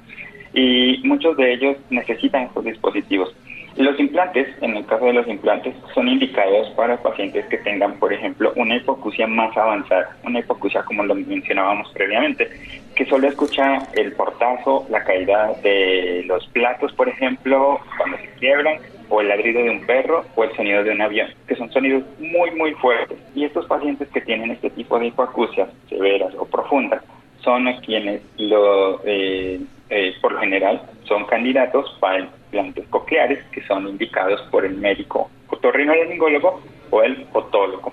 Y 0.53 0.99
muchos 1.03 1.37
de 1.37 1.53
ellos 1.53 1.77
necesitan 1.89 2.43
estos 2.43 2.65
dispositivos. 2.65 3.33
Los 3.77 3.97
implantes, 4.01 4.49
en 4.61 4.75
el 4.75 4.85
caso 4.85 5.05
de 5.05 5.13
los 5.13 5.27
implantes, 5.29 5.73
son 5.93 6.09
indicados 6.09 6.69
para 6.71 6.97
pacientes 6.97 7.45
que 7.45 7.57
tengan, 7.59 7.97
por 7.99 8.11
ejemplo, 8.11 8.51
una 8.57 8.75
hipoacusia 8.75 9.27
más 9.27 9.55
avanzada, 9.55 10.17
una 10.25 10.39
hipoacusia 10.39 10.83
como 10.83 11.05
lo 11.05 11.15
mencionábamos 11.15 11.89
previamente, 11.93 12.49
que 12.95 13.05
solo 13.05 13.29
escucha 13.29 13.87
el 13.93 14.11
portazo, 14.11 14.85
la 14.89 15.01
caída 15.05 15.53
de 15.63 16.23
los 16.27 16.45
platos, 16.49 16.91
por 16.93 17.07
ejemplo, 17.07 17.79
cuando 17.97 18.17
se 18.17 18.29
quiebran, 18.39 18.77
o 19.11 19.19
el 19.19 19.27
ladrido 19.27 19.61
de 19.61 19.69
un 19.69 19.85
perro 19.85 20.23
o 20.35 20.43
el 20.45 20.55
sonido 20.55 20.83
de 20.83 20.91
un 20.91 21.01
avión, 21.01 21.27
que 21.45 21.55
son 21.55 21.69
sonidos 21.71 22.03
muy, 22.17 22.49
muy 22.51 22.73
fuertes. 22.75 23.17
Y 23.35 23.43
estos 23.43 23.65
pacientes 23.67 24.07
que 24.09 24.21
tienen 24.21 24.51
este 24.51 24.69
tipo 24.69 24.97
de 24.97 25.07
hipoacusias 25.07 25.69
severas 25.89 26.33
o 26.35 26.45
profundas 26.45 27.03
son 27.43 27.65
quienes 27.85 28.21
lo, 28.37 29.01
eh, 29.03 29.59
eh, 29.89 30.13
por 30.21 30.31
lo 30.31 30.39
general 30.39 30.81
son 31.03 31.25
candidatos 31.25 31.97
para 31.99 32.19
implantes 32.19 32.87
cocleares 32.87 33.43
que 33.51 33.61
son 33.63 33.87
indicados 33.89 34.41
por 34.49 34.63
el 34.63 34.77
médico 34.77 35.29
otorrinolaringólogo 35.49 36.61
o 36.89 37.03
el 37.03 37.27
otólogo. 37.33 37.91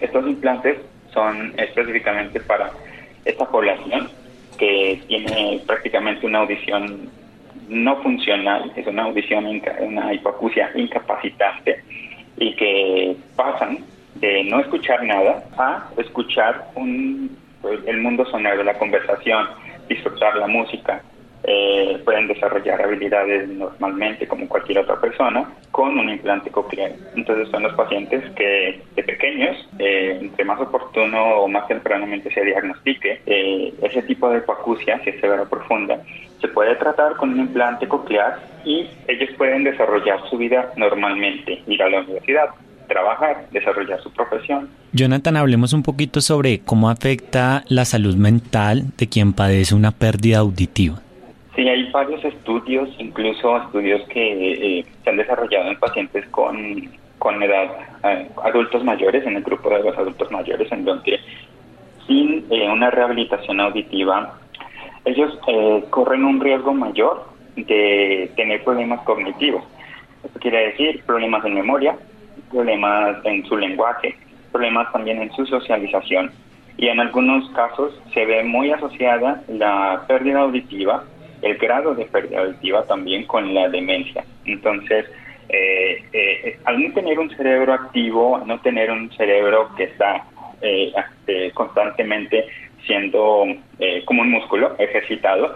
Estos 0.00 0.26
implantes 0.26 0.78
son 1.12 1.52
específicamente 1.58 2.40
para 2.40 2.70
esta 3.26 3.46
población 3.46 4.08
que 4.58 5.02
tiene 5.08 5.60
prácticamente 5.66 6.24
una 6.24 6.38
audición 6.38 7.10
no 7.68 8.02
funcional, 8.02 8.72
es 8.76 8.86
una 8.86 9.04
audición, 9.04 9.46
una 9.80 10.14
hipoacusia 10.14 10.70
incapacitante 10.74 11.82
y 12.38 12.54
que 12.54 13.16
pasan 13.34 13.78
de 14.16 14.44
no 14.44 14.60
escuchar 14.60 15.02
nada 15.04 15.44
a 15.58 15.88
escuchar 15.98 16.68
un, 16.74 17.36
el 17.86 18.00
mundo 18.00 18.24
sonoro, 18.26 18.62
la 18.62 18.78
conversación, 18.78 19.46
disfrutar 19.88 20.36
la 20.36 20.46
música, 20.46 21.02
eh, 21.48 22.00
pueden 22.04 22.26
desarrollar 22.26 22.82
habilidades 22.82 23.48
normalmente 23.48 24.26
como 24.26 24.48
cualquier 24.48 24.80
otra 24.80 25.00
persona 25.00 25.48
con 25.70 25.96
un 25.96 26.08
implante 26.08 26.50
coclear. 26.50 26.92
Entonces 27.14 27.48
son 27.50 27.62
los 27.62 27.74
pacientes 27.74 28.28
que 28.34 28.80
de 28.96 29.02
pequeños, 29.04 29.56
eh, 29.78 30.18
entre 30.20 30.44
más 30.44 30.60
oportuno 30.60 31.36
o 31.36 31.48
más 31.48 31.68
tempranamente 31.68 32.32
se 32.32 32.42
diagnostique 32.42 33.20
eh, 33.26 33.72
ese 33.80 34.02
tipo 34.02 34.28
de 34.28 34.38
hipoacusia, 34.38 35.00
si 35.04 35.10
es 35.10 35.20
severa 35.20 35.42
o 35.42 35.48
profunda, 35.48 36.00
se 36.40 36.48
puede 36.48 36.74
tratar 36.76 37.16
con 37.16 37.30
un 37.30 37.40
implante 37.40 37.88
coclear 37.88 38.38
y 38.64 38.86
ellos 39.08 39.30
pueden 39.36 39.64
desarrollar 39.64 40.20
su 40.28 40.36
vida 40.36 40.72
normalmente, 40.76 41.62
ir 41.66 41.82
a 41.82 41.88
la 41.88 42.00
universidad, 42.00 42.48
trabajar, 42.88 43.46
desarrollar 43.50 44.00
su 44.02 44.10
profesión. 44.12 44.68
Jonathan, 44.92 45.36
hablemos 45.36 45.72
un 45.72 45.82
poquito 45.82 46.20
sobre 46.20 46.60
cómo 46.60 46.90
afecta 46.90 47.64
la 47.68 47.84
salud 47.84 48.16
mental 48.16 48.84
de 48.96 49.08
quien 49.08 49.32
padece 49.32 49.74
una 49.74 49.90
pérdida 49.90 50.38
auditiva. 50.38 51.00
Sí, 51.54 51.66
hay 51.68 51.90
varios 51.90 52.22
estudios, 52.24 52.88
incluso 52.98 53.56
estudios 53.56 54.06
que 54.08 54.78
eh, 54.78 54.84
se 55.02 55.10
han 55.10 55.16
desarrollado 55.16 55.70
en 55.70 55.78
pacientes 55.78 56.26
con, 56.28 56.90
con 57.18 57.42
edad, 57.42 57.70
eh, 58.04 58.28
adultos 58.44 58.84
mayores, 58.84 59.26
en 59.26 59.36
el 59.36 59.42
grupo 59.42 59.70
de 59.70 59.82
los 59.82 59.96
adultos 59.96 60.30
mayores, 60.30 60.70
en 60.70 60.84
donde 60.84 61.18
sin 62.06 62.44
eh, 62.50 62.68
una 62.70 62.90
rehabilitación 62.90 63.60
auditiva, 63.60 64.38
ellos 65.06 65.38
corren 65.90 66.24
un 66.24 66.40
riesgo 66.40 66.74
mayor 66.74 67.24
de 67.56 68.30
tener 68.36 68.62
problemas 68.62 69.00
cognitivos. 69.02 69.64
Esto 70.22 70.38
quiere 70.40 70.68
decir 70.68 71.02
problemas 71.06 71.44
en 71.44 71.54
memoria, 71.54 71.96
problemas 72.50 73.24
en 73.24 73.44
su 73.46 73.56
lenguaje, 73.56 74.14
problemas 74.52 74.92
también 74.92 75.22
en 75.22 75.32
su 75.32 75.46
socialización. 75.46 76.30
Y 76.76 76.88
en 76.88 77.00
algunos 77.00 77.48
casos 77.50 77.98
se 78.12 78.26
ve 78.26 78.44
muy 78.44 78.70
asociada 78.70 79.42
la 79.48 80.04
pérdida 80.06 80.40
auditiva 80.40 81.04
el 81.42 81.56
grado 81.58 81.94
de 81.94 82.04
pérdida 82.06 82.40
auditiva 82.40 82.84
también 82.84 83.24
con 83.24 83.54
la 83.54 83.68
demencia. 83.68 84.24
Entonces, 84.44 85.06
eh, 85.48 86.04
eh, 86.12 86.58
al 86.64 86.82
no 86.82 86.92
tener 86.92 87.18
un 87.18 87.30
cerebro 87.30 87.72
activo, 87.72 88.36
al 88.36 88.46
no 88.46 88.60
tener 88.60 88.90
un 88.90 89.10
cerebro 89.12 89.70
que 89.76 89.84
está 89.84 90.24
eh, 90.60 90.92
este, 90.96 91.50
constantemente 91.52 92.46
siendo 92.84 93.44
como 94.04 94.22
un 94.22 94.30
músculo 94.30 94.74
ejercitado, 94.78 95.54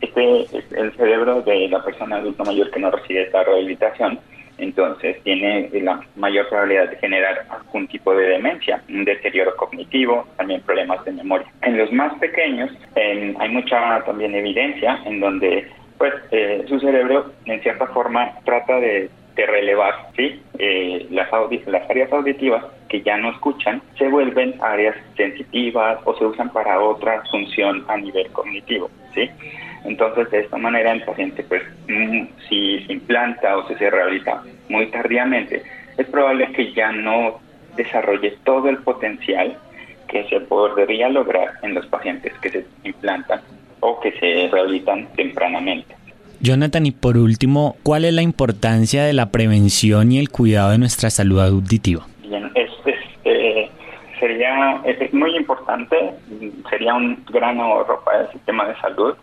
este 0.00 0.46
el 0.76 0.92
cerebro 0.96 1.42
de 1.42 1.68
la 1.68 1.84
persona 1.84 2.16
adulta 2.16 2.44
mayor 2.44 2.70
que 2.70 2.80
no 2.80 2.90
recibe 2.90 3.22
esta 3.22 3.44
rehabilitación 3.44 4.18
entonces 4.62 5.20
tiene 5.24 5.68
la 5.72 6.00
mayor 6.16 6.48
probabilidad 6.48 6.90
de 6.90 6.96
generar 6.96 7.46
algún 7.50 7.88
tipo 7.88 8.14
de 8.14 8.28
demencia, 8.28 8.82
un 8.88 9.04
deterioro 9.04 9.56
cognitivo, 9.56 10.26
también 10.36 10.60
problemas 10.60 11.04
de 11.04 11.12
memoria. 11.12 11.46
En 11.62 11.76
los 11.76 11.92
más 11.92 12.14
pequeños 12.18 12.70
hay 12.94 13.48
mucha 13.48 14.04
también 14.04 14.34
evidencia 14.34 15.00
en 15.04 15.20
donde 15.20 15.68
pues 15.98 16.14
eh, 16.30 16.64
su 16.68 16.78
cerebro 16.80 17.32
en 17.44 17.60
cierta 17.62 17.86
forma 17.88 18.32
trata 18.44 18.76
de, 18.78 19.10
relevar 19.36 19.94
¿sí? 20.16 20.42
Eh, 20.58 21.06
las, 21.10 21.28
las 21.66 21.90
áreas 21.90 22.12
auditivas 22.12 22.64
que 22.88 23.02
ya 23.02 23.16
no 23.16 23.30
escuchan 23.30 23.82
se 23.98 24.08
vuelven 24.08 24.54
áreas 24.60 24.96
sensitivas 25.16 25.98
o 26.04 26.14
se 26.16 26.24
usan 26.24 26.50
para 26.50 26.80
otra 26.80 27.22
función 27.30 27.84
a 27.88 27.96
nivel 27.96 28.30
cognitivo. 28.32 28.90
¿sí? 29.14 29.30
Entonces, 29.84 30.30
de 30.30 30.40
esta 30.40 30.58
manera, 30.58 30.92
el 30.92 31.02
paciente, 31.02 31.42
pues, 31.42 31.62
mm, 31.88 32.24
si 32.48 32.84
se 32.86 32.92
implanta 32.92 33.56
o 33.56 33.66
si 33.68 33.74
se 33.74 33.90
rehabilita 33.90 34.42
muy 34.68 34.86
tardíamente, 34.86 35.62
es 35.96 36.06
probable 36.06 36.52
que 36.52 36.72
ya 36.72 36.92
no 36.92 37.40
desarrolle 37.76 38.36
todo 38.44 38.68
el 38.68 38.78
potencial 38.78 39.56
que 40.08 40.28
se 40.28 40.40
podría 40.40 41.08
lograr 41.08 41.54
en 41.62 41.74
los 41.74 41.86
pacientes 41.86 42.32
que 42.38 42.50
se 42.50 42.66
implantan 42.84 43.40
o 43.80 43.98
que 44.00 44.12
se 44.12 44.48
rehabilitan 44.52 45.06
tempranamente. 45.14 45.96
Jonathan, 46.42 46.86
y 46.86 46.90
por 46.90 47.16
último, 47.16 47.76
¿cuál 47.84 48.04
es 48.04 48.12
la 48.12 48.22
importancia 48.22 49.04
de 49.04 49.12
la 49.12 49.30
prevención 49.30 50.10
y 50.10 50.18
el 50.18 50.28
cuidado 50.28 50.72
de 50.72 50.78
nuestra 50.78 51.08
salud 51.08 51.40
auditiva? 51.40 52.04
Bien, 52.22 52.50
es, 52.56 52.68
eh, 53.24 53.70
sería, 54.18 54.80
es 54.84 55.14
muy 55.14 55.36
importante, 55.36 55.96
sería 56.68 56.94
un 56.94 57.24
gran 57.30 57.60
ahorro 57.60 58.02
para 58.04 58.22
el 58.22 58.32
sistema 58.32 58.66
de 58.66 58.74
salud 58.80 59.14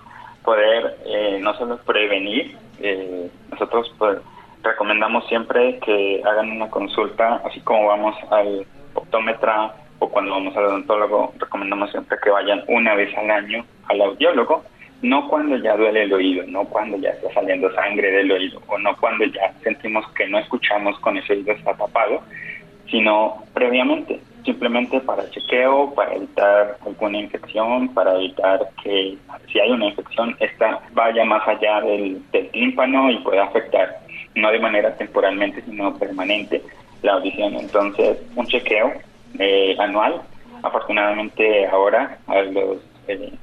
poder 0.46 0.98
eh, 1.06 1.40
no 1.42 1.54
solo 1.56 1.78
prevenir, 1.80 2.58
eh, 2.80 3.30
nosotros 3.52 3.94
pues, 3.98 4.20
recomendamos 4.64 5.28
siempre 5.28 5.78
que 5.80 6.22
hagan 6.26 6.52
una 6.52 6.70
consulta, 6.70 7.42
así 7.46 7.60
como 7.60 7.88
vamos 7.88 8.16
al 8.32 8.66
optómetra 8.94 9.74
o 10.00 10.08
cuando 10.08 10.32
vamos 10.32 10.56
al 10.56 10.68
odontólogo, 10.68 11.34
recomendamos 11.38 11.92
siempre 11.92 12.18
que 12.24 12.30
vayan 12.30 12.64
una 12.70 12.96
vez 12.96 13.14
al 13.18 13.30
año 13.30 13.66
al 13.90 14.02
audiólogo, 14.02 14.64
no 15.02 15.28
cuando 15.28 15.58
ya 15.58 15.76
duele 15.76 16.04
el 16.04 16.14
oído, 16.14 16.44
no 16.48 16.66
cuando 16.66 16.98
ya 16.98 17.10
está 17.12 17.32
saliendo 17.34 17.74
sangre 17.74 18.12
del 18.12 18.32
oído 18.32 18.62
o 18.68 18.78
no 18.78 18.96
cuando 18.98 19.26
ya 19.26 19.54
sentimos 19.64 20.06
que 20.14 20.28
no 20.28 20.40
escuchamos 20.40 21.00
con 21.00 21.18
ese 21.18 21.34
oído 21.34 21.54
está 21.54 21.74
tapado, 21.74 22.22
sino 22.90 23.44
previamente 23.54 24.20
simplemente 24.44 25.00
para 25.02 25.30
chequeo, 25.30 25.94
para 25.94 26.16
evitar 26.16 26.78
alguna 26.86 27.20
infección, 27.20 27.94
para 27.94 28.16
evitar 28.16 28.60
que 28.84 29.18
si 29.52 29.60
hay 29.60 29.72
una 29.72 29.88
infección, 29.88 30.36
esta 30.40 30.82
vaya 30.94 31.24
más 31.26 31.48
allá 31.48 31.82
del, 31.82 32.22
tímpano 32.52 33.12
y 33.12 33.18
pueda 33.18 33.44
afectar, 33.44 34.00
no 34.36 34.52
de 34.52 34.60
manera 34.60 34.96
temporalmente, 34.96 35.62
sino 35.62 35.96
permanente, 35.98 36.62
la 37.02 37.14
audición. 37.14 37.56
Entonces, 37.56 38.18
un 38.36 38.48
chequeo 38.48 38.94
eh, 39.38 39.76
anual, 39.80 40.22
afortunadamente 40.64 41.68
ahora 41.68 42.18
a 42.28 42.42
los, 42.42 42.80
eh, 43.10 43.34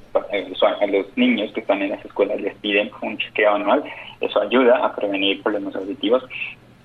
a 0.81 0.87
los 0.87 1.07
niños 1.17 1.53
que 1.53 1.61
están 1.61 1.83
en 1.83 1.91
las 1.91 2.05
escuelas 2.05 2.41
les 2.41 2.55
piden 2.57 2.91
un 3.03 3.19
chequeo 3.19 3.55
anual, 3.55 3.85
eso 4.21 4.41
ayuda 4.41 4.85
a 4.85 4.95
prevenir 4.95 5.43
problemas 5.43 5.75
auditivos 5.77 6.25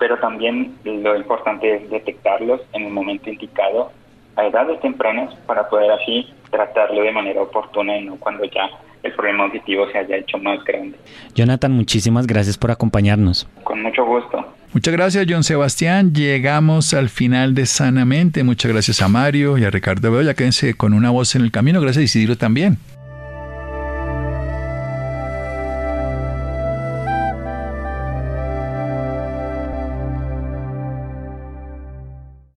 pero 0.02 0.18
también 0.18 0.74
lo 0.82 1.16
importante 1.16 1.76
es 1.76 1.88
detectarlos 1.88 2.60
en 2.72 2.86
el 2.86 2.92
momento 2.92 3.30
indicado 3.30 3.92
a 4.34 4.46
edades 4.46 4.80
tempranas 4.80 5.32
para 5.46 5.68
poder 5.68 5.92
así 5.92 6.28
tratarlo 6.50 7.02
de 7.02 7.12
manera 7.12 7.40
oportuna 7.40 7.96
y 7.96 8.04
no 8.04 8.16
cuando 8.16 8.44
ya 8.46 8.68
el 9.04 9.12
problema 9.12 9.44
auditivo 9.44 9.86
se 9.92 9.98
haya 9.98 10.16
hecho 10.16 10.38
más 10.38 10.64
grande. 10.64 10.98
Jonathan, 11.36 11.70
muchísimas 11.70 12.26
gracias 12.26 12.58
por 12.58 12.72
acompañarnos. 12.72 13.48
Con 13.62 13.80
mucho 13.80 14.04
gusto. 14.04 14.44
Muchas 14.72 14.92
gracias, 14.92 15.26
John 15.28 15.44
Sebastián. 15.44 16.14
Llegamos 16.14 16.94
al 16.94 17.10
final 17.10 17.54
de 17.54 17.66
Sanamente. 17.66 18.42
Muchas 18.42 18.72
gracias 18.72 19.02
a 19.02 19.08
Mario 19.08 19.58
y 19.58 19.64
a 19.64 19.70
Ricardo 19.70 20.22
Ya 20.22 20.32
Quédense 20.32 20.72
con 20.74 20.94
una 20.94 21.10
voz 21.10 21.34
en 21.34 21.42
el 21.42 21.50
camino. 21.50 21.80
Gracias, 21.80 22.04
Isidro, 22.04 22.38
también. 22.38 22.78